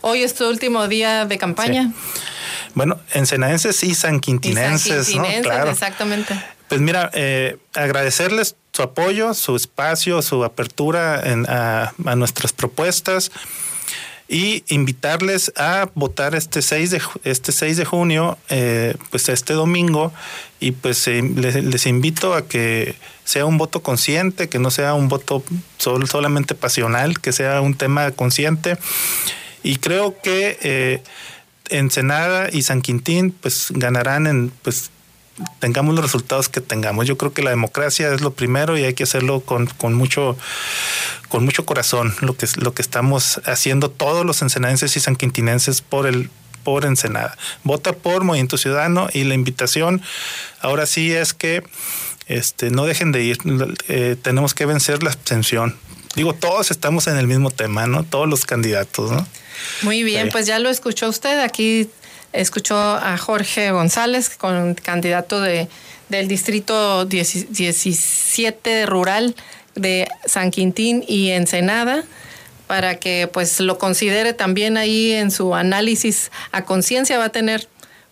hoy 0.00 0.22
es 0.22 0.34
tu 0.34 0.48
último 0.48 0.88
día 0.88 1.26
de 1.26 1.38
campaña. 1.38 1.92
Bueno, 2.74 3.00
ensenadenses 3.12 3.82
y 3.82 3.94
sanquintinenses, 3.94 5.14
¿no? 5.16 5.24
Claro. 5.42 5.70
exactamente. 5.70 6.34
Pues 6.68 6.80
mira, 6.80 7.10
eh, 7.14 7.56
agradecerles 7.74 8.56
su 8.72 8.82
apoyo, 8.82 9.34
su 9.34 9.56
espacio, 9.56 10.22
su 10.22 10.44
apertura 10.44 11.22
a, 11.48 12.14
nuestras 12.14 12.52
propuestas 12.52 13.30
y 14.28 14.62
invitarles 14.68 15.52
a 15.56 15.88
votar 15.94 16.34
este 16.34 16.60
6 16.60 16.90
de, 16.90 17.02
este 17.24 17.52
6 17.52 17.78
de 17.78 17.84
junio, 17.84 18.36
eh, 18.50 18.94
pues 19.10 19.28
este 19.28 19.54
domingo, 19.54 20.12
y 20.60 20.72
pues 20.72 21.08
eh, 21.08 21.22
les, 21.22 21.86
invito 21.86 22.34
a 22.34 22.46
que 22.46 22.94
sea 23.24 23.46
un 23.46 23.56
voto 23.58 23.82
consciente, 23.82 24.48
que 24.48 24.58
no 24.58 24.70
sea 24.70 24.94
un 24.94 25.08
voto 25.08 25.42
solamente 25.78 26.54
pasional, 26.54 27.20
que 27.20 27.32
sea 27.32 27.60
un 27.60 27.74
tema 27.74 28.10
consciente. 28.10 28.76
Y 29.62 29.76
creo 29.76 30.20
que 30.20 31.02
Ensenada 31.70 32.48
y 32.52 32.62
San 32.62 32.82
Quintín 32.82 33.32
pues 33.32 33.68
ganarán 33.70 34.26
en 34.26 34.52
pues 34.62 34.90
tengamos 35.60 35.94
los 35.94 36.04
resultados 36.04 36.48
que 36.48 36.60
tengamos. 36.60 37.06
Yo 37.06 37.16
creo 37.16 37.32
que 37.32 37.42
la 37.42 37.50
democracia 37.50 38.12
es 38.12 38.20
lo 38.20 38.32
primero 38.32 38.76
y 38.76 38.84
hay 38.84 38.94
que 38.94 39.04
hacerlo 39.04 39.40
con, 39.40 39.66
con 39.66 39.94
mucho 39.94 40.36
con 41.28 41.44
mucho 41.44 41.66
corazón, 41.66 42.14
lo 42.20 42.36
que 42.36 42.46
lo 42.56 42.74
que 42.74 42.82
estamos 42.82 43.40
haciendo 43.44 43.90
todos 43.90 44.24
los 44.24 44.42
ensenadenses 44.42 44.96
y 44.96 45.00
sanquintinenses 45.00 45.82
por 45.82 46.06
el 46.06 46.30
por 46.64 46.84
Ensenada. 46.84 47.36
Vota 47.64 47.94
por 47.94 48.24
Movimiento 48.24 48.58
Ciudadano 48.58 49.08
y 49.14 49.24
la 49.24 49.34
invitación 49.34 50.02
ahora 50.60 50.84
sí 50.84 51.12
es 51.12 51.32
que 51.32 51.62
este, 52.26 52.70
no 52.70 52.84
dejen 52.84 53.10
de 53.10 53.22
ir. 53.22 53.38
Eh, 53.88 54.16
tenemos 54.20 54.52
que 54.52 54.66
vencer 54.66 55.02
la 55.02 55.08
abstención. 55.08 55.78
Digo, 56.14 56.34
todos 56.34 56.70
estamos 56.70 57.06
en 57.06 57.16
el 57.16 57.26
mismo 57.26 57.50
tema, 57.50 57.86
¿no? 57.86 58.04
Todos 58.04 58.28
los 58.28 58.44
candidatos, 58.44 59.10
¿no? 59.10 59.26
Muy 59.82 60.02
bien, 60.02 60.28
pues 60.30 60.46
ya 60.46 60.58
lo 60.58 60.68
escuchó 60.68 61.08
usted. 61.08 61.40
Aquí 61.40 61.88
escuchó 62.32 62.76
a 62.76 63.16
Jorge 63.16 63.70
González, 63.70 64.28
con 64.36 64.74
candidato 64.74 65.40
de, 65.40 65.68
del 66.08 66.28
distrito 66.28 67.06
17 67.06 68.86
rural 68.86 69.34
de 69.78 70.08
San 70.26 70.50
Quintín 70.50 71.04
y 71.06 71.30
Ensenada 71.30 72.04
para 72.66 72.96
que 72.96 73.28
pues 73.32 73.60
lo 73.60 73.78
considere 73.78 74.34
también 74.34 74.76
ahí 74.76 75.12
en 75.12 75.30
su 75.30 75.54
análisis 75.54 76.30
a 76.52 76.64
conciencia 76.64 77.18
va 77.18 77.24
a 77.24 77.28
tener 77.30 77.66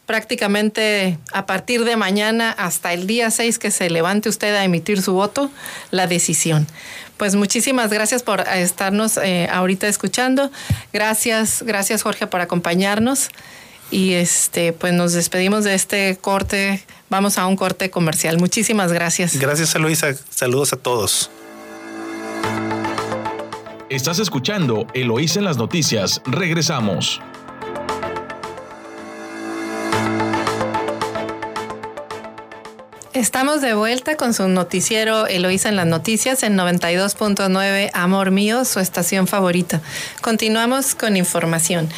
prácticamente 0.07 1.19
a 1.33 1.47
partir 1.47 1.85
de 1.85 1.97
mañana 1.97 2.51
hasta 2.51 2.93
el 2.93 3.07
día 3.07 3.31
6 3.31 3.59
que 3.59 3.71
se 3.71 3.91
levante 3.91 4.29
usted 4.29 4.55
a 4.55 4.65
emitir 4.65 5.03
su 5.03 5.13
voto, 5.13 5.51
la 5.91 6.07
decisión. 6.07 6.67
Pues 7.17 7.35
muchísimas 7.35 7.91
gracias 7.91 8.23
por 8.23 8.41
estarnos 8.41 9.17
eh, 9.17 9.49
ahorita 9.51 9.89
escuchando. 9.89 10.51
Gracias, 10.93 11.63
gracias 11.63 12.03
Jorge 12.03 12.27
por 12.27 12.41
acompañarnos. 12.41 13.29
Y 13.91 14.15
este, 14.15 14.73
pues 14.73 14.93
nos 14.93 15.13
despedimos 15.13 15.65
de 15.65 15.75
este 15.75 16.19
corte. 16.21 16.85
Vamos 17.09 17.39
a 17.39 17.47
un 17.47 17.57
corte 17.57 17.91
comercial. 17.91 18.39
Muchísimas 18.39 18.93
gracias. 18.93 19.39
Gracias, 19.39 19.75
Eloisa. 19.75 20.15
Saludos 20.31 20.73
a 20.73 20.77
todos. 20.77 21.31
Estás 23.89 24.19
escuchando 24.19 24.89
Eloísa 24.95 25.39
en 25.39 25.45
las 25.45 25.59
noticias. 25.59 26.21
Regresamos. 26.27 27.21
Estamos 33.13 33.61
de 33.61 33.75
vuelta 33.75 34.17
con 34.17 34.35
su 34.35 34.49
noticiero 34.49 35.29
Eloísa 35.29 35.69
en 35.69 35.77
las 35.77 35.87
noticias 35.87 36.43
en 36.43 36.59
92.9 36.59 37.91
Amor 37.93 38.33
Mío, 38.33 38.65
su 38.65 38.81
estación 38.81 39.29
favorita. 39.29 39.81
Continuamos 40.21 40.97
con 40.97 41.17
información. 41.17 41.89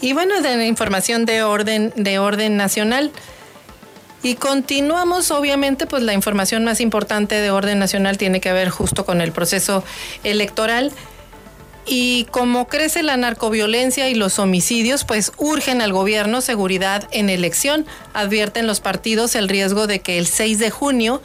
Y 0.00 0.12
bueno, 0.12 0.40
de 0.42 0.56
la 0.56 0.66
información 0.66 1.26
de 1.26 1.42
orden, 1.42 1.92
de 1.96 2.20
orden 2.20 2.56
nacional. 2.56 3.10
Y 4.22 4.36
continuamos, 4.36 5.32
obviamente, 5.32 5.86
pues 5.86 6.04
la 6.04 6.12
información 6.12 6.64
más 6.64 6.80
importante 6.80 7.34
de 7.34 7.50
orden 7.50 7.80
nacional 7.80 8.16
tiene 8.16 8.40
que 8.40 8.52
ver 8.52 8.68
justo 8.68 9.04
con 9.04 9.20
el 9.20 9.32
proceso 9.32 9.82
electoral. 10.22 10.92
Y 11.86 12.26
como 12.32 12.66
crece 12.66 13.02
la 13.02 13.16
narcoviolencia 13.16 14.08
y 14.08 14.14
los 14.14 14.38
homicidios, 14.40 15.04
pues 15.04 15.32
urgen 15.36 15.80
al 15.80 15.92
gobierno 15.92 16.40
seguridad 16.40 17.08
en 17.12 17.30
elección. 17.30 17.86
Advierten 18.12 18.66
los 18.66 18.80
partidos 18.80 19.36
el 19.36 19.48
riesgo 19.48 19.86
de 19.86 20.00
que 20.00 20.18
el 20.18 20.26
6 20.26 20.58
de 20.58 20.70
junio 20.70 21.22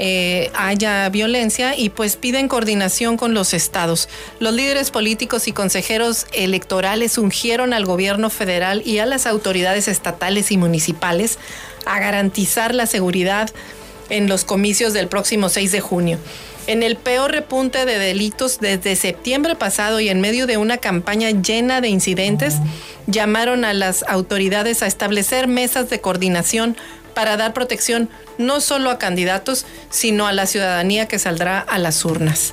eh, 0.00 0.52
haya 0.54 1.08
violencia 1.08 1.76
y 1.76 1.88
pues 1.88 2.16
piden 2.16 2.46
coordinación 2.46 3.16
con 3.16 3.34
los 3.34 3.52
estados. 3.52 4.08
Los 4.38 4.54
líderes 4.54 4.92
políticos 4.92 5.48
y 5.48 5.52
consejeros 5.52 6.26
electorales 6.32 7.18
ungieron 7.18 7.72
al 7.72 7.84
gobierno 7.84 8.30
federal 8.30 8.80
y 8.86 8.98
a 9.00 9.06
las 9.06 9.26
autoridades 9.26 9.88
estatales 9.88 10.52
y 10.52 10.56
municipales 10.56 11.38
a 11.84 11.98
garantizar 11.98 12.74
la 12.74 12.86
seguridad 12.86 13.50
en 14.08 14.28
los 14.28 14.44
comicios 14.44 14.92
del 14.92 15.08
próximo 15.08 15.48
6 15.48 15.72
de 15.72 15.80
junio. 15.80 16.18
En 16.68 16.82
el 16.82 16.96
peor 16.96 17.32
repunte 17.32 17.86
de 17.86 17.98
delitos 17.98 18.60
desde 18.60 18.94
septiembre 18.94 19.56
pasado 19.56 20.00
y 20.00 20.10
en 20.10 20.20
medio 20.20 20.46
de 20.46 20.58
una 20.58 20.76
campaña 20.76 21.30
llena 21.30 21.80
de 21.80 21.88
incidentes, 21.88 22.56
llamaron 23.06 23.64
a 23.64 23.72
las 23.72 24.02
autoridades 24.02 24.82
a 24.82 24.86
establecer 24.86 25.48
mesas 25.48 25.88
de 25.88 26.02
coordinación 26.02 26.76
para 27.14 27.38
dar 27.38 27.54
protección 27.54 28.10
no 28.36 28.60
solo 28.60 28.90
a 28.90 28.98
candidatos, 28.98 29.64
sino 29.88 30.26
a 30.26 30.32
la 30.32 30.44
ciudadanía 30.44 31.08
que 31.08 31.18
saldrá 31.18 31.58
a 31.58 31.78
las 31.78 32.04
urnas. 32.04 32.52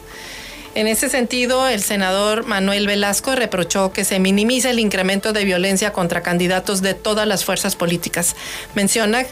En 0.75 0.87
ese 0.87 1.09
sentido, 1.09 1.67
el 1.67 1.81
senador 1.83 2.45
Manuel 2.45 2.87
Velasco 2.87 3.35
reprochó 3.35 3.91
que 3.91 4.05
se 4.05 4.19
minimice 4.19 4.69
el 4.69 4.79
incremento 4.79 5.33
de 5.33 5.43
violencia 5.43 5.91
contra 5.91 6.23
candidatos 6.23 6.81
de 6.81 6.93
todas 6.93 7.27
las 7.27 7.43
fuerzas 7.43 7.75
políticas. 7.75 8.37
Menciona 8.75 9.25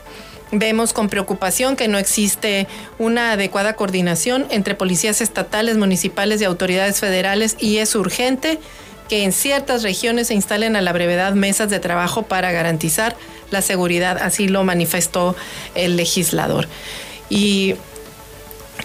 Vemos 0.52 0.94
con 0.94 1.10
preocupación 1.10 1.76
que 1.76 1.88
no 1.88 1.98
existe 1.98 2.68
una 3.00 3.32
adecuada 3.32 3.74
coordinación 3.76 4.46
entre 4.50 4.76
policías 4.76 5.22
estatales, 5.22 5.78
municipales 5.78 6.42
y 6.42 6.46
autoridades 6.46 7.00
federales 7.00 7.56
y 7.60 7.78
es 7.78 7.96
urgente 7.96 8.60
que 9.10 9.24
en 9.24 9.32
ciertas 9.32 9.84
regiones 9.84 10.28
se 10.28 10.34
instalen 10.34 10.76
a 10.76 10.82
la 10.82 10.94
brevedad 10.94 11.34
mesas 11.34 11.70
de 11.70 11.80
trabajo 11.80 12.24
para 12.24 12.52
garantizar 12.52 13.16
la 13.52 13.62
seguridad, 13.62 14.18
así 14.20 14.48
lo 14.48 14.64
manifestó 14.64 15.36
el 15.76 15.98
legislador. 15.98 16.68
Y 17.30 17.76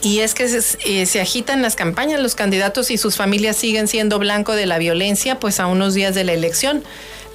y 0.03 0.21
es 0.21 0.35
que 0.35 0.45
eh, 0.45 1.07
se, 1.07 1.21
agitan 1.21 1.63
las 1.63 1.75
campañas, 1.75 2.21
los 2.21 2.35
candidatos 2.35 2.91
y 2.91 2.99
sus 2.99 3.17
familias 3.17 3.57
siguen 3.57 3.89
siendo 3.89 4.19
blanco 4.19 4.55
de 4.55 4.67
la 4.67 4.79
violencia, 4.79 5.41
pues 5.41 5.61
a 5.61 5.67
unos 5.67 5.95
días 5.95 6.15
de 6.15 6.25
la 6.25 6.33
elección. 6.33 6.85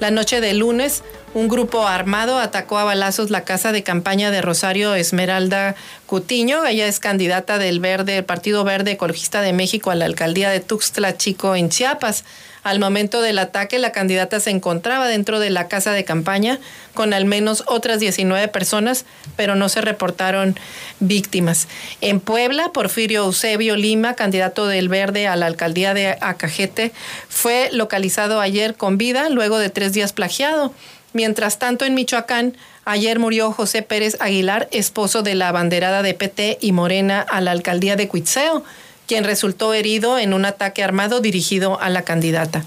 La 0.00 0.10
noche 0.10 0.40
de 0.40 0.54
lunes, 0.54 1.02
un 1.34 1.48
grupo 1.48 1.86
armado 1.86 2.38
atacó 2.38 2.78
a 2.78 2.84
balazos 2.84 3.30
la 3.30 3.44
casa 3.44 3.72
de 3.72 3.82
campaña 3.82 4.30
de 4.30 4.42
Rosario 4.42 4.94
Esmeralda 4.94 5.76
Cutiño. 6.06 6.64
Ella 6.66 6.86
es 6.86 6.98
candidata 6.98 7.58
del 7.58 7.80
Verde, 7.80 8.22
Partido 8.22 8.64
Verde 8.64 8.92
Ecologista 8.92 9.40
de 9.40 9.52
México 9.52 9.90
a 9.90 9.94
la 9.94 10.04
alcaldía 10.04 10.50
de 10.50 10.60
Tuxtla 10.60 11.16
Chico 11.16 11.54
en 11.54 11.70
Chiapas. 11.70 12.24
Al 12.64 12.80
momento 12.80 13.20
del 13.20 13.38
ataque, 13.38 13.78
la 13.78 13.92
candidata 13.92 14.40
se 14.40 14.48
encontraba 14.48 15.06
dentro 15.06 15.38
de 15.38 15.50
la 15.50 15.68
casa 15.68 15.92
de 15.92 16.04
campaña 16.04 16.58
con 16.94 17.12
al 17.12 17.26
menos 17.26 17.62
otras 17.66 18.00
19 18.00 18.48
personas, 18.48 19.04
pero 19.36 19.54
no 19.54 19.68
se 19.68 19.82
reportaron 19.82 20.58
víctimas. 20.98 21.68
En 22.00 22.20
Puebla, 22.20 22.70
Porfirio 22.72 23.24
Eusebio 23.24 23.76
Lima, 23.76 24.14
candidato 24.14 24.66
del 24.66 24.88
Verde 24.88 25.28
a 25.28 25.36
la 25.36 25.44
alcaldía 25.44 25.92
de 25.92 26.16
Acajete, 26.22 26.92
fue 27.28 27.68
localizado 27.70 28.40
ayer 28.40 28.76
con 28.76 28.96
vida 28.96 29.28
luego 29.28 29.58
de 29.58 29.68
tres 29.68 29.92
días 29.92 30.14
plagiado. 30.14 30.72
Mientras 31.12 31.58
tanto, 31.58 31.84
en 31.84 31.94
Michoacán, 31.94 32.56
ayer 32.86 33.18
murió 33.18 33.52
José 33.52 33.82
Pérez 33.82 34.16
Aguilar, 34.20 34.68
esposo 34.72 35.22
de 35.22 35.34
la 35.34 35.48
abanderada 35.48 36.02
de 36.02 36.14
PT 36.14 36.56
y 36.62 36.72
Morena 36.72 37.20
a 37.20 37.42
la 37.42 37.50
alcaldía 37.50 37.94
de 37.96 38.08
Cuitzeo 38.08 38.64
quien 39.06 39.24
resultó 39.24 39.74
herido 39.74 40.18
en 40.18 40.34
un 40.34 40.44
ataque 40.44 40.82
armado 40.82 41.20
dirigido 41.20 41.80
a 41.80 41.90
la 41.90 42.02
candidata. 42.02 42.64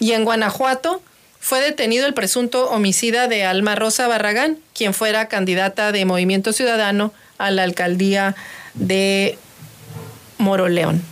Y 0.00 0.12
en 0.12 0.24
Guanajuato 0.24 1.02
fue 1.40 1.60
detenido 1.60 2.06
el 2.06 2.14
presunto 2.14 2.68
homicida 2.70 3.28
de 3.28 3.44
Alma 3.44 3.74
Rosa 3.74 4.08
Barragán, 4.08 4.58
quien 4.74 4.94
fuera 4.94 5.28
candidata 5.28 5.92
de 5.92 6.04
Movimiento 6.04 6.52
Ciudadano 6.52 7.12
a 7.38 7.50
la 7.50 7.62
alcaldía 7.62 8.34
de 8.74 9.38
Moroleón. 10.38 11.02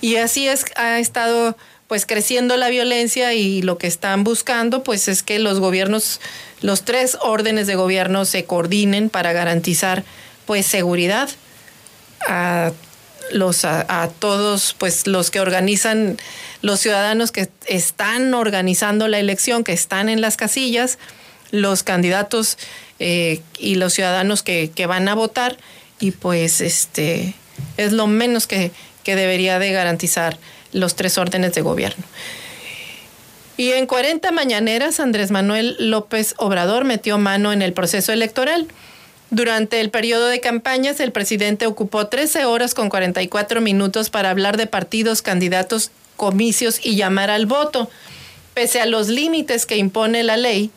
Y 0.00 0.16
así 0.16 0.48
es, 0.48 0.64
ha 0.76 0.98
estado 0.98 1.56
pues 1.86 2.06
creciendo 2.06 2.56
la 2.56 2.68
violencia 2.68 3.34
y 3.34 3.62
lo 3.62 3.76
que 3.76 3.88
están 3.88 4.22
buscando 4.22 4.84
pues 4.84 5.08
es 5.08 5.22
que 5.22 5.38
los 5.40 5.58
gobiernos, 5.58 6.20
los 6.60 6.84
tres 6.84 7.18
órdenes 7.20 7.66
de 7.66 7.74
gobierno 7.74 8.24
se 8.24 8.44
coordinen 8.44 9.10
para 9.10 9.32
garantizar 9.32 10.04
pues 10.46 10.66
seguridad 10.66 11.28
a 12.28 12.72
los 13.32 13.64
a, 13.64 14.10
todos 14.18 14.74
pues 14.78 15.06
los 15.06 15.30
que 15.30 15.40
organizan 15.40 16.18
los 16.62 16.80
ciudadanos 16.80 17.32
que 17.32 17.48
están 17.66 18.34
organizando 18.34 19.08
la 19.08 19.18
elección 19.18 19.64
que 19.64 19.72
están 19.72 20.08
en 20.08 20.20
las 20.20 20.36
casillas 20.36 20.98
los 21.50 21.82
candidatos 21.82 22.58
eh, 22.98 23.40
y 23.58 23.76
los 23.76 23.92
ciudadanos 23.92 24.42
que, 24.42 24.70
van 24.86 25.08
a 25.08 25.14
votar 25.14 25.56
y 25.98 26.12
pues 26.12 26.60
este 26.60 27.34
es 27.76 27.92
lo 27.92 28.06
menos 28.06 28.46
que, 28.46 28.70
que 29.02 29.16
debería 29.16 29.58
de 29.58 29.72
garantizar 29.72 30.38
los 30.72 30.94
tres 30.94 31.18
órdenes 31.18 31.54
de 31.54 31.62
gobierno. 31.62 32.04
Y 33.56 33.72
en 33.72 33.86
40 33.86 34.30
mañaneras, 34.32 35.00
Andrés 35.00 35.30
Manuel 35.30 35.76
López 35.78 36.34
Obrador 36.38 36.84
metió 36.84 37.18
mano 37.18 37.52
en 37.52 37.60
el 37.60 37.74
proceso 37.74 38.10
electoral. 38.10 38.66
Durante 39.30 39.80
el 39.80 39.90
periodo 39.90 40.26
de 40.26 40.40
campañas, 40.40 40.98
el 40.98 41.12
presidente 41.12 41.66
ocupó 41.66 42.08
13 42.08 42.44
horas 42.46 42.74
con 42.74 42.88
44 42.88 43.60
minutos 43.60 44.10
para 44.10 44.30
hablar 44.30 44.56
de 44.56 44.66
partidos, 44.66 45.22
candidatos, 45.22 45.92
comicios 46.16 46.84
y 46.84 46.96
llamar 46.96 47.30
al 47.30 47.46
voto. 47.46 47.88
Pese 48.54 48.80
a 48.80 48.86
los 48.86 49.08
límites 49.08 49.66
que 49.66 49.76
impone 49.76 50.24
la 50.24 50.36
ley, 50.36 50.70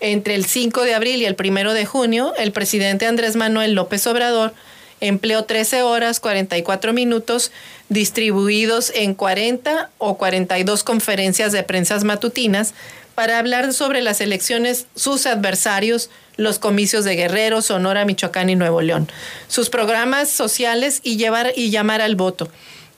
entre 0.00 0.34
el 0.34 0.44
5 0.44 0.82
de 0.82 0.94
abril 0.94 1.22
y 1.22 1.24
el 1.24 1.36
1 1.38 1.72
de 1.72 1.86
junio, 1.86 2.34
el 2.36 2.52
presidente 2.52 3.06
Andrés 3.06 3.36
Manuel 3.36 3.72
López 3.72 4.06
Obrador 4.06 4.52
empleó 5.00 5.44
13 5.44 5.82
horas 5.82 6.20
44 6.20 6.92
minutos 6.92 7.52
distribuidos 7.88 8.92
en 8.94 9.14
40 9.14 9.90
o 9.98 10.16
42 10.16 10.84
conferencias 10.84 11.52
de 11.52 11.62
prensas 11.62 12.04
matutinas 12.04 12.74
para 13.14 13.38
hablar 13.38 13.72
sobre 13.72 14.02
las 14.02 14.20
elecciones, 14.20 14.86
sus 14.94 15.26
adversarios, 15.26 16.10
los 16.36 16.58
comicios 16.58 17.04
de 17.04 17.14
Guerrero, 17.14 17.62
Sonora, 17.62 18.04
Michoacán 18.04 18.50
y 18.50 18.56
Nuevo 18.56 18.82
León, 18.82 19.08
sus 19.46 19.70
programas 19.70 20.28
sociales 20.28 21.00
y, 21.04 21.16
llevar, 21.16 21.52
y 21.54 21.70
llamar 21.70 22.00
al 22.00 22.16
voto. 22.16 22.48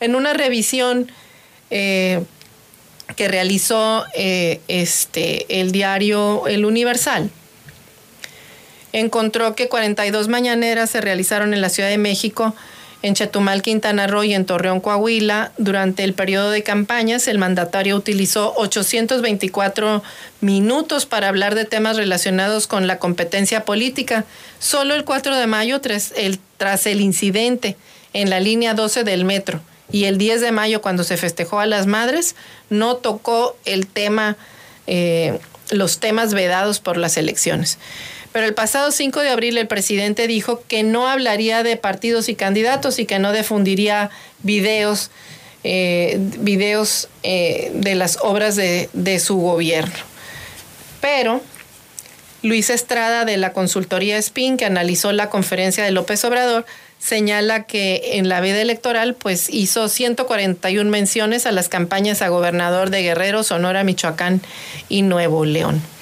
En 0.01 0.14
una 0.14 0.32
revisión 0.32 1.11
eh, 1.70 2.22
que 3.14 3.28
realizó 3.28 4.05
eh, 4.14 4.61
este, 4.68 5.61
el 5.61 5.72
diario 5.72 6.47
El 6.47 6.64
Universal, 6.64 7.30
encontró 8.93 9.55
que 9.55 9.68
42 9.68 10.28
mañaneras 10.28 10.91
se 10.91 11.01
realizaron 11.03 11.53
en 11.53 11.61
la 11.61 11.68
Ciudad 11.68 11.91
de 11.91 11.99
México, 11.99 12.55
en 13.03 13.15
Chetumal, 13.15 13.63
Quintana 13.63 14.07
Roo 14.07 14.25
y 14.25 14.35
en 14.35 14.47
Torreón, 14.47 14.81
Coahuila, 14.81 15.53
durante 15.59 16.03
el 16.03 16.15
periodo 16.15 16.51
de 16.51 16.63
campañas, 16.63 17.29
el 17.29 17.39
mandatario 17.39 17.95
utilizó 17.95 18.55
824 18.57 20.03
minutos 20.41 21.07
para 21.07 21.29
hablar 21.29 21.55
de 21.55 21.67
temas 21.67 21.97
relacionados 21.97 22.67
con 22.67 22.87
la 22.87 22.99
competencia 22.99 23.65
política. 23.65 24.25
Solo 24.59 24.95
el 24.95 25.05
4 25.05 25.37
de 25.37 25.47
mayo, 25.47 25.81
tras 25.81 26.13
el, 26.17 27.01
incidente 27.01 27.77
en 28.13 28.31
la 28.31 28.41
línea 28.41 28.75
12 28.75 29.05
del 29.05 29.25
metro, 29.25 29.61
y 29.93 30.05
el 30.05 30.19
10 30.19 30.41
de 30.41 30.53
mayo, 30.53 30.81
cuando 30.81 31.05
se 31.05 31.17
festejó 31.17 31.61
a 31.61 31.67
las 31.67 31.87
madres, 31.87 32.35
no 32.71 32.97
tocó 32.97 33.57
el 33.67 33.87
tema, 33.87 34.37
eh, 34.87 35.39
los 35.71 36.01
temas 36.01 36.35
vedados 36.35 36.81
por 36.81 36.97
las 36.97 37.17
elecciones. 37.19 37.79
Pero 38.37 38.49
el 38.49 38.53
pasado 38.53 38.91
5 38.91 39.22
de 39.22 39.30
abril 39.30 39.57
el 39.57 39.66
presidente 39.66 40.26
dijo 40.26 40.62
que 40.68 40.82
no 40.82 41.09
hablaría 41.09 41.62
de 41.62 41.78
partidos 41.78 42.28
y 42.28 42.34
candidatos 42.34 42.99
y 42.99 43.07
que 43.07 43.18
no 43.18 43.32
difundiría 43.32 44.11
videos, 44.43 45.11
eh, 45.64 46.18
videos 46.41 47.09
eh, 47.22 47.70
de 47.72 47.95
las 47.95 48.18
obras 48.20 48.55
de, 48.55 49.20
su 49.20 49.39
gobierno. 49.39 49.95
Pero 51.01 51.41
Luis 52.43 52.68
Estrada 52.68 53.24
de 53.24 53.39
la 53.39 53.55
consultoría 53.55 54.20
SPIN, 54.20 54.59
que 54.59 54.66
analizó 54.66 55.12
la 55.12 55.30
conferencia 55.30 55.82
de 55.82 55.93
López 55.93 56.22
Obrador, 56.26 56.66
señala 56.99 57.62
que 57.62 58.18
en 58.18 58.28
la 58.28 58.43
vida 58.43 58.61
electoral 58.61 59.14
pues 59.14 59.49
hizo 59.49 59.89
141 59.89 60.91
menciones 60.91 61.47
a 61.47 61.53
las 61.53 61.70
campañas 61.70 62.20
a 62.20 62.28
gobernador 62.28 62.91
de 62.91 63.01
Guerrero, 63.01 63.45
Sonora, 63.45 63.82
Michoacán 63.82 64.43
y 64.91 65.01
Nuevo 65.01 65.47
León. 65.47 65.96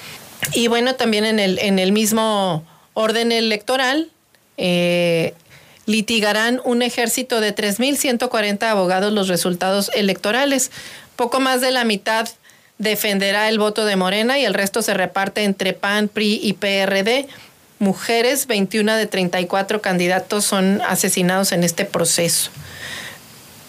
Y 0.53 0.67
bueno, 0.67 0.95
también 0.95 1.25
en 1.25 1.39
el, 1.39 1.59
en 1.59 1.79
el 1.79 1.91
mismo 1.91 2.63
orden 2.93 3.31
electoral, 3.31 4.09
eh, 4.57 5.33
litigarán 5.85 6.61
un 6.63 6.81
ejército 6.81 7.41
de 7.41 7.55
3.140 7.55 8.63
abogados 8.63 9.13
los 9.13 9.27
resultados 9.27 9.91
electorales. 9.93 10.71
Poco 11.15 11.39
más 11.39 11.61
de 11.61 11.71
la 11.71 11.83
mitad 11.83 12.27
defenderá 12.77 13.49
el 13.49 13.59
voto 13.59 13.85
de 13.85 13.95
Morena 13.95 14.39
y 14.39 14.45
el 14.45 14.53
resto 14.53 14.81
se 14.81 14.93
reparte 14.93 15.43
entre 15.43 15.73
PAN, 15.73 16.07
PRI 16.07 16.39
y 16.41 16.53
PRD. 16.53 17.27
Mujeres, 17.79 18.47
21 18.47 18.95
de 18.95 19.05
34 19.05 19.81
candidatos 19.81 20.45
son 20.45 20.81
asesinados 20.87 21.51
en 21.51 21.63
este 21.63 21.85
proceso. 21.85 22.51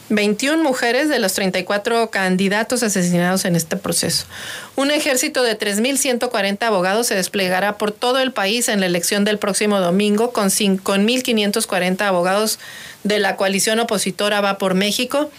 21 0.09 0.63
mujeres 0.63 1.09
de 1.09 1.19
los 1.19 1.33
34 1.33 2.11
candidatos 2.11 2.83
asesinados 2.83 3.45
en 3.45 3.57
este 3.57 3.77
proceso. 3.77 4.27
Un 4.77 4.91
ejército 4.91 5.43
de 5.43 5.59
3.140 5.59 6.63
abogados 6.63 7.09
se 7.09 7.17
desplegará 7.17 7.77
por 7.77 7.91
todo 7.91 8.21
el 8.21 8.33
país 8.33 8.69
en 8.69 8.81
la 8.81 8.87
elección 8.87 9.25
del 9.25 9.39
próximo 9.39 9.81
domingo 9.81 10.33
con 10.33 10.49
5.540 10.49 12.03
abogados 12.03 12.59
de 13.03 13.19
la 13.19 13.37
coalición 13.37 13.81
opositora 13.81 14.41
Va 14.41 14.59
por 14.59 14.75
México, 14.75 15.31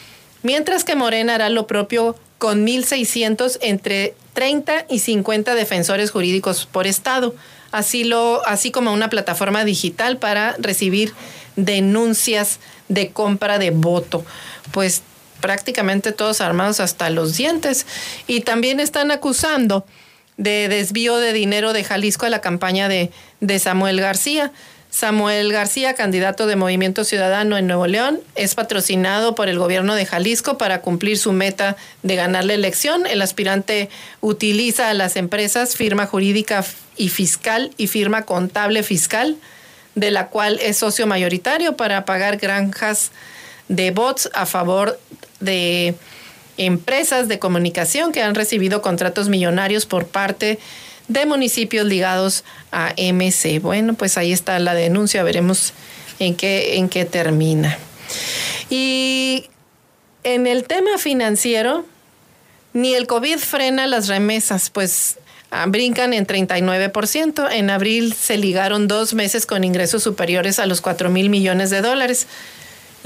mientras 0.44 0.84
que 0.84 0.96
Morena 0.96 1.36
hará 1.36 1.50
lo 1.50 1.68
propio 1.68 2.16
con 2.38 2.66
1.600 2.66 3.58
entre 3.62 4.16
30 4.34 4.86
y 4.90 5.00
50 5.00 5.56
defensores 5.56 6.12
jurídicos 6.12 6.68
por 6.72 6.88
estado, 6.88 7.34
así, 7.72 8.04
lo, 8.04 8.46
así 8.46 8.72
como 8.72 8.94
una 8.94 9.10
plataforma 9.10 9.64
digital 9.64 10.18
para 10.18 10.56
recibir 10.60 11.14
denuncias 11.56 12.60
de 12.88 13.10
compra 13.10 13.60
de 13.60 13.72
voto. 13.72 14.24
Pues 14.72 15.02
prácticamente 15.42 16.12
todos 16.12 16.42
armados 16.42 16.80
hasta 16.80 17.10
los 17.10 17.38
dientes. 17.38 17.86
Y 18.28 18.42
también 18.42 18.80
están 18.80 19.12
acusando 19.12 19.86
de 20.38 20.68
desvío 20.68 21.18
de 21.18 21.34
dinero 21.34 21.74
de 21.74 21.84
Jalisco 21.84 22.26
a 22.26 22.30
la 22.30 22.42
campaña 22.42 22.88
de, 22.88 23.12
de 23.40 23.60
Samuel 23.60 24.00
García. 24.00 24.52
Samuel 24.90 25.52
García, 25.52 25.94
candidato 25.96 26.48
de 26.48 26.56
Movimiento 26.56 27.04
Ciudadano 27.04 27.58
en 27.58 27.68
Nuevo 27.68 27.88
León, 27.88 28.20
es 28.36 28.56
patrocinado 28.56 29.36
por 29.36 29.50
el 29.50 29.60
gobierno 29.60 29.96
de 29.96 30.06
Jalisco 30.06 30.58
para 30.58 30.82
cumplir 30.82 31.18
su 31.18 31.34
meta 31.34 31.76
de 32.04 32.16
ganar 32.16 32.46
la 32.46 32.54
elección. 32.54 33.06
El 33.06 33.22
aspirante 33.22 33.90
utiliza 34.22 34.90
a 34.90 34.94
las 34.94 35.16
empresas 35.18 35.76
firma 35.76 36.06
jurídica 36.06 36.64
y 36.96 37.10
fiscal 37.10 37.72
y 37.78 37.88
firma 37.88 38.24
contable 38.24 38.82
fiscal 38.82 39.36
de 39.96 40.12
la 40.12 40.28
cual 40.28 40.60
es 40.62 40.78
socio 40.78 41.06
mayoritario 41.06 41.76
para 41.76 42.06
pagar 42.06 42.38
granjas 42.38 43.12
de 43.68 43.92
bots 43.92 44.30
a 44.34 44.46
favor 44.46 45.00
de 45.40 45.96
empresas 46.58 47.28
de 47.28 47.40
comunicación 47.40 48.12
que 48.12 48.22
han 48.22 48.36
recibido 48.36 48.82
contratos 48.82 49.30
millonarios 49.30 49.86
por 49.86 50.08
parte 50.08 50.60
de 51.08 51.26
municipios 51.26 51.86
ligados 51.86 52.44
a 52.72 52.94
MC. 52.98 53.60
Bueno, 53.62 53.94
pues 53.94 54.18
ahí 54.18 54.34
está 54.34 54.60
la 54.60 54.74
denuncia, 54.74 55.24
veremos 55.24 55.74
en 56.20 56.36
qué, 56.36 56.78
en 56.78 56.90
qué 56.90 57.06
termina. 57.06 57.78
Y 58.70 59.50
en 60.24 60.48
el 60.48 60.64
tema 60.64 60.98
financiero, 60.98 61.86
ni 62.74 62.96
el 62.96 63.08
COVID 63.08 63.38
frena 63.38 63.88
las 63.88 64.08
remesas, 64.08 64.70
pues 64.70 65.18
Ah, 65.50 65.66
brincan 65.68 66.14
en 66.14 66.28
39%. 66.28 67.48
En 67.52 67.70
abril 67.70 68.14
se 68.14 68.38
ligaron 68.38 68.88
dos 68.88 69.14
meses 69.14 69.46
con 69.46 69.64
ingresos 69.64 70.04
superiores 70.04 70.60
a 70.60 70.66
los 70.66 70.82
4 70.82 71.10
mil 71.10 71.30
millones 71.30 71.70
de 71.70 71.82
dólares. 71.82 72.28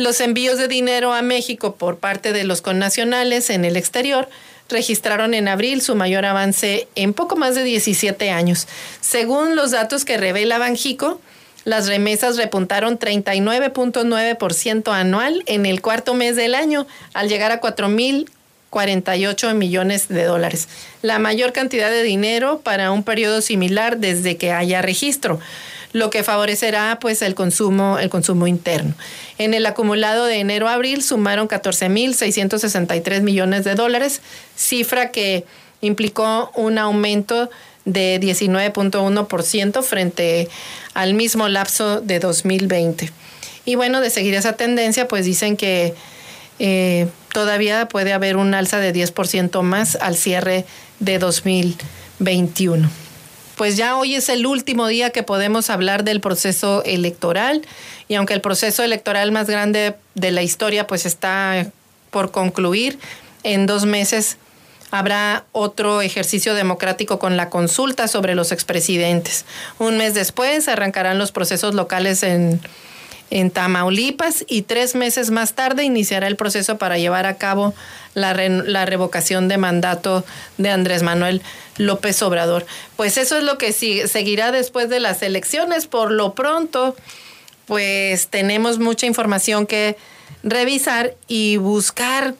Los 0.02 0.20
envíos 0.20 0.58
de 0.58 0.68
dinero 0.68 1.14
a 1.14 1.22
México 1.22 1.76
por 1.76 2.00
parte 2.00 2.34
de 2.34 2.44
los 2.44 2.64
connacionales 2.64 3.52
en 3.52 3.66
el 3.66 3.78
exterior 3.78 4.28
registraron 4.68 5.36
en 5.36 5.48
abril 5.48 5.84
su 5.84 5.94
mayor 5.94 6.26
avance 6.26 6.88
en 6.96 7.14
poco 7.14 7.36
más 7.36 7.54
de 7.54 7.64
17 7.64 8.32
años. 8.32 8.68
Según 9.00 9.56
los 9.56 9.70
datos 9.70 10.04
que 10.04 10.18
revela 10.18 10.58
Banjico, 10.58 11.22
las 11.66 11.88
remesas 11.88 12.38
repuntaron 12.38 12.98
39.9% 12.98 14.92
anual 14.92 15.44
en 15.46 15.68
el 15.68 15.84
cuarto 15.84 16.16
mes 16.16 16.36
del 16.36 16.56
año, 16.56 16.88
al 17.14 17.30
llegar 17.30 17.52
a 17.52 17.60
4 17.60 17.88
mil 17.88 18.28
48 18.72 19.54
millones 19.54 20.08
de 20.08 20.24
dólares, 20.24 20.68
la 21.04 21.20
mayor 21.20 21.52
cantidad 21.52 21.92
de 21.92 22.02
dinero 22.04 22.62
para 22.62 22.92
un 22.92 23.04
periodo 23.04 23.42
similar 23.42 23.98
desde 23.98 24.38
que 24.38 24.52
haya 24.52 24.82
registro 24.82 25.40
lo 25.94 26.10
que 26.10 26.24
favorecerá 26.24 26.98
pues 27.00 27.22
el 27.22 27.36
consumo 27.36 28.00
el 28.00 28.10
consumo 28.10 28.48
interno. 28.48 28.94
En 29.38 29.54
el 29.54 29.66
acumulado 29.66 30.26
de 30.26 30.40
enero 30.40 30.68
a 30.68 30.74
abril 30.74 31.04
sumaron 31.04 31.48
14.663 31.48 33.22
millones 33.22 33.64
de 33.64 33.76
dólares, 33.76 34.22
cifra 34.56 35.12
que 35.12 35.46
implicó 35.82 36.52
un 36.56 36.78
aumento 36.78 37.50
de 37.86 38.20
19.1% 38.20 39.84
frente 39.84 40.50
al 40.94 41.14
mismo 41.14 41.48
lapso 41.48 42.02
de 42.02 42.20
2020. 42.20 43.12
Y 43.66 43.76
bueno, 43.76 44.02
de 44.02 44.10
seguir 44.10 44.34
esa 44.36 44.54
tendencia, 44.54 45.08
pues 45.08 45.26
dicen 45.26 45.58
que 45.58 45.94
eh, 46.60 47.08
todavía 47.34 47.88
puede 47.88 48.14
haber 48.14 48.38
un 48.38 48.54
alza 48.54 48.80
de 48.80 48.94
10% 48.94 49.62
más 49.62 49.96
al 49.96 50.16
cierre 50.16 50.66
de 51.00 51.20
2021. 51.20 52.90
Pues 53.62 53.78
ya 53.78 53.96
hoy 53.96 54.16
es 54.16 54.28
el 54.30 54.48
último 54.48 54.88
día 54.88 55.12
que 55.12 55.22
podemos 55.22 55.70
hablar 55.70 56.04
del 56.04 56.20
proceso 56.20 56.82
electoral 56.84 57.62
y 58.08 58.16
aunque 58.16 58.34
el 58.34 58.42
proceso 58.42 58.82
electoral 58.82 59.32
más 59.32 59.48
grande 59.48 59.94
de 60.16 60.32
la 60.32 60.42
historia 60.42 60.88
pues 60.88 61.06
está 61.06 61.68
por 62.10 62.32
concluir, 62.32 62.98
en 63.44 63.68
dos 63.68 63.86
meses 63.86 64.38
habrá 64.90 65.46
otro 65.52 66.02
ejercicio 66.02 66.56
democrático 66.56 67.20
con 67.20 67.38
la 67.38 67.52
consulta 67.52 68.08
sobre 68.08 68.34
los 68.34 68.52
expresidentes. 68.52 69.46
Un 69.78 70.00
mes 70.00 70.16
después 70.16 70.68
arrancarán 70.68 71.20
los 71.20 71.32
procesos 71.32 71.76
locales 71.76 72.24
en 72.24 72.60
en 73.32 73.50
Tamaulipas 73.50 74.46
y 74.48 74.62
tres 74.62 74.94
meses 74.94 75.32
más 75.32 75.54
tarde 75.54 75.84
iniciará 75.84 76.28
el 76.28 76.36
proceso 76.36 76.78
para 76.78 76.98
llevar 76.98 77.26
a 77.26 77.38
cabo 77.38 77.74
la, 78.14 78.34
la, 78.34 78.86
revocación 78.86 79.48
de 79.48 79.58
mandato 79.58 80.26
de 80.58 80.70
Andrés 80.70 81.02
Manuel 81.02 81.42
López 81.78 82.22
Obrador. 82.22 82.66
Pues 82.98 83.18
eso 83.18 83.38
es 83.38 83.44
lo 83.44 83.58
que 83.58 83.72
seguirá 83.72 84.52
después 84.52 84.90
de 84.90 85.00
las 85.00 85.24
elecciones. 85.24 85.88
Por 85.88 86.12
lo 86.12 86.34
pronto, 86.34 86.96
pues 87.66 88.28
tenemos 88.28 88.80
mucha 88.80 89.08
información 89.08 89.66
que 89.66 89.96
revisar 90.44 91.16
y 91.28 91.56
buscar 91.58 92.36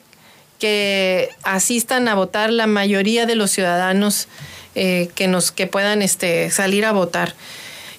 que 0.60 1.30
asistan 1.44 2.08
a 2.08 2.16
votar 2.16 2.52
la 2.52 2.68
mayoría 2.68 3.26
de 3.26 3.36
los 3.36 3.50
ciudadanos 3.50 4.28
eh, 4.76 5.10
que 5.16 5.28
nos 5.28 5.52
que 5.52 5.68
puedan 5.68 6.02
este, 6.02 6.52
salir 6.52 6.86
a 6.86 6.92
votar. 6.92 7.34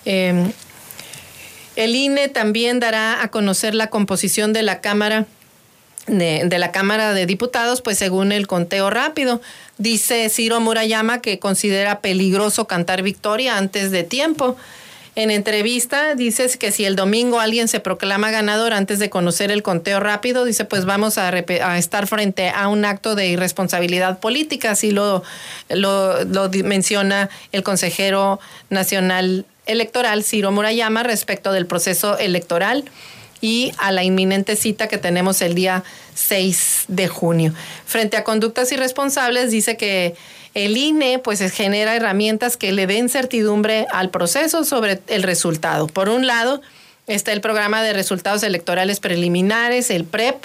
Em, 0.05 0.53
el 1.76 1.96
INE 1.96 2.28
también 2.28 2.80
dará 2.80 3.22
a 3.22 3.30
conocer 3.30 3.74
la 3.74 3.88
composición 3.88 4.52
de 4.52 4.62
la 4.62 4.80
Cámara 4.80 5.26
de, 6.06 6.58
la 6.58 6.72
Cámara 6.72 7.14
de 7.14 7.26
Diputados, 7.26 7.80
pues 7.80 7.98
según 7.98 8.32
el 8.32 8.46
conteo 8.46 8.90
rápido. 8.90 9.40
Dice 9.78 10.28
Ciro 10.28 10.60
Murayama 10.60 11.20
que 11.20 11.38
considera 11.38 12.00
peligroso 12.00 12.66
cantar 12.66 13.02
victoria 13.02 13.56
antes 13.56 13.90
de 13.90 14.02
tiempo. 14.02 14.56
En 15.14 15.30
entrevista 15.30 16.14
dices 16.14 16.56
que 16.56 16.72
si 16.72 16.86
el 16.86 16.96
domingo 16.96 17.38
alguien 17.38 17.68
se 17.68 17.80
proclama 17.80 18.30
ganador 18.30 18.72
antes 18.72 18.98
de 18.98 19.10
conocer 19.10 19.50
el 19.50 19.62
conteo 19.62 20.00
rápido, 20.00 20.46
dice 20.46 20.64
pues 20.64 20.86
vamos 20.86 21.18
a, 21.18 21.30
estar 21.76 22.06
frente 22.06 22.48
a 22.48 22.68
un 22.68 22.86
acto 22.86 23.14
de 23.14 23.26
irresponsabilidad 23.28 24.20
política, 24.20 24.70
así 24.70 24.90
lo, 24.90 25.22
lo, 25.68 26.24
lo 26.24 26.48
menciona 26.64 27.28
el 27.52 27.62
consejero 27.62 28.40
nacional 28.70 29.44
electoral, 29.66 30.24
Ciro 30.24 30.52
Murayama, 30.52 31.02
respecto 31.02 31.52
del 31.52 31.66
proceso 31.66 32.18
electoral 32.18 32.84
y 33.40 33.72
a 33.78 33.90
la 33.90 34.04
inminente 34.04 34.56
cita 34.56 34.88
que 34.88 34.98
tenemos 34.98 35.42
el 35.42 35.54
día 35.54 35.82
6 36.14 36.84
de 36.88 37.08
junio. 37.08 37.52
Frente 37.84 38.16
a 38.16 38.24
conductas 38.24 38.70
irresponsables, 38.72 39.50
dice 39.50 39.76
que 39.76 40.14
el 40.54 40.76
INE 40.76 41.18
pues 41.18 41.40
genera 41.52 41.96
herramientas 41.96 42.56
que 42.56 42.72
le 42.72 42.86
den 42.86 43.08
certidumbre 43.08 43.86
al 43.90 44.10
proceso 44.10 44.64
sobre 44.64 45.00
el 45.08 45.22
resultado. 45.22 45.86
Por 45.86 46.08
un 46.08 46.26
lado, 46.26 46.60
está 47.06 47.32
el 47.32 47.40
programa 47.40 47.82
de 47.82 47.92
resultados 47.92 48.42
electorales 48.42 49.00
preliminares, 49.00 49.90
el 49.90 50.04
PREP, 50.04 50.44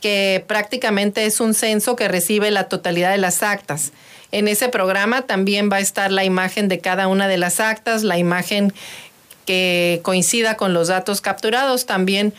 que 0.00 0.44
prácticamente 0.46 1.24
es 1.24 1.40
un 1.40 1.54
censo 1.54 1.96
que 1.96 2.08
recibe 2.08 2.50
la 2.50 2.68
totalidad 2.68 3.12
de 3.12 3.18
las 3.18 3.42
actas. 3.42 3.92
En 4.32 4.48
ese 4.48 4.68
programa 4.68 5.22
también 5.22 5.70
va 5.70 5.76
a 5.76 5.80
estar 5.80 6.10
la 6.10 6.24
imagen 6.24 6.68
de 6.68 6.80
cada 6.80 7.08
una 7.08 7.28
de 7.28 7.38
las 7.38 7.60
actas, 7.60 8.02
la 8.02 8.18
imagen 8.18 8.72
que 9.44 10.00
coincida 10.02 10.56
con 10.56 10.74
los 10.74 10.88
datos 10.88 11.20
capturados. 11.20 11.86
También 11.86 12.34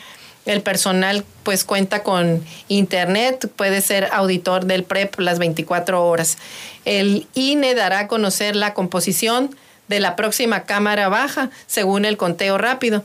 el 0.45 0.61
personal 0.61 1.25
pues 1.43 1.63
cuenta 1.63 2.03
con 2.03 2.43
internet, 2.67 3.49
puede 3.55 3.81
ser 3.81 4.09
auditor 4.11 4.65
del 4.65 4.83
PREP 4.83 5.19
las 5.19 5.39
24 5.39 6.05
horas. 6.05 6.37
El 6.85 7.27
INE 7.33 7.75
dará 7.75 7.99
a 7.99 8.07
conocer 8.07 8.55
la 8.55 8.73
composición 8.73 9.55
de 9.87 9.99
la 9.99 10.15
próxima 10.15 10.63
Cámara 10.63 11.09
Baja 11.09 11.49
según 11.67 12.05
el 12.05 12.17
conteo 12.17 12.57
rápido. 12.57 13.03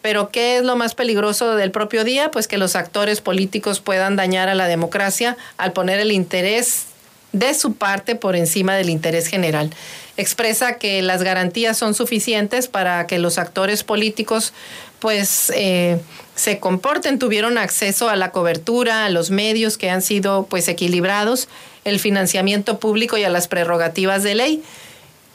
Pero 0.00 0.30
¿qué 0.30 0.56
es 0.56 0.64
lo 0.64 0.74
más 0.74 0.94
peligroso 0.94 1.54
del 1.54 1.70
propio 1.70 2.02
día? 2.02 2.30
Pues 2.30 2.48
que 2.48 2.58
los 2.58 2.74
actores 2.74 3.20
políticos 3.20 3.80
puedan 3.80 4.16
dañar 4.16 4.48
a 4.48 4.54
la 4.54 4.66
democracia 4.66 5.36
al 5.58 5.72
poner 5.72 6.00
el 6.00 6.10
interés 6.10 6.86
de 7.32 7.54
su 7.54 7.74
parte 7.74 8.14
por 8.14 8.36
encima 8.36 8.76
del 8.76 8.90
interés 8.90 9.26
general. 9.26 9.70
Expresa 10.16 10.76
que 10.76 11.00
las 11.02 11.22
garantías 11.22 11.78
son 11.78 11.94
suficientes 11.94 12.68
para 12.68 13.06
que 13.06 13.18
los 13.18 13.38
actores 13.38 13.84
políticos 13.84 14.52
pues 14.98 15.50
eh, 15.56 15.98
se 16.36 16.60
comporten, 16.60 17.18
tuvieron 17.18 17.58
acceso 17.58 18.08
a 18.08 18.16
la 18.16 18.30
cobertura, 18.30 19.04
a 19.04 19.08
los 19.10 19.30
medios 19.30 19.76
que 19.78 19.90
han 19.90 20.02
sido 20.02 20.46
pues 20.48 20.68
equilibrados, 20.68 21.48
el 21.84 21.98
financiamiento 21.98 22.78
público 22.78 23.16
y 23.16 23.24
a 23.24 23.30
las 23.30 23.48
prerrogativas 23.48 24.22
de 24.22 24.34
ley. 24.34 24.62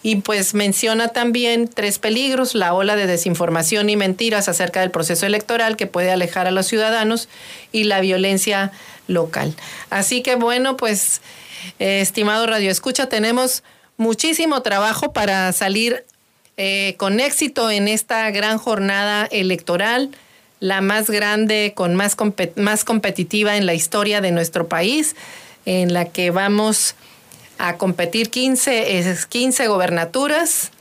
y 0.04 0.18
pues 0.18 0.54
menciona 0.54 1.10
también 1.10 1.68
tres 1.68 2.00
peligros, 2.00 2.56
la 2.56 2.74
ola 2.74 2.96
de 2.96 3.08
desinformación 3.08 3.90
y 3.90 3.98
mentiras 3.98 4.48
acerca 4.48 4.80
del 4.80 4.92
proceso 4.92 5.26
electoral 5.26 5.76
que 5.76 5.88
puede 5.88 6.12
alejar 6.12 6.48
a 6.48 6.52
los 6.52 6.68
ciudadanos 6.68 7.28
y 7.74 7.86
la 7.86 8.00
violencia 8.00 8.72
local. 9.08 9.54
Así 9.90 10.22
que 10.22 10.36
bueno, 10.36 10.78
pues 10.78 11.20
eh, 11.80 12.02
estimado 12.02 12.46
Radio 12.46 12.72
Escucha, 12.72 13.08
tenemos 13.08 13.64
muchísimo 13.98 14.62
trabajo 14.62 15.14
para 15.14 15.52
salir 15.54 16.06
eh, 16.58 16.96
con 16.98 17.20
éxito 17.20 17.70
en 17.70 17.88
esta 17.88 18.30
gran 18.32 18.58
jornada 18.58 19.28
electoral, 19.32 20.12
la 20.60 20.82
más 20.82 21.10
grande, 21.10 21.74
con 21.76 21.96
más, 21.96 22.18
más 22.56 22.84
competitiva 22.84 23.58
en 23.58 23.66
la 23.66 23.74
historia 23.74 24.22
de 24.22 24.32
nuestro 24.32 24.68
país, 24.68 25.16
en 25.66 25.94
la 25.94 26.06
que 26.06 26.32
vamos 26.32 26.96
a 27.58 27.78
competir 27.78 28.30
15, 28.30 29.18
15 29.30 29.68
gobernaturas 29.68 30.72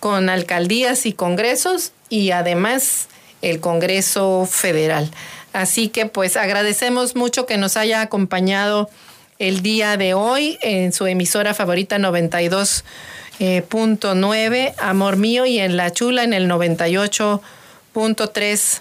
con 0.00 0.28
alcaldías 0.28 1.06
y 1.06 1.12
congresos 1.12 1.92
y 2.08 2.30
además 2.30 3.08
el 3.42 3.60
Congreso 3.60 4.46
Federal. 4.50 5.10
Así 5.52 5.88
que 5.88 6.06
pues 6.06 6.36
agradecemos 6.36 7.16
mucho 7.16 7.46
que 7.46 7.56
nos 7.56 7.76
haya 7.76 8.02
acompañado 8.02 8.90
el 9.38 9.62
día 9.62 9.96
de 9.96 10.14
hoy 10.14 10.58
en 10.62 10.92
su 10.92 11.06
emisora 11.06 11.54
favorita 11.54 11.98
92.9, 11.98 14.54
eh, 14.54 14.74
Amor 14.78 15.16
Mío, 15.16 15.46
y 15.46 15.58
en 15.58 15.76
La 15.76 15.92
Chula 15.92 16.24
en 16.24 16.32
el 16.32 16.50
98.3 16.50 18.80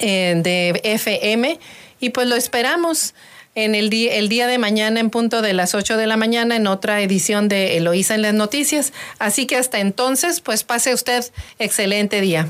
eh, 0.00 0.40
de 0.42 0.80
FM. 0.84 1.58
Y 2.00 2.10
pues 2.10 2.26
lo 2.26 2.36
esperamos 2.36 3.14
en 3.54 3.74
el 3.74 3.90
día, 3.90 4.14
el 4.14 4.28
día 4.28 4.46
de 4.46 4.58
mañana 4.58 5.00
en 5.00 5.10
punto 5.10 5.42
de 5.42 5.52
las 5.52 5.74
8 5.74 5.96
de 5.96 6.06
la 6.06 6.16
mañana 6.16 6.56
en 6.56 6.66
otra 6.66 7.00
edición 7.02 7.48
de 7.48 7.76
Eloísa 7.76 8.14
en 8.14 8.22
las 8.22 8.34
noticias. 8.34 8.92
Así 9.18 9.46
que 9.46 9.56
hasta 9.56 9.78
entonces, 9.78 10.40
pues 10.40 10.64
pase 10.64 10.94
usted 10.94 11.24
excelente 11.58 12.20
día. 12.20 12.46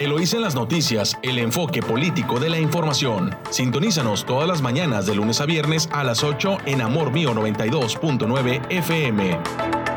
Eloísa 0.00 0.36
en 0.36 0.42
las 0.42 0.54
noticias, 0.54 1.18
el 1.22 1.36
enfoque 1.36 1.82
político 1.82 2.40
de 2.40 2.48
la 2.48 2.58
información. 2.58 3.36
Sintonízanos 3.50 4.24
todas 4.24 4.48
las 4.48 4.62
mañanas 4.62 5.04
de 5.04 5.14
lunes 5.14 5.42
a 5.42 5.44
viernes 5.44 5.90
a 5.92 6.04
las 6.04 6.24
8 6.24 6.56
en 6.64 6.80
Amor 6.80 7.12
Mío 7.12 7.34
92.9 7.34 8.62
FM. 8.70 9.89